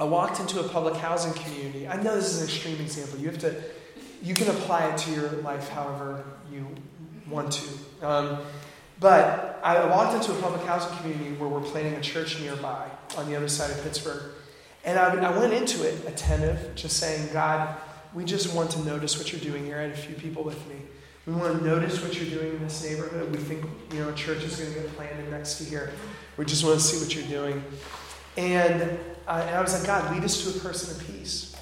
I 0.00 0.04
walked 0.04 0.40
into 0.40 0.60
a 0.60 0.68
public 0.68 0.94
housing 0.94 1.34
community. 1.34 1.86
I 1.86 2.02
know 2.02 2.14
this 2.14 2.32
is 2.32 2.40
an 2.40 2.48
extreme 2.48 2.80
example. 2.80 3.18
You 3.20 3.26
have 3.26 3.38
to, 3.40 3.62
you 4.22 4.32
can 4.32 4.48
apply 4.48 4.86
it 4.86 4.96
to 4.96 5.10
your 5.10 5.28
life 5.42 5.68
however 5.68 6.24
you 6.50 6.66
want 7.28 7.52
to. 7.52 8.06
Um, 8.06 8.38
but 8.98 9.60
I 9.62 9.84
walked 9.84 10.14
into 10.14 10.32
a 10.32 10.40
public 10.40 10.66
housing 10.66 10.96
community 10.96 11.32
where 11.36 11.50
we're 11.50 11.60
planning 11.60 11.94
a 11.94 12.00
church 12.00 12.40
nearby 12.40 12.88
on 13.18 13.28
the 13.28 13.36
other 13.36 13.48
side 13.48 13.70
of 13.70 13.82
Pittsburgh. 13.82 14.22
And 14.86 14.98
I, 14.98 15.14
I 15.22 15.38
went 15.38 15.52
into 15.52 15.86
it 15.86 16.06
attentive, 16.06 16.74
just 16.74 16.96
saying, 16.96 17.28
God, 17.34 17.76
we 18.14 18.24
just 18.24 18.54
want 18.54 18.70
to 18.70 18.80
notice 18.84 19.18
what 19.18 19.32
you're 19.32 19.40
doing 19.42 19.66
here. 19.66 19.76
I 19.76 19.82
had 19.82 19.90
a 19.90 19.96
few 19.96 20.14
people 20.14 20.42
with 20.42 20.66
me. 20.66 20.76
We 21.26 21.34
want 21.34 21.58
to 21.58 21.64
notice 21.64 22.02
what 22.02 22.18
you're 22.18 22.30
doing 22.30 22.56
in 22.56 22.62
this 22.62 22.82
neighborhood. 22.82 23.30
We 23.30 23.36
think, 23.36 23.66
you 23.92 23.98
know, 24.00 24.08
a 24.08 24.14
church 24.14 24.42
is 24.44 24.58
going 24.58 24.72
to 24.72 24.80
get 24.80 24.96
planted 24.96 25.30
next 25.30 25.58
to 25.58 25.64
here. 25.64 25.92
We 26.38 26.46
just 26.46 26.64
want 26.64 26.80
to 26.80 26.84
see 26.84 26.98
what 27.04 27.14
you're 27.14 27.42
doing. 27.42 27.62
And, 28.38 28.98
and 29.28 29.50
I 29.50 29.60
was 29.60 29.74
like, 29.74 29.86
God, 29.86 30.14
lead 30.14 30.24
us 30.24 30.42
to 30.44 30.58
a 30.58 30.60
person 30.60 30.96
of 30.96 31.06
peace. 31.06 31.54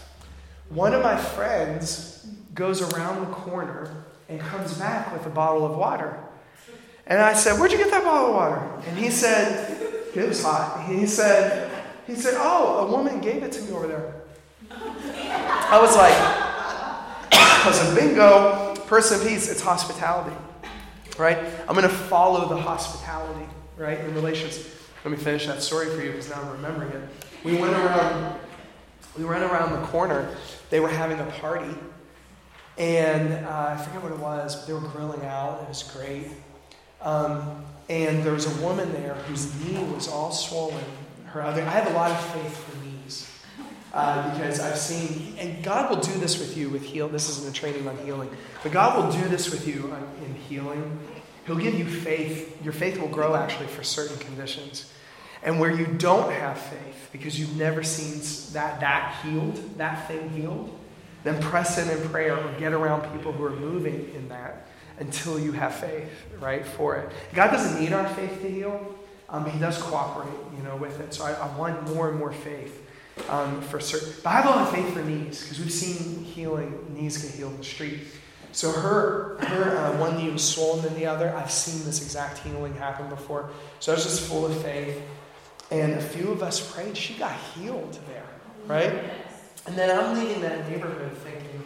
One 0.68 0.94
of 0.94 1.02
my 1.02 1.16
friends 1.16 2.26
goes 2.54 2.82
around 2.82 3.20
the 3.20 3.32
corner 3.32 4.04
and 4.28 4.40
comes 4.40 4.74
back 4.74 5.12
with 5.12 5.24
a 5.26 5.30
bottle 5.30 5.64
of 5.64 5.76
water. 5.76 6.18
And 7.06 7.20
I 7.20 7.32
said, 7.32 7.58
Where'd 7.58 7.72
you 7.72 7.78
get 7.78 7.90
that 7.90 8.04
bottle 8.04 8.28
of 8.28 8.34
water? 8.34 8.82
And 8.86 8.98
he 8.98 9.10
said, 9.10 9.80
It 10.14 10.28
was 10.28 10.42
hot. 10.42 10.86
He 10.86 11.06
said, 11.06 11.70
he 12.06 12.14
said, 12.14 12.34
Oh, 12.36 12.86
a 12.86 12.90
woman 12.90 13.20
gave 13.20 13.42
it 13.42 13.52
to 13.52 13.62
me 13.62 13.72
over 13.72 13.86
there. 13.86 14.14
I 14.70 15.78
was 15.80 15.96
like, 15.96 16.14
I 17.32 17.64
was 17.66 17.94
bingo, 17.94 18.74
person 18.86 19.20
of 19.20 19.26
peace, 19.26 19.50
it's 19.50 19.60
hospitality. 19.60 20.36
Right? 21.18 21.38
I'm 21.66 21.74
gonna 21.74 21.88
follow 21.88 22.48
the 22.48 22.56
hospitality, 22.56 23.46
right, 23.76 23.98
in 24.00 24.14
relations. 24.14 24.58
Let 25.04 25.10
me 25.10 25.16
finish 25.16 25.46
that 25.46 25.62
story 25.62 25.86
for 25.86 26.02
you 26.02 26.10
because 26.10 26.28
now 26.28 26.40
I'm 26.42 26.50
remembering 26.52 26.90
it. 26.92 27.08
We 27.44 27.56
went 27.56 27.74
around 27.74 28.38
we 29.18 29.24
went 29.24 29.42
around 29.42 29.72
the 29.72 29.86
corner. 29.88 30.36
They 30.70 30.80
were 30.80 30.88
having 30.88 31.18
a 31.18 31.26
party. 31.40 31.74
And 32.76 33.44
uh, 33.44 33.76
I 33.76 33.82
forget 33.82 34.02
what 34.02 34.12
it 34.12 34.18
was, 34.18 34.54
but 34.54 34.66
they 34.68 34.72
were 34.72 34.80
grilling 34.80 35.24
out. 35.24 35.60
It 35.62 35.68
was 35.68 35.82
great. 35.82 36.28
Um, 37.02 37.64
and 37.88 38.22
there 38.22 38.32
was 38.32 38.46
a 38.46 38.64
woman 38.64 38.92
there 38.92 39.14
whose 39.14 39.52
knee 39.64 39.82
was 39.92 40.08
all 40.08 40.30
swollen. 40.30 40.84
Her 41.26 41.42
other, 41.42 41.62
I 41.62 41.70
have 41.70 41.88
a 41.88 41.94
lot 41.94 42.10
of 42.12 42.20
faith 42.26 42.56
for 42.56 42.84
knees 42.84 43.30
uh, 43.92 44.32
because 44.32 44.60
I've 44.60 44.78
seen, 44.78 45.36
and 45.38 45.62
God 45.64 45.90
will 45.90 46.00
do 46.00 46.12
this 46.20 46.38
with 46.38 46.56
you 46.56 46.70
with 46.70 46.84
heal. 46.84 47.08
This 47.08 47.28
isn't 47.28 47.48
a 47.48 47.52
training 47.52 47.88
on 47.88 47.96
healing, 47.98 48.30
but 48.62 48.70
God 48.70 48.96
will 48.96 49.12
do 49.12 49.28
this 49.28 49.50
with 49.50 49.66
you 49.66 49.92
in 50.24 50.34
healing. 50.34 50.98
He'll 51.46 51.56
give 51.56 51.74
you 51.74 51.86
faith. 51.86 52.62
Your 52.62 52.72
faith 52.72 53.00
will 53.00 53.08
grow 53.08 53.34
actually 53.34 53.66
for 53.66 53.82
certain 53.82 54.18
conditions. 54.18 54.92
And 55.42 55.60
where 55.60 55.70
you 55.70 55.86
don't 55.86 56.32
have 56.32 56.58
faith 56.58 57.08
because 57.12 57.38
you've 57.38 57.56
never 57.56 57.82
seen 57.82 58.20
that 58.54 58.80
that 58.80 59.14
healed, 59.22 59.78
that 59.78 60.08
thing 60.08 60.30
healed, 60.30 60.76
then 61.24 61.40
press 61.42 61.78
in 61.78 61.88
in 61.88 62.08
prayer 62.08 62.36
or 62.36 62.52
get 62.58 62.72
around 62.72 63.10
people 63.12 63.32
who 63.32 63.44
are 63.44 63.56
moving 63.56 64.12
in 64.14 64.28
that 64.28 64.66
until 64.98 65.38
you 65.38 65.52
have 65.52 65.74
faith, 65.74 66.10
right, 66.40 66.66
for 66.66 66.96
it. 66.96 67.10
God 67.34 67.50
doesn't 67.50 67.80
need 67.80 67.92
our 67.92 68.08
faith 68.14 68.40
to 68.42 68.50
heal, 68.50 68.94
Um, 69.28 69.44
he 69.48 69.58
does 69.58 69.80
cooperate, 69.82 70.32
you 70.56 70.62
know, 70.62 70.76
with 70.76 71.00
it. 71.00 71.12
So 71.12 71.24
I, 71.24 71.32
I 71.32 71.56
want 71.56 71.94
more 71.94 72.08
and 72.08 72.18
more 72.18 72.32
faith 72.32 72.82
um, 73.28 73.60
for 73.62 73.78
certain. 73.78 74.12
But 74.24 74.30
I 74.30 74.32
have 74.40 74.46
a 74.46 74.48
lot 74.48 74.62
of 74.62 74.74
faith 74.74 74.94
for 74.94 75.02
knees 75.02 75.42
because 75.42 75.60
we've 75.60 75.72
seen 75.72 76.24
healing 76.24 76.94
knees 76.94 77.18
get 77.18 77.32
healed 77.32 77.52
in 77.52 77.58
the 77.58 77.64
street. 77.64 78.00
So 78.52 78.72
her, 78.72 79.36
her 79.42 79.76
uh, 79.76 79.98
one 79.98 80.16
knee 80.16 80.30
was 80.30 80.42
swollen 80.42 80.82
than 80.82 80.94
the 80.94 81.06
other. 81.06 81.34
I've 81.36 81.50
seen 81.50 81.84
this 81.84 82.02
exact 82.02 82.38
healing 82.38 82.74
happen 82.74 83.08
before. 83.08 83.50
So 83.80 83.92
I 83.92 83.96
was 83.96 84.04
just 84.04 84.22
full 84.22 84.46
of 84.46 84.62
faith. 84.62 85.00
And 85.70 85.92
a 85.92 86.00
few 86.00 86.30
of 86.30 86.42
us 86.42 86.72
prayed. 86.72 86.96
She 86.96 87.14
got 87.14 87.36
healed 87.54 87.98
there, 88.08 88.24
right? 88.66 88.92
And 89.66 89.76
then 89.76 89.96
I'm 89.96 90.18
leaving 90.18 90.40
that 90.40 90.68
neighborhood 90.70 91.12
thinking, 91.18 91.62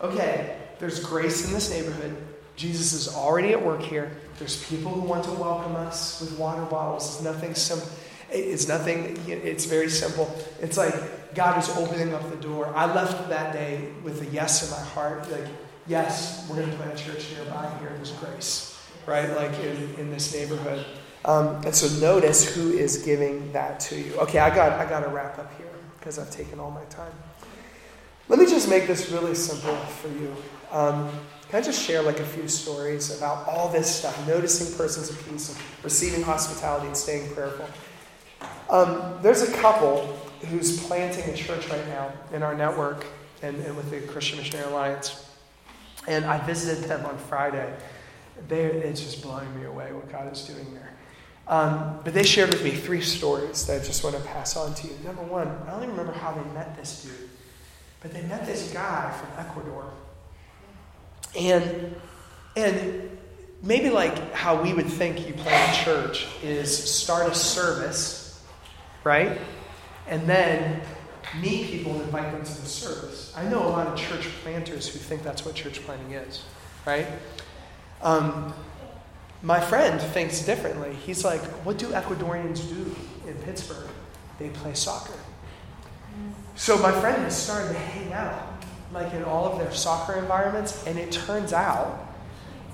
okay, 0.00 0.56
there's 0.80 0.98
grace 1.04 1.46
in 1.46 1.52
this 1.52 1.70
neighborhood. 1.70 2.16
Jesus 2.56 2.92
is 2.92 3.14
already 3.14 3.52
at 3.52 3.64
work 3.64 3.80
here. 3.80 4.10
There's 4.38 4.64
people 4.64 4.90
who 4.90 5.02
want 5.02 5.24
to 5.24 5.30
welcome 5.32 5.76
us 5.76 6.20
with 6.20 6.36
water 6.38 6.62
bottles. 6.62 7.14
It's 7.14 7.22
nothing 7.22 7.54
simple. 7.54 7.88
It's 8.30 8.68
nothing, 8.68 9.18
it's 9.26 9.64
very 9.64 9.88
simple. 9.88 10.36
It's 10.60 10.76
like 10.76 11.34
God 11.34 11.62
is 11.62 11.68
opening 11.76 12.12
up 12.12 12.28
the 12.30 12.36
door. 12.36 12.72
I 12.74 12.92
left 12.92 13.28
that 13.28 13.52
day 13.52 13.88
with 14.02 14.20
a 14.22 14.26
yes 14.26 14.64
in 14.64 14.70
my 14.70 14.84
heart. 14.90 15.30
Like, 15.30 15.46
yes, 15.86 16.46
we're 16.48 16.56
going 16.56 16.70
to 16.70 16.76
plant 16.76 17.00
a 17.00 17.02
church 17.02 17.30
nearby 17.32 17.70
here. 17.78 17.92
There's 17.94 18.12
grace, 18.12 18.78
right? 19.06 19.34
Like 19.36 19.56
in, 19.60 19.94
in 19.94 20.10
this 20.10 20.34
neighborhood. 20.34 20.84
Um, 21.24 21.62
and 21.64 21.74
so 21.74 21.88
notice 22.00 22.54
who 22.54 22.70
is 22.70 23.02
giving 23.02 23.52
that 23.52 23.80
to 23.80 24.00
you. 24.00 24.14
Okay, 24.20 24.38
I 24.38 24.54
got, 24.54 24.72
I 24.72 24.88
got 24.88 25.00
to 25.00 25.08
wrap 25.08 25.38
up 25.38 25.52
here 25.58 25.66
because 25.98 26.18
I've 26.18 26.30
taken 26.30 26.60
all 26.60 26.70
my 26.70 26.84
time. 26.84 27.12
Let 28.28 28.38
me 28.38 28.46
just 28.46 28.68
make 28.68 28.86
this 28.86 29.10
really 29.10 29.34
simple 29.34 29.74
for 29.76 30.08
you. 30.08 30.34
Um, 30.70 31.10
can 31.48 31.62
I 31.62 31.64
just 31.64 31.82
share 31.82 32.02
like 32.02 32.20
a 32.20 32.24
few 32.24 32.46
stories 32.46 33.16
about 33.16 33.48
all 33.48 33.70
this 33.70 33.92
stuff? 33.92 34.28
Noticing 34.28 34.76
persons 34.76 35.08
of 35.08 35.28
peace 35.28 35.48
and 35.48 35.58
receiving 35.82 36.22
hospitality 36.22 36.86
and 36.86 36.96
staying 36.96 37.32
prayerful. 37.34 37.66
Um, 38.68 39.18
there's 39.22 39.42
a 39.42 39.52
couple 39.54 40.14
who's 40.50 40.86
planting 40.86 41.24
a 41.32 41.36
church 41.36 41.68
right 41.70 41.86
now 41.88 42.12
in 42.32 42.42
our 42.42 42.54
network 42.54 43.06
and, 43.42 43.56
and 43.64 43.76
with 43.76 43.90
the 43.90 44.00
Christian 44.12 44.38
Missionary 44.38 44.68
Alliance. 44.68 45.26
And 46.06 46.26
I 46.26 46.38
visited 46.46 46.84
them 46.84 47.04
on 47.06 47.16
Friday. 47.16 47.74
They, 48.46 48.64
it's 48.64 49.00
just 49.00 49.22
blowing 49.22 49.58
me 49.58 49.64
away 49.64 49.92
what 49.92 50.10
God 50.12 50.30
is 50.32 50.42
doing 50.42 50.74
there. 50.74 50.87
Um, 51.48 52.00
but 52.04 52.12
they 52.12 52.24
shared 52.24 52.50
with 52.50 52.62
me 52.62 52.72
three 52.72 53.00
stories 53.00 53.66
that 53.66 53.80
I 53.80 53.84
just 53.84 54.04
want 54.04 54.16
to 54.16 54.22
pass 54.22 54.54
on 54.56 54.74
to 54.74 54.86
you. 54.86 54.94
Number 55.02 55.22
one, 55.22 55.48
I 55.66 55.70
don't 55.70 55.82
even 55.82 55.96
remember 55.96 56.12
how 56.12 56.32
they 56.32 56.44
met 56.52 56.76
this 56.76 57.02
dude, 57.02 57.30
but 58.02 58.12
they 58.12 58.22
met 58.22 58.44
this 58.44 58.70
guy 58.72 59.10
from 59.18 59.46
Ecuador. 59.46 59.90
And, 61.34 61.96
and 62.54 63.18
maybe 63.62 63.88
like 63.88 64.34
how 64.34 64.62
we 64.62 64.74
would 64.74 64.86
think 64.86 65.26
you 65.26 65.32
plant 65.34 65.74
a 65.74 65.84
church 65.84 66.26
is 66.42 66.76
start 66.76 67.30
a 67.30 67.34
service, 67.34 68.44
right? 69.02 69.40
And 70.06 70.26
then 70.28 70.82
meet 71.40 71.70
people 71.70 71.92
and 71.92 72.02
invite 72.02 72.30
them 72.32 72.44
to 72.44 72.60
the 72.60 72.66
service. 72.66 73.32
I 73.36 73.48
know 73.48 73.66
a 73.66 73.70
lot 73.70 73.86
of 73.86 73.98
church 73.98 74.28
planters 74.42 74.86
who 74.88 74.98
think 74.98 75.22
that's 75.22 75.44
what 75.46 75.54
church 75.54 75.80
planting 75.84 76.12
is, 76.12 76.42
right? 76.86 77.06
Um, 78.02 78.52
my 79.42 79.60
friend 79.60 80.00
thinks 80.00 80.44
differently. 80.44 80.94
He's 81.06 81.24
like, 81.24 81.40
what 81.64 81.78
do 81.78 81.86
Ecuadorians 81.88 82.68
do 82.68 82.94
in 83.28 83.34
Pittsburgh? 83.42 83.88
They 84.38 84.48
play 84.50 84.74
soccer. 84.74 85.14
So 86.56 86.76
my 86.78 86.92
friend 87.00 87.22
has 87.22 87.40
started 87.40 87.68
to 87.68 87.78
hang 87.78 88.12
out 88.12 88.64
like 88.92 89.12
in 89.14 89.22
all 89.22 89.46
of 89.46 89.58
their 89.58 89.72
soccer 89.72 90.14
environments, 90.18 90.84
and 90.86 90.98
it 90.98 91.12
turns 91.12 91.52
out 91.52 92.14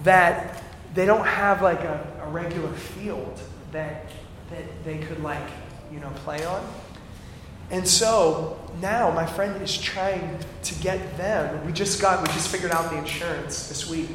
that 0.05 0.63
they 0.95 1.07
don't 1.07 1.27
have 1.27 1.61
like 1.61 1.81
a, 1.81 2.23
a 2.25 2.31
regular 2.31 2.73
field 2.73 3.41
that 3.73 4.07
that 4.51 4.85
they 4.85 4.99
could 4.99 5.23
like, 5.23 5.49
you 5.93 6.01
know, 6.01 6.11
play 6.17 6.45
on. 6.45 6.67
And 7.71 7.87
so 7.89 8.61
now 8.81 9.11
my 9.11 9.27
friend 9.27 9.61
is 9.63 9.77
trying 9.77 10.39
to 10.63 10.75
get 10.77 11.17
them. 11.17 11.65
We 11.67 11.73
just 11.73 12.01
got, 12.01 12.21
we 12.21 12.33
just 12.35 12.49
figured 12.49 12.73
out 12.73 12.91
the 12.91 12.99
insurance 12.99 13.69
this 13.69 13.89
week 13.89 14.11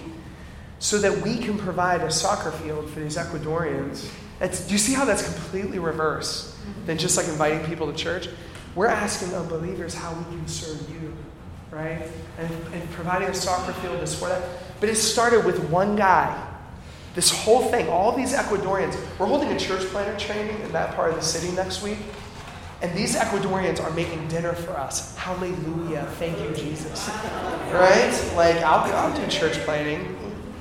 so 0.79 0.97
that 0.97 1.21
we 1.21 1.37
can 1.37 1.57
provide 1.57 2.01
a 2.01 2.09
soccer 2.09 2.51
field 2.51 2.89
for 2.89 3.01
these 3.01 3.17
Ecuadorians. 3.17 4.09
It's, 4.41 4.65
do 4.65 4.73
you 4.73 4.77
see 4.77 4.93
how 4.93 5.03
that's 5.05 5.23
completely 5.23 5.79
reverse 5.79 6.57
than 6.85 6.97
just 6.97 7.17
like 7.17 7.27
inviting 7.27 7.63
people 7.65 7.91
to 7.91 7.97
church? 7.97 8.29
We're 8.75 8.87
asking 8.87 9.35
unbelievers 9.35 9.93
how 9.93 10.13
we 10.13 10.23
can 10.23 10.47
serve 10.47 10.89
you, 10.89 11.13
right? 11.71 12.09
And, 12.37 12.51
and 12.73 12.89
providing 12.91 13.27
a 13.27 13.33
soccer 13.33 13.73
field 13.73 14.01
is 14.01 14.17
for 14.17 14.29
that. 14.29 14.41
But 14.79 14.87
it 14.87 14.95
started 14.95 15.45
with 15.45 15.69
one 15.69 15.97
guy. 15.97 16.45
This 17.15 17.31
whole 17.31 17.63
thing, 17.69 17.89
all 17.89 18.15
these 18.15 18.33
Ecuadorians, 18.33 18.95
we're 19.19 19.25
holding 19.25 19.51
a 19.51 19.59
church 19.59 19.81
planter 19.87 20.17
training 20.17 20.61
in 20.61 20.71
that 20.71 20.95
part 20.95 21.09
of 21.09 21.17
the 21.17 21.21
city 21.21 21.53
next 21.53 21.81
week. 21.81 21.97
And 22.81 22.97
these 22.97 23.17
Ecuadorians 23.17 23.83
are 23.83 23.91
making 23.91 24.25
dinner 24.29 24.53
for 24.53 24.71
us. 24.77 25.17
Hallelujah. 25.17 26.05
Thank 26.17 26.39
you, 26.39 26.53
Jesus. 26.55 27.09
Right? 27.73 28.33
Like, 28.37 28.57
I'll, 28.57 28.89
I'll 28.93 29.13
do 29.13 29.27
church 29.27 29.55
planting 29.65 30.15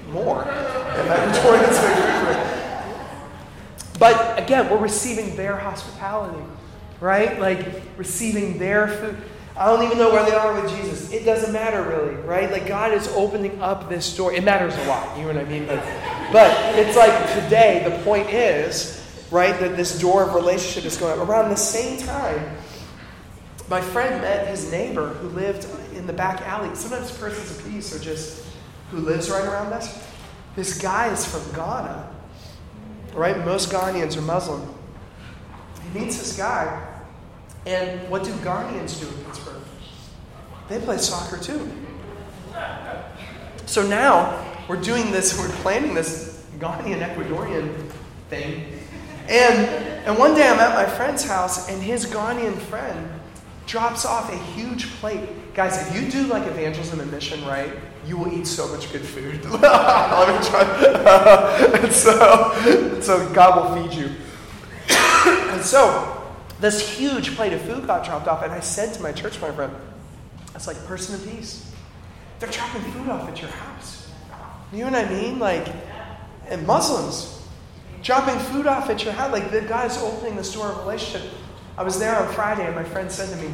more. 0.09 0.45
And 0.45 1.09
But 3.99 4.39
again, 4.39 4.71
we're 4.71 4.79
receiving 4.79 5.35
their 5.37 5.57
hospitality, 5.57 6.43
right? 7.01 7.39
Like 7.41 7.67
receiving 7.97 8.59
their 8.59 8.89
food. 8.89 9.17
I 9.57 9.67
don't 9.67 9.85
even 9.85 9.99
know 9.99 10.13
where 10.13 10.25
they 10.25 10.37
are 10.37 10.61
with 10.61 10.71
Jesus. 10.71 11.13
It 11.13 11.25
doesn't 11.25 11.53
matter 11.53 11.83
really, 11.83 12.15
right? 12.23 12.51
Like 12.51 12.69
God 12.69 12.93
is 12.93 13.09
opening 13.09 13.61
up 13.61 13.89
this 13.89 14.17
door. 14.17 14.33
It 14.33 14.45
matters 14.45 14.77
a 14.77 14.85
lot, 14.87 15.17
you 15.19 15.25
know 15.25 15.35
what 15.35 15.45
I 15.45 15.49
mean? 15.49 15.67
But, 15.67 15.83
but 16.33 16.79
it's 16.79 16.97
like 16.97 17.13
today, 17.43 17.83
the 17.85 18.03
point 18.05 18.31
is, 18.31 19.05
right, 19.33 19.59
that 19.59 19.77
this 19.77 19.99
door 19.99 20.23
of 20.23 20.35
relationship 20.35 20.85
is 20.85 20.97
going 20.97 21.19
up. 21.19 21.29
Around 21.29 21.51
the 21.51 21.57
same 21.57 21.99
time, 21.99 22.57
my 23.69 23.81
friend 23.81 24.23
met 24.23 24.47
his 24.47 24.71
neighbor 24.71 25.09
who 25.09 25.29
lived 25.31 25.67
in 25.95 26.07
the 26.07 26.13
back 26.13 26.41
alley. 26.43 26.73
Sometimes 26.75 27.11
persons 27.19 27.59
of 27.59 27.67
peace 27.67 27.95
are 27.95 27.99
just 27.99 28.45
who 28.91 28.99
lives 28.99 29.31
right 29.31 29.45
around 29.45 29.73
us. 29.73 30.07
This 30.57 30.81
guy 30.81 31.13
is 31.13 31.25
from 31.25 31.55
Ghana, 31.55 32.09
right? 33.15 33.45
Most 33.45 33.71
Ghanaians 33.71 34.17
are 34.17 34.23
Muslim. 34.23 34.75
He 35.83 35.99
meets 35.99 36.19
this 36.19 36.37
guy, 36.37 36.87
and 37.67 38.09
what 38.11 38.25
do 38.25 38.31
Ghanaians 38.33 39.01
do 39.01 39.07
in 39.07 39.25
Pittsburgh? 39.25 39.63
They 40.69 40.81
play 40.81 40.99
soccer 40.99 41.39
too. 41.39 41.71
So 43.67 43.87
now 43.87 44.45
we're 44.69 44.81
doing 44.81 45.11
this, 45.11 45.39
we're 45.39 45.49
planning 45.63 45.95
this 45.95 46.45
Ghanaian 46.59 47.01
Ecuadorian 47.01 47.91
thing. 48.29 48.65
And, 49.29 49.67
and 50.07 50.19
one 50.19 50.35
day 50.35 50.49
I'm 50.49 50.59
at 50.59 50.75
my 50.75 50.87
friend's 50.87 51.25
house, 51.25 51.69
and 51.69 51.83
his 51.83 52.07
Ghanaian 52.07 52.57
friend 52.57 53.09
drops 53.67 54.07
off 54.07 54.33
a 54.33 54.37
huge 54.53 54.91
plate. 54.95 55.55
Guys, 55.55 55.87
if 55.87 55.95
you 55.95 56.11
do 56.11 56.27
like 56.29 56.47
evangelism 56.47 57.01
and 57.01 57.11
mission 57.11 57.45
right, 57.45 57.71
you 58.09 58.17
will 58.17 58.33
eat 58.33 58.47
so 58.47 58.67
much 58.69 58.91
good 58.91 59.03
food. 59.03 59.45
Let 59.51 60.41
me 60.41 60.49
try. 60.49 60.63
and 61.83 61.93
so, 61.93 63.01
so 63.03 63.33
God 63.35 63.77
will 63.77 63.89
feed 63.89 63.99
you. 63.99 64.11
and 65.53 65.63
so, 65.63 66.27
this 66.59 66.99
huge 66.99 67.37
plate 67.37 67.53
of 67.53 67.61
food 67.63 67.87
got 67.87 68.05
dropped 68.05 68.27
off, 68.27 68.43
and 68.43 68.51
I 68.51 68.61
said 68.61 68.95
to 68.95 69.03
my 69.03 69.13
church, 69.13 69.41
my 69.41 69.53
friend, 69.53 69.73
"It's 70.55 70.67
like 70.67 70.83
person 70.87 71.15
of 71.15 71.37
peace. 71.37 71.71
They're 72.41 72.51
dropping 72.51 72.83
food 72.93 73.09
off 73.09 73.29
at 73.29 73.41
your 73.43 73.51
house. 73.51 74.11
You 74.73 74.85
know 74.85 74.93
what 74.93 75.07
I 75.07 75.11
mean? 75.11 75.39
Like, 75.39 75.69
and 76.49 76.67
Muslims 76.67 77.47
dropping 78.03 78.39
food 78.39 78.67
off 78.67 78.89
at 78.91 79.05
your 79.05 79.13
house. 79.13 79.33
Like 79.33 79.51
the 79.51 79.61
guy's 79.63 79.99
opening 79.99 80.37
this 80.37 80.53
door 80.55 80.69
of 80.69 80.79
relationship. 80.79 81.31
I 81.77 81.83
was 81.83 81.99
there 81.99 82.17
on 82.17 82.33
Friday, 82.33 82.67
and 82.67 82.75
my 82.75 82.85
friend 82.85 83.11
said 83.11 83.29
to 83.31 83.37
me, 83.45 83.53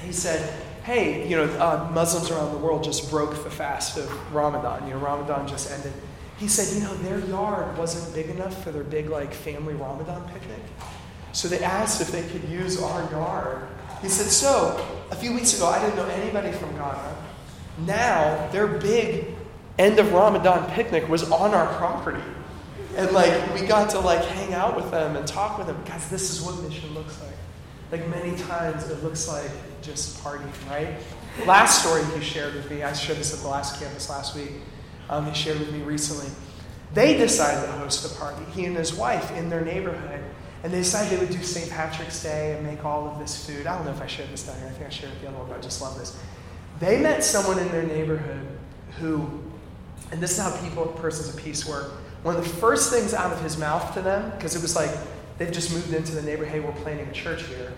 he 0.00 0.12
said, 0.12 0.52
hey, 0.86 1.28
you 1.28 1.34
know, 1.34 1.46
uh, 1.58 1.90
Muslims 1.92 2.30
around 2.30 2.52
the 2.52 2.58
world 2.58 2.84
just 2.84 3.10
broke 3.10 3.30
the 3.42 3.50
fast 3.50 3.98
of 3.98 4.32
Ramadan. 4.32 4.86
You 4.86 4.94
know, 4.94 5.00
Ramadan 5.00 5.48
just 5.48 5.72
ended. 5.72 5.92
He 6.38 6.46
said, 6.46 6.72
you 6.76 6.84
know, 6.84 6.94
their 6.98 7.18
yard 7.28 7.76
wasn't 7.76 8.14
big 8.14 8.30
enough 8.32 8.62
for 8.62 8.70
their 8.70 8.84
big, 8.84 9.10
like, 9.10 9.34
family 9.34 9.74
Ramadan 9.74 10.22
picnic. 10.28 10.62
So 11.32 11.48
they 11.48 11.58
asked 11.58 12.00
if 12.00 12.12
they 12.12 12.22
could 12.28 12.48
use 12.48 12.80
our 12.80 13.10
yard. 13.10 13.66
He 14.00 14.08
said, 14.08 14.26
so, 14.26 14.80
a 15.10 15.16
few 15.16 15.34
weeks 15.34 15.56
ago, 15.56 15.66
I 15.66 15.80
didn't 15.80 15.96
know 15.96 16.06
anybody 16.06 16.52
from 16.52 16.70
Ghana. 16.74 17.16
Now, 17.78 18.48
their 18.52 18.68
big 18.68 19.34
end 19.80 19.98
of 19.98 20.12
Ramadan 20.12 20.70
picnic 20.70 21.08
was 21.08 21.28
on 21.32 21.52
our 21.52 21.66
property. 21.74 22.22
And, 22.94 23.10
like, 23.10 23.54
we 23.54 23.66
got 23.66 23.90
to, 23.90 23.98
like, 23.98 24.24
hang 24.24 24.54
out 24.54 24.76
with 24.76 24.92
them 24.92 25.16
and 25.16 25.26
talk 25.26 25.58
with 25.58 25.66
them. 25.66 25.82
Guys, 25.84 26.08
this 26.10 26.30
is 26.30 26.42
what 26.42 26.62
mission 26.62 26.94
looks 26.94 27.20
like. 27.22 27.32
Like, 27.90 28.06
many 28.08 28.36
times, 28.36 28.88
it 28.88 29.02
looks 29.02 29.28
like 29.28 29.50
just 29.82 30.22
partying, 30.22 30.50
right? 30.68 30.96
Last 31.46 31.82
story 31.82 32.02
he 32.14 32.20
shared 32.20 32.54
with 32.54 32.70
me, 32.70 32.82
I 32.82 32.92
shared 32.92 33.18
this 33.18 33.34
at 33.34 33.40
the 33.40 33.48
last 33.48 33.78
campus 33.78 34.08
last 34.08 34.34
week. 34.34 34.52
Um, 35.08 35.26
he 35.26 35.34
shared 35.34 35.58
with 35.58 35.72
me 35.72 35.82
recently. 35.82 36.30
They 36.94 37.16
decided 37.16 37.66
to 37.66 37.72
host 37.72 38.10
a 38.10 38.18
party, 38.18 38.44
he 38.52 38.64
and 38.64 38.76
his 38.76 38.94
wife, 38.94 39.30
in 39.36 39.50
their 39.50 39.64
neighborhood. 39.64 40.24
And 40.64 40.72
they 40.72 40.78
decided 40.78 41.12
they 41.12 41.24
would 41.24 41.32
do 41.32 41.42
St. 41.42 41.70
Patrick's 41.70 42.22
Day 42.22 42.56
and 42.56 42.66
make 42.66 42.84
all 42.84 43.06
of 43.06 43.18
this 43.18 43.46
food. 43.46 43.66
I 43.66 43.76
don't 43.76 43.84
know 43.84 43.92
if 43.92 44.00
I 44.00 44.06
shared 44.06 44.30
this 44.30 44.44
down 44.44 44.58
here. 44.58 44.68
I 44.68 44.70
think 44.70 44.86
I 44.86 44.90
shared 44.90 45.12
it 45.12 45.20
the 45.20 45.28
other 45.28 45.38
one, 45.38 45.48
but 45.48 45.58
I 45.58 45.60
just 45.60 45.80
love 45.80 45.98
this. 45.98 46.18
They 46.80 47.00
met 47.00 47.22
someone 47.22 47.58
in 47.58 47.68
their 47.68 47.84
neighborhood 47.84 48.46
who, 48.98 49.28
and 50.10 50.20
this 50.20 50.32
is 50.32 50.38
how 50.38 50.56
people, 50.62 50.86
persons 50.86 51.28
of 51.28 51.36
peace 51.36 51.66
work. 51.66 51.92
one 52.22 52.34
of 52.34 52.42
the 52.42 52.48
first 52.48 52.90
things 52.90 53.14
out 53.14 53.32
of 53.32 53.40
his 53.42 53.58
mouth 53.58 53.94
to 53.94 54.02
them, 54.02 54.30
because 54.30 54.56
it 54.56 54.62
was 54.62 54.74
like 54.74 54.90
they've 55.38 55.52
just 55.52 55.72
moved 55.72 55.92
into 55.92 56.14
the 56.14 56.22
neighborhood, 56.22 56.52
hey, 56.52 56.60
we're 56.60 56.72
planning 56.82 57.06
a 57.06 57.12
church 57.12 57.42
here. 57.44 57.72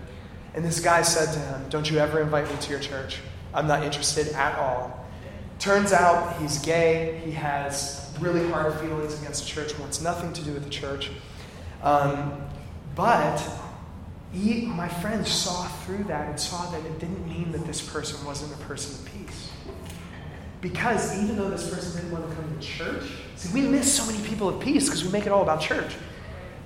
And 0.54 0.64
this 0.64 0.80
guy 0.80 1.02
said 1.02 1.32
to 1.32 1.38
him, 1.38 1.68
Don't 1.68 1.90
you 1.90 1.98
ever 1.98 2.20
invite 2.20 2.50
me 2.50 2.56
to 2.60 2.70
your 2.70 2.80
church. 2.80 3.18
I'm 3.54 3.66
not 3.66 3.82
interested 3.82 4.28
at 4.28 4.58
all. 4.58 5.06
Turns 5.58 5.92
out 5.92 6.40
he's 6.40 6.58
gay, 6.58 7.20
he 7.24 7.32
has 7.32 8.12
really 8.20 8.48
hard 8.50 8.74
feelings 8.74 9.20
against 9.20 9.44
the 9.44 9.48
church, 9.48 9.76
wants 9.78 10.00
nothing 10.00 10.32
to 10.32 10.42
do 10.42 10.52
with 10.52 10.64
the 10.64 10.70
church. 10.70 11.10
Um, 11.82 12.40
but 12.94 13.42
he, 14.32 14.66
my 14.66 14.88
friend 14.88 15.26
saw 15.26 15.66
through 15.66 16.04
that 16.04 16.28
and 16.28 16.38
saw 16.38 16.70
that 16.70 16.84
it 16.84 16.98
didn't 16.98 17.26
mean 17.26 17.52
that 17.52 17.64
this 17.66 17.80
person 17.80 18.24
wasn't 18.26 18.52
a 18.52 18.64
person 18.64 19.04
of 19.04 19.12
peace. 19.12 19.50
Because 20.60 21.16
even 21.22 21.36
though 21.36 21.48
this 21.48 21.72
person 21.72 21.96
didn't 21.96 22.12
want 22.12 22.28
to 22.28 22.36
come 22.36 22.58
to 22.58 22.66
church, 22.66 23.04
see, 23.36 23.52
we 23.54 23.66
miss 23.66 23.92
so 23.92 24.04
many 24.10 24.26
people 24.26 24.48
of 24.48 24.60
peace 24.60 24.86
because 24.86 25.04
we 25.04 25.10
make 25.10 25.26
it 25.26 25.32
all 25.32 25.42
about 25.42 25.60
church. 25.60 25.94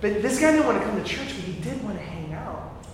But 0.03 0.21
this 0.21 0.39
guy 0.41 0.51
didn't 0.51 0.67
want 0.67 0.79
to 0.79 0.85
come 0.85 1.03
to 1.03 1.09
church, 1.09 1.29
but 1.29 1.45
he 1.45 1.53
did 1.63 1.83
want 1.85 1.97
to 1.97 2.05
hang 2.05 2.35
out. 2.35 2.85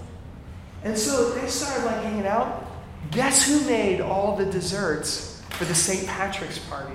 And 0.84 0.96
so 0.96 1.30
they 1.30 1.48
started 1.48 1.86
like 1.86 2.02
hanging 2.04 2.26
out. 2.26 2.70
Guess 3.10 3.48
who 3.48 3.66
made 3.66 4.02
all 4.02 4.36
the 4.36 4.44
desserts 4.44 5.42
for 5.50 5.64
the 5.64 5.74
St. 5.74 6.06
Patrick's 6.06 6.58
party? 6.58 6.94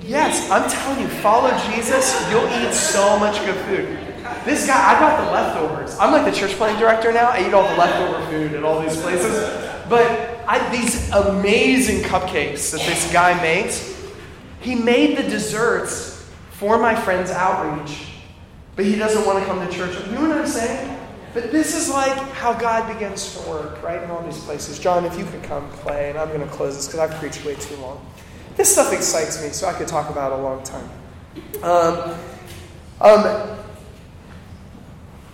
Yes, 0.00 0.50
I'm 0.50 0.68
telling 0.68 1.00
you, 1.00 1.08
follow 1.08 1.48
Jesus, 1.70 2.12
you'll 2.28 2.48
eat 2.48 2.74
so 2.74 3.18
much 3.18 3.38
good 3.46 3.56
food. 3.64 3.98
This 4.44 4.66
guy, 4.66 4.96
I 4.96 5.00
got 5.00 5.24
the 5.24 5.30
leftovers. 5.30 5.96
I'm 5.98 6.12
like 6.12 6.30
the 6.30 6.38
church 6.38 6.52
planting 6.56 6.78
director 6.78 7.10
now. 7.12 7.30
I 7.30 7.46
eat 7.46 7.54
all 7.54 7.66
the 7.66 7.76
leftover 7.76 8.26
food 8.26 8.52
at 8.52 8.64
all 8.64 8.82
these 8.82 9.00
places. 9.00 9.32
But 9.88 10.40
I, 10.46 10.76
these 10.76 11.10
amazing 11.12 12.02
cupcakes 12.02 12.72
that 12.72 12.80
this 12.80 13.10
guy 13.12 13.40
makes, 13.40 13.94
he 14.60 14.74
made 14.74 15.16
the 15.16 15.22
desserts 15.22 16.28
for 16.50 16.78
my 16.78 16.94
friend's 16.94 17.30
outreach, 17.30 18.13
but 18.76 18.84
he 18.84 18.96
doesn't 18.96 19.24
want 19.26 19.38
to 19.38 19.44
come 19.44 19.66
to 19.66 19.72
church. 19.72 19.94
You 20.06 20.12
know 20.12 20.28
what 20.28 20.38
I'm 20.38 20.46
saying? 20.46 21.00
But 21.32 21.50
this 21.50 21.74
is 21.74 21.90
like 21.90 22.16
how 22.32 22.52
God 22.52 22.92
begins 22.92 23.36
to 23.36 23.50
work, 23.50 23.82
right, 23.82 24.02
in 24.02 24.10
all 24.10 24.22
these 24.22 24.38
places. 24.44 24.78
John, 24.78 25.04
if 25.04 25.18
you 25.18 25.24
could 25.24 25.42
come 25.42 25.68
play, 25.70 26.10
and 26.10 26.18
I'm 26.18 26.28
going 26.28 26.40
to 26.40 26.46
close 26.46 26.76
this 26.76 26.86
because 26.86 27.00
I've 27.00 27.18
preached 27.18 27.44
way 27.44 27.56
too 27.56 27.76
long. 27.76 28.04
This 28.56 28.72
stuff 28.72 28.92
excites 28.92 29.42
me, 29.42 29.48
so 29.48 29.66
I 29.66 29.72
could 29.72 29.88
talk 29.88 30.10
about 30.10 30.32
it 30.32 30.38
a 30.38 30.42
long 30.42 30.62
time. 30.62 30.88
Um, 31.64 32.16
um, 33.00 33.58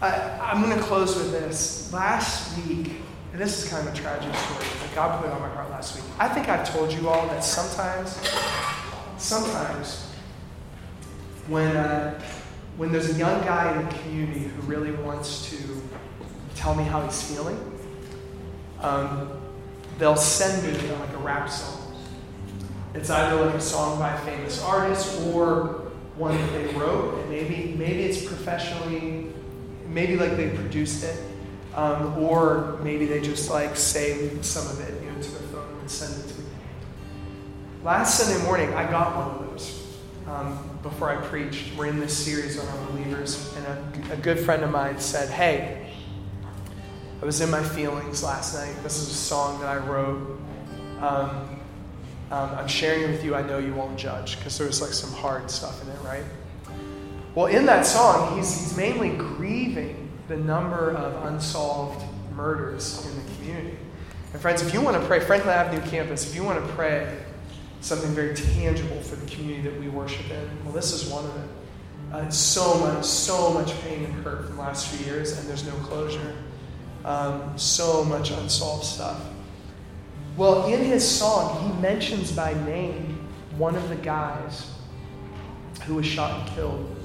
I, 0.01 0.53
am 0.53 0.63
going 0.63 0.75
to 0.75 0.83
close 0.83 1.17
with 1.17 1.31
this. 1.33 1.93
Last 1.93 2.57
week, 2.67 2.93
and 3.33 3.41
this 3.41 3.63
is 3.63 3.69
kind 3.69 3.87
of 3.87 3.93
a 3.93 3.97
tragic 3.97 4.35
story 4.35 4.65
that 4.81 4.95
God 4.95 5.23
put 5.23 5.31
on 5.31 5.41
my 5.43 5.49
heart 5.51 5.69
last 5.71 5.97
week. 5.97 6.05
I 6.19 6.29
think 6.29 6.49
I've 6.49 6.67
told 6.73 6.91
you 6.93 7.11
all 7.11 7.27
that 7.27 7.45
sometimes, 7.45 8.19
sometimes, 9.19 10.11
when, 11.47 11.77
uh, 11.77 12.19
when 12.77 12.93
there's 12.93 13.15
a 13.15 13.19
young 13.19 13.41
guy 13.43 13.79
in 13.79 13.87
the 13.87 13.95
community 13.99 14.41
who 14.41 14.63
really 14.63 14.93
wants 14.93 15.51
to 15.51 15.57
tell 16.55 16.75
me 16.75 16.85
how 16.85 17.03
he's 17.03 17.23
feeling, 17.23 17.59
um, 18.81 19.41
they'll 19.99 20.17
send 20.17 20.63
me 20.63 20.73
like 20.97 21.13
a 21.13 21.19
rap 21.19 21.49
song. 21.49 21.95
It's 22.95 23.11
either 23.11 23.45
like 23.45 23.55
a 23.55 23.61
song 23.61 23.99
by 23.99 24.13
a 24.15 24.19
famous 24.21 24.63
artist 24.63 25.21
or 25.29 25.91
one 26.17 26.37
that 26.37 26.53
they 26.53 26.67
wrote, 26.75 27.21
and 27.21 27.31
maybe 27.31 27.75
maybe 27.79 28.03
it's 28.03 28.25
professionally 28.25 29.31
maybe 29.91 30.17
like 30.17 30.37
they 30.37 30.51
produced 30.51 31.05
it, 31.05 31.21
um, 31.75 32.19
or 32.19 32.79
maybe 32.83 33.07
they 33.07 33.21
just 33.21 33.51
like 33.51 33.77
saved 33.77 34.45
some 34.45 34.67
of 34.71 34.81
it 34.81 35.03
you 35.03 35.11
know, 35.11 35.21
to 35.21 35.31
their 35.31 35.49
phone 35.49 35.81
and 35.81 35.91
send 35.91 36.25
it 36.25 36.29
to 36.29 36.41
me. 36.41 36.47
Last 37.83 38.19
Sunday 38.19 38.43
morning, 38.45 38.73
I 38.75 38.89
got 38.91 39.17
one 39.17 39.31
of 39.31 39.51
those 39.51 39.87
um, 40.29 40.70
before 40.83 41.11
I 41.11 41.21
preached. 41.27 41.77
We're 41.77 41.87
in 41.87 41.99
this 41.99 42.17
series 42.17 42.59
on 42.59 42.67
unbelievers, 42.67 43.55
and 43.57 43.67
a, 44.11 44.15
a 44.15 44.17
good 44.17 44.39
friend 44.39 44.63
of 44.63 44.71
mine 44.71 44.99
said, 44.99 45.29
"Hey, 45.31 45.91
I 47.21 47.25
was 47.25 47.41
in 47.41 47.51
my 47.51 47.63
feelings 47.63 48.23
last 48.23 48.55
night. 48.55 48.75
This 48.83 48.99
is 48.99 49.09
a 49.09 49.15
song 49.15 49.61
that 49.61 49.69
I 49.69 49.77
wrote." 49.77 50.41
Um, 51.01 51.61
um, 52.31 52.51
I'm 52.55 52.69
sharing 52.69 53.03
it 53.03 53.09
with 53.09 53.25
you. 53.25 53.35
I 53.35 53.43
know 53.43 53.59
you 53.59 53.75
won't 53.75 53.99
judge 53.99 54.39
because 54.39 54.57
there 54.57 54.67
was 54.67 54.81
like 54.81 54.93
some 54.93 55.13
hard 55.13 55.51
stuff 55.51 55.83
in 55.83 55.89
it, 55.89 55.99
right? 56.05 56.25
Well, 57.35 57.47
in 57.47 57.67
that 57.67 57.87
song, 57.87 58.37
he's, 58.37 58.57
he's 58.57 58.77
mainly 58.77 59.11
grieving 59.11 60.09
the 60.29 60.37
number 60.37 60.93
of 60.93 61.27
unsolved 61.27 62.05
murders 62.37 63.05
in 63.07 63.17
the 63.17 63.35
community. 63.35 63.77
And 64.33 64.41
friends, 64.41 64.63
if 64.63 64.73
you 64.73 64.81
want 64.81 65.01
to 65.01 65.07
pray, 65.07 65.19
Franklin 65.19 65.55
Avenue 65.55 65.85
campus, 65.91 66.29
if 66.29 66.37
you 66.37 66.45
want 66.45 66.65
to 66.65 66.73
pray 66.75 67.19
something 67.81 68.11
very 68.11 68.35
tangible 68.35 69.01
for 69.01 69.17
the 69.17 69.27
community 69.31 69.69
that 69.69 69.81
we 69.81 69.89
worship 69.89 70.31
in, 70.31 70.65
well, 70.65 70.73
this 70.73 70.93
is 70.93 71.11
one 71.11 71.25
of 71.25 71.37
it. 71.37 71.49
Uh, 72.13 72.29
so 72.29 72.79
much, 72.79 73.05
so 73.05 73.53
much 73.53 73.79
pain 73.83 74.05
and 74.05 74.13
hurt 74.25 74.47
from 74.47 74.57
the 74.57 74.63
last 74.63 74.89
few 74.89 75.07
years, 75.07 75.39
and 75.39 75.49
there's 75.49 75.65
no 75.67 75.73
closure. 75.85 76.35
Um, 77.05 77.57
so 77.57 78.05
much 78.05 78.31
unsolved 78.31 78.85
stuff. 78.85 79.23
Well, 80.37 80.67
in 80.67 80.85
his 80.85 81.09
song, 81.09 81.63
he 81.63 81.81
mentions 81.81 82.33
by 82.33 82.55
name 82.65 83.29
one 83.57 83.77
of 83.77 83.89
the 83.89 83.97
guys 83.97 84.71
who 85.85 85.95
was 85.97 86.07
shot 86.07 86.41
and 86.41 86.57
killed 86.57 86.97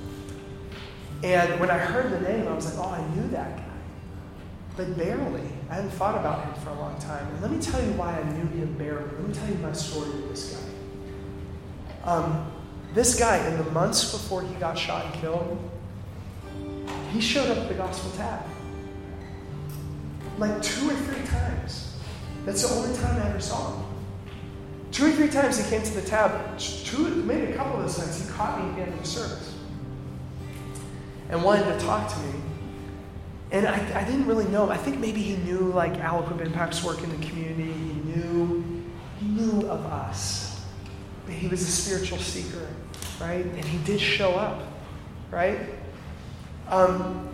and 1.25 1.59
when 1.59 1.71
I 1.71 1.77
heard 1.79 2.11
the 2.11 2.19
name, 2.19 2.47
I 2.47 2.53
was 2.53 2.65
like, 2.77 2.87
oh, 2.87 2.91
I 2.91 3.15
knew 3.15 3.27
that 3.29 3.57
guy. 3.57 3.63
But 4.77 4.95
barely. 4.95 5.41
I 5.71 5.75
hadn't 5.75 5.89
thought 5.91 6.19
about 6.19 6.45
him 6.45 6.53
for 6.63 6.69
a 6.69 6.79
long 6.79 6.99
time. 6.99 7.27
And 7.27 7.41
let 7.41 7.49
me 7.49 7.59
tell 7.59 7.83
you 7.83 7.93
why 7.93 8.19
I 8.19 8.23
knew 8.23 8.45
him 8.45 8.77
barely. 8.77 9.05
Let 9.05 9.27
me 9.27 9.33
tell 9.33 9.49
you 9.49 9.55
my 9.55 9.71
story 9.71 10.09
with 10.09 10.29
this 10.29 10.53
guy. 10.53 10.64
Um, 12.05 12.51
this 12.93 13.19
guy, 13.19 13.45
in 13.47 13.57
the 13.57 13.69
months 13.71 14.11
before 14.11 14.41
he 14.41 14.53
got 14.55 14.77
shot 14.77 15.05
and 15.05 15.13
killed, 15.15 15.57
he 17.11 17.19
showed 17.19 17.49
up 17.49 17.57
at 17.57 17.67
the 17.67 17.73
gospel 17.73 18.11
tab. 18.11 18.45
Like 20.37 20.61
two 20.61 20.89
or 20.89 20.93
three 20.93 21.25
times. 21.27 21.93
That's 22.45 22.67
the 22.67 22.75
only 22.75 22.95
time 22.97 23.21
I 23.21 23.29
ever 23.29 23.39
saw 23.39 23.73
him. 23.73 23.85
Two 24.91 25.07
or 25.07 25.11
three 25.11 25.29
times 25.29 25.57
he 25.57 25.69
came 25.69 25.83
to 25.83 25.93
the 25.93 26.01
tab. 26.01 26.57
Two, 26.59 27.07
maybe 27.23 27.51
a 27.51 27.55
couple 27.55 27.77
of 27.77 27.81
those 27.81 27.97
times 27.97 28.23
he 28.23 28.31
caught 28.31 28.61
me 28.61 28.69
at 28.69 28.75
the 28.75 28.81
end 28.83 28.93
of 28.93 28.99
the 28.99 29.07
service 29.07 29.55
and 31.29 31.43
wanted 31.43 31.65
to 31.65 31.85
talk 31.85 32.11
to 32.13 32.19
me. 32.19 32.33
And 33.51 33.67
I, 33.67 34.01
I 34.01 34.03
didn't 34.03 34.25
really 34.25 34.47
know. 34.47 34.69
I 34.69 34.77
think 34.77 34.99
maybe 34.99 35.21
he 35.21 35.37
knew 35.37 35.71
like 35.71 35.97
Alec 35.99 36.27
Aliquip 36.27 36.45
Impact's 36.45 36.83
work 36.83 37.01
in 37.03 37.09
the 37.09 37.27
community. 37.27 37.71
He 37.71 37.93
knew, 37.93 38.63
he 39.19 39.27
knew 39.27 39.67
of 39.67 39.85
us. 39.85 40.54
But 41.25 41.35
he 41.35 41.47
was 41.47 41.61
a 41.61 41.71
spiritual 41.71 42.17
seeker, 42.19 42.67
right? 43.19 43.45
And 43.45 43.65
he 43.65 43.77
did 43.79 43.99
show 43.99 44.31
up, 44.31 44.61
right? 45.31 45.59
Um, 46.69 47.29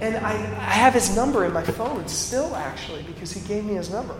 and 0.00 0.16
I, 0.16 0.32
I 0.32 0.72
have 0.74 0.94
his 0.94 1.14
number 1.16 1.44
in 1.44 1.52
my 1.52 1.62
phone 1.62 2.06
still, 2.08 2.54
actually, 2.54 3.02
because 3.02 3.32
he 3.32 3.46
gave 3.48 3.64
me 3.64 3.74
his 3.74 3.90
number 3.90 4.14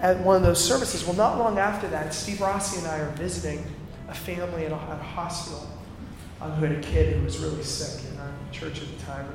at 0.00 0.18
one 0.20 0.36
of 0.36 0.42
those 0.42 0.62
services. 0.62 1.04
Well, 1.04 1.16
not 1.16 1.38
long 1.38 1.58
after 1.58 1.88
that, 1.88 2.14
Steve 2.14 2.40
Rossi 2.40 2.78
and 2.78 2.86
I 2.86 2.98
are 3.00 3.10
visiting 3.12 3.64
a 4.08 4.14
family 4.14 4.64
at 4.64 4.72
a, 4.72 4.76
at 4.76 5.00
a 5.00 5.02
hospital 5.02 5.68
um, 6.40 6.52
who 6.52 6.66
had 6.66 6.76
a 6.76 6.80
kid 6.80 7.16
who 7.16 7.24
was 7.24 7.38
really 7.38 7.62
sick 7.62 8.04
in 8.10 8.18
our 8.18 8.32
church 8.52 8.80
at 8.80 8.88
the 8.88 9.04
time. 9.04 9.26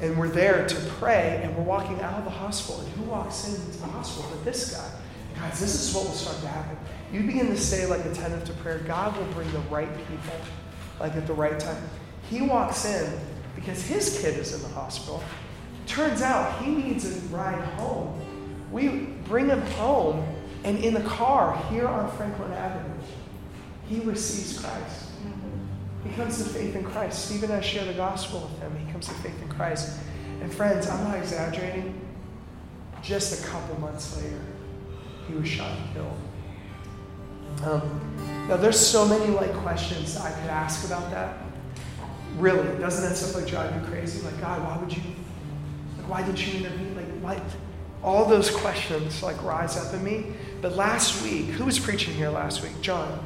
And 0.00 0.16
we're 0.16 0.28
there 0.28 0.66
to 0.66 0.76
pray, 0.98 1.40
and 1.42 1.56
we're 1.56 1.64
walking 1.64 2.00
out 2.00 2.14
of 2.14 2.24
the 2.24 2.30
hospital. 2.30 2.80
And 2.80 2.88
who 2.92 3.02
walks 3.02 3.48
into 3.48 3.78
the 3.78 3.86
hospital 3.86 4.30
but 4.30 4.44
this 4.44 4.72
guy? 4.72 4.90
Guys, 5.34 5.60
this 5.60 5.74
is 5.74 5.94
what 5.94 6.04
will 6.04 6.12
start 6.12 6.40
to 6.40 6.48
happen. 6.48 6.76
You 7.12 7.22
begin 7.22 7.46
to 7.46 7.56
stay 7.56 7.86
like 7.86 8.04
attentive 8.04 8.44
to 8.44 8.52
prayer. 8.54 8.78
God 8.86 9.16
will 9.16 9.32
bring 9.32 9.50
the 9.52 9.60
right 9.70 9.88
people, 10.08 10.34
like 11.00 11.14
at 11.14 11.26
the 11.26 11.32
right 11.32 11.58
time. 11.58 11.82
He 12.28 12.42
walks 12.42 12.84
in 12.84 13.18
because 13.54 13.82
his 13.82 14.20
kid 14.20 14.38
is 14.38 14.54
in 14.54 14.62
the 14.62 14.68
hospital. 14.68 15.22
Turns 15.86 16.20
out 16.20 16.62
he 16.62 16.70
needs 16.70 17.04
a 17.06 17.20
ride 17.28 17.64
home. 17.76 18.20
We 18.70 18.88
bring 19.24 19.48
him 19.48 19.62
home, 19.62 20.22
and 20.64 20.78
in 20.84 20.92
the 20.92 21.00
car 21.02 21.56
here 21.70 21.88
on 21.88 22.14
Franklin 22.16 22.52
Avenue, 22.52 23.00
he 23.88 24.00
receives 24.00 24.60
Christ. 24.60 25.06
He 26.04 26.10
comes 26.14 26.38
to 26.38 26.44
faith 26.44 26.76
in 26.76 26.84
Christ. 26.84 27.26
Stephen 27.26 27.50
and 27.50 27.58
I 27.58 27.62
share 27.62 27.84
the 27.84 27.94
gospel 27.94 28.50
with 28.50 28.60
him. 28.60 28.86
He 28.86 28.92
comes 28.92 29.08
to 29.08 29.14
faith 29.14 29.40
in 29.42 29.48
Christ. 29.48 29.98
And 30.40 30.52
friends, 30.52 30.88
I'm 30.88 31.04
not 31.04 31.16
exaggerating. 31.16 32.00
Just 33.02 33.42
a 33.42 33.48
couple 33.48 33.80
months 33.80 34.16
later, 34.22 34.40
he 35.26 35.34
was 35.34 35.48
shot 35.48 35.70
and 35.70 35.94
killed. 35.94 36.18
Um, 37.64 38.46
now, 38.48 38.56
there's 38.56 38.80
so 38.80 39.06
many 39.06 39.26
like 39.26 39.52
questions 39.54 40.16
I 40.16 40.30
could 40.30 40.50
ask 40.50 40.86
about 40.86 41.10
that. 41.10 41.36
Really, 42.36 42.78
doesn't 42.78 43.08
that 43.08 43.16
stuff 43.16 43.34
like 43.34 43.50
drive 43.50 43.74
you 43.74 43.86
crazy? 43.88 44.22
Like, 44.22 44.40
God, 44.40 44.64
why 44.64 44.78
would 44.78 44.96
you? 44.96 45.02
Like, 45.98 46.08
why 46.08 46.22
didn't 46.22 46.46
you 46.46 46.58
intervene? 46.58 46.96
Like, 46.96 47.20
why? 47.20 47.42
All 48.02 48.24
those 48.24 48.50
questions 48.50 49.22
like 49.22 49.42
rise 49.42 49.76
up 49.76 49.92
in 49.92 50.04
me. 50.04 50.32
But 50.62 50.76
last 50.76 51.22
week, 51.22 51.46
who 51.46 51.64
was 51.64 51.78
preaching 51.78 52.14
here 52.14 52.30
last 52.30 52.62
week? 52.62 52.80
John. 52.80 53.24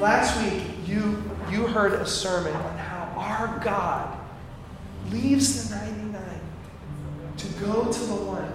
Last 0.00 0.40
week, 0.42 0.62
you 0.86 1.22
you 1.50 1.66
heard 1.66 1.92
a 1.94 2.06
sermon 2.06 2.54
on 2.54 2.78
how 2.78 3.12
our 3.16 3.58
God 3.64 4.18
leaves 5.10 5.68
the 5.68 5.76
99 5.76 6.22
to 7.38 7.46
go 7.64 7.90
to 7.90 8.00
the 8.00 8.14
one. 8.14 8.52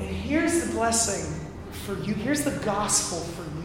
And 0.00 0.08
here's 0.08 0.66
the 0.66 0.72
blessing 0.72 1.48
for 1.84 1.98
you. 2.00 2.14
Here's 2.14 2.42
the 2.42 2.58
gospel 2.64 3.20
for 3.20 3.42
you. 3.42 3.61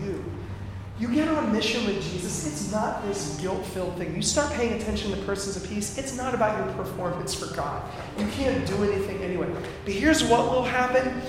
You 1.00 1.08
get 1.10 1.28
on 1.28 1.52
mission 1.52 1.86
with 1.86 2.02
Jesus, 2.12 2.48
it's 2.48 2.72
not 2.72 3.06
this 3.06 3.40
guilt 3.40 3.64
filled 3.68 3.96
thing. 3.98 4.16
You 4.16 4.24
start 4.24 4.52
paying 4.54 4.74
attention 4.74 5.12
to 5.12 5.18
persons 5.18 5.56
of 5.56 5.70
peace, 5.70 5.96
it's 5.96 6.18
not 6.18 6.34
about 6.34 6.58
your 6.58 6.76
performance 6.76 7.36
for 7.36 7.54
God. 7.56 7.84
You 8.18 8.26
can't 8.30 8.66
do 8.66 8.84
anything 8.84 9.22
anyway. 9.22 9.48
But 9.86 9.94
here's 9.94 10.24
what 10.24 10.52
will 10.52 10.64
happen 10.64 11.22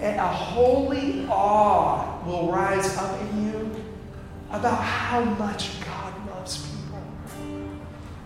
a 0.00 0.26
holy 0.26 1.26
awe 1.28 2.22
will 2.24 2.52
rise 2.52 2.96
up 2.96 3.20
in 3.20 3.46
you 3.46 3.84
about 4.50 4.80
how 4.80 5.24
much 5.24 5.80
God 5.84 6.14
loves 6.28 6.64
people. 6.64 7.02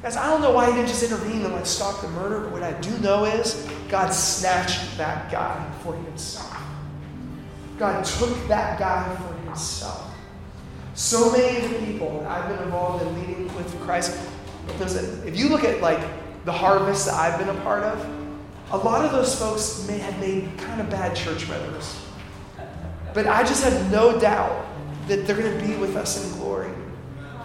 Guys, 0.03 0.17
I 0.17 0.27
don't 0.27 0.43
know 0.43 0.51
why 0.51 0.67
he 0.67 0.73
didn't 0.73 0.89
just 0.89 1.03
intervene 1.03 1.45
and 1.45 1.55
like 1.55 1.65
stop 1.65 2.03
the 2.03 2.09
murder, 2.09 2.41
but 2.41 2.53
what 2.53 2.63
I 2.63 2.73
do 2.81 2.91
know 2.99 3.25
is 3.25 3.67
God 3.89 4.11
snatched 4.11 4.99
that 4.99 5.31
guy 5.31 5.71
for 5.83 5.95
himself. 5.95 6.57
God 7.79 8.05
took 8.05 8.49
that 8.49 8.79
guy 8.79 9.17
for 9.17 9.35
himself. 9.47 10.10
So 11.01 11.33
many 11.33 11.65
of 11.65 11.71
the 11.71 11.79
people 11.87 12.27
I've 12.29 12.47
been 12.47 12.63
involved 12.63 13.03
in 13.03 13.19
leading 13.19 13.57
with 13.57 13.81
Christ, 13.81 14.21
if 14.79 15.35
you 15.35 15.49
look 15.49 15.65
at 15.65 15.81
like 15.81 15.99
the 16.45 16.53
harvest 16.53 17.07
that 17.07 17.15
I've 17.15 17.39
been 17.39 17.49
a 17.49 17.59
part 17.63 17.85
of, 17.85 18.07
a 18.71 18.77
lot 18.77 19.03
of 19.07 19.11
those 19.11 19.35
folks 19.35 19.87
may 19.89 19.97
have 19.97 20.21
made 20.21 20.47
kind 20.59 20.79
of 20.79 20.91
bad 20.91 21.17
church 21.17 21.49
members. 21.49 21.99
But 23.15 23.27
I 23.27 23.45
just 23.45 23.65
have 23.65 23.91
no 23.91 24.21
doubt 24.21 24.67
that 25.09 25.27
they're 25.27 25.39
going 25.39 25.59
to 25.59 25.67
be 25.67 25.75
with 25.77 25.97
us 25.97 26.23
in 26.23 26.39
glory, 26.39 26.71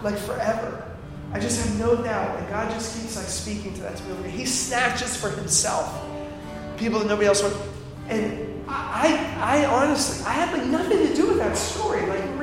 like 0.02 0.18
forever. 0.18 0.86
I 1.32 1.40
just 1.40 1.64
have 1.64 1.78
no 1.78 1.96
doubt. 1.96 2.38
And 2.38 2.46
God 2.50 2.70
just 2.70 3.00
keeps 3.00 3.16
like 3.16 3.24
speaking 3.24 3.72
to 3.72 3.80
that 3.80 3.96
to 3.96 4.04
me. 4.16 4.28
He 4.28 4.44
snatches 4.44 5.16
for 5.16 5.30
himself 5.30 6.06
people 6.76 6.98
that 6.98 7.08
nobody 7.08 7.26
else 7.26 7.42
wants. 7.42 7.58
And 8.10 8.62
I, 8.68 9.34
I 9.40 9.64
honestly, 9.64 10.26
I 10.26 10.32
had 10.34 10.52
like 10.52 10.66
nothing 10.66 10.98
to 11.08 11.16
do 11.16 11.28
with 11.28 11.38
that 11.38 11.56
story. 11.56 12.04
Like, 12.04 12.36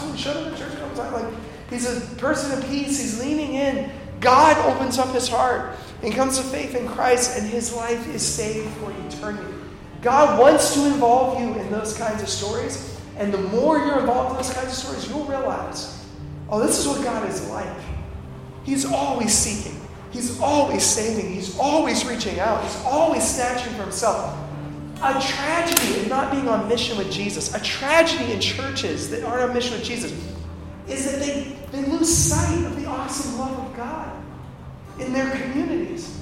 up 0.00 0.16
church 0.16 0.72
the 0.72 1.02
time. 1.02 1.12
Like, 1.12 1.34
he's 1.70 1.86
a 1.86 2.00
person 2.16 2.58
of 2.58 2.68
peace. 2.68 3.00
He's 3.00 3.20
leaning 3.20 3.54
in. 3.54 3.90
God 4.20 4.56
opens 4.72 4.98
up 4.98 5.12
his 5.12 5.28
heart 5.28 5.76
and 6.02 6.14
comes 6.14 6.38
to 6.38 6.44
faith 6.44 6.74
in 6.74 6.86
Christ, 6.88 7.38
and 7.38 7.48
his 7.48 7.74
life 7.74 8.08
is 8.14 8.22
saved 8.22 8.68
for 8.76 8.92
eternity. 9.08 9.52
God 10.00 10.38
wants 10.38 10.74
to 10.74 10.86
involve 10.86 11.40
you 11.40 11.54
in 11.60 11.70
those 11.70 11.96
kinds 11.96 12.22
of 12.22 12.28
stories, 12.28 13.00
and 13.18 13.32
the 13.32 13.38
more 13.38 13.78
you're 13.78 14.00
involved 14.00 14.30
in 14.30 14.36
those 14.36 14.52
kinds 14.52 14.68
of 14.68 14.74
stories, 14.74 15.08
you'll 15.08 15.24
realize, 15.24 16.04
oh, 16.48 16.60
this 16.60 16.78
is 16.78 16.88
what 16.88 17.02
God 17.04 17.28
is 17.28 17.48
like. 17.48 17.76
He's 18.64 18.84
always 18.84 19.32
seeking. 19.32 19.80
He's 20.10 20.40
always 20.40 20.84
saving. 20.84 21.32
He's 21.32 21.58
always 21.58 22.04
reaching 22.04 22.38
out. 22.38 22.62
He's 22.62 22.84
always 22.84 23.26
snatching 23.26 23.72
for 23.74 23.82
himself. 23.82 24.36
A 25.04 25.20
tragedy 25.20 26.00
in 26.00 26.08
not 26.08 26.30
being 26.30 26.48
on 26.48 26.68
mission 26.68 26.96
with 26.96 27.10
Jesus, 27.10 27.52
a 27.54 27.60
tragedy 27.60 28.32
in 28.32 28.40
churches 28.40 29.10
that 29.10 29.24
aren't 29.24 29.42
on 29.42 29.52
mission 29.52 29.72
with 29.76 29.84
Jesus, 29.84 30.12
is 30.86 31.10
that 31.10 31.18
they, 31.18 31.56
they 31.72 31.84
lose 31.88 32.08
sight 32.08 32.64
of 32.64 32.76
the 32.76 32.86
awesome 32.86 33.38
love 33.38 33.58
of 33.58 33.76
God 33.76 34.12
in 35.00 35.12
their 35.12 35.30
communities. 35.30 36.18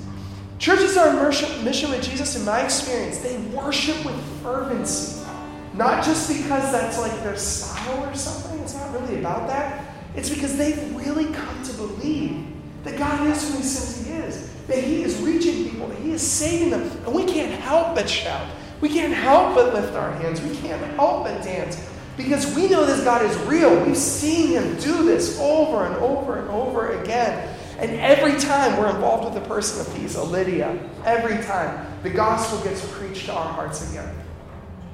Churches 0.58 0.94
that 0.94 1.14
are 1.14 1.26
on 1.26 1.64
mission 1.64 1.90
with 1.90 2.02
Jesus, 2.02 2.36
in 2.36 2.44
my 2.44 2.62
experience, 2.62 3.18
they 3.18 3.36
worship 3.54 4.02
with 4.04 4.18
fervency. 4.42 5.26
Not 5.74 6.04
just 6.04 6.28
because 6.28 6.72
that's 6.72 6.98
like 6.98 7.12
their 7.22 7.36
style 7.36 8.04
or 8.04 8.14
something, 8.14 8.58
it's 8.60 8.74
not 8.74 8.92
really 8.92 9.18
about 9.18 9.46
that. 9.48 9.94
It's 10.16 10.28
because 10.28 10.56
they've 10.56 10.96
really 10.96 11.26
come 11.32 11.62
to 11.62 11.72
believe 11.74 12.46
that 12.84 12.98
God 12.98 13.26
is 13.28 13.50
who 13.50 13.58
He 13.58 13.62
says 13.62 14.06
He 14.06 14.12
is, 14.12 14.50
that 14.66 14.82
He 14.82 15.02
is 15.02 15.20
reaching 15.20 15.70
people, 15.70 15.86
that 15.88 15.98
He 15.98 16.12
is 16.12 16.22
saving 16.22 16.70
them. 16.70 16.82
And 17.04 17.14
we 17.14 17.24
can't 17.24 17.52
help 17.52 17.94
but 17.94 18.08
shout. 18.08 18.46
We 18.80 18.88
can't 18.88 19.12
help 19.12 19.54
but 19.54 19.74
lift 19.74 19.94
our 19.94 20.12
hands. 20.12 20.40
We 20.40 20.56
can't 20.56 20.82
help 20.94 21.24
but 21.24 21.42
dance 21.42 21.78
because 22.16 22.54
we 22.54 22.68
know 22.68 22.84
this 22.84 23.02
God 23.04 23.24
is 23.24 23.36
real. 23.40 23.84
We've 23.84 23.96
seen 23.96 24.48
Him 24.48 24.76
do 24.78 25.04
this 25.04 25.38
over 25.40 25.84
and 25.86 25.94
over 25.96 26.38
and 26.38 26.48
over 26.50 27.00
again. 27.00 27.56
And 27.78 27.92
every 27.92 28.38
time 28.38 28.76
we're 28.76 28.90
involved 28.90 29.32
with 29.32 29.42
a 29.42 29.46
person 29.48 29.80
of 29.80 29.94
peace, 29.96 30.14
a 30.14 30.22
Lydia, 30.22 30.78
every 31.04 31.42
time 31.44 31.86
the 32.02 32.10
gospel 32.10 32.60
gets 32.62 32.86
preached 32.92 33.26
to 33.26 33.32
our 33.32 33.52
hearts 33.52 33.90
again. 33.90 34.14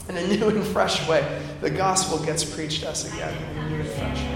In 0.09 0.16
a 0.16 0.26
new 0.37 0.49
and 0.49 0.64
fresh 0.64 1.07
way, 1.09 1.43
the 1.61 1.70
gospel 1.70 2.24
gets 2.24 2.45
preached 2.45 2.82
to 2.82 2.91
us 2.91 3.12
again 3.12 3.34
in 3.34 3.59
a 3.59 3.70
new 3.70 3.80
and 3.80 3.89
fresh 3.89 4.22
way. 4.22 4.36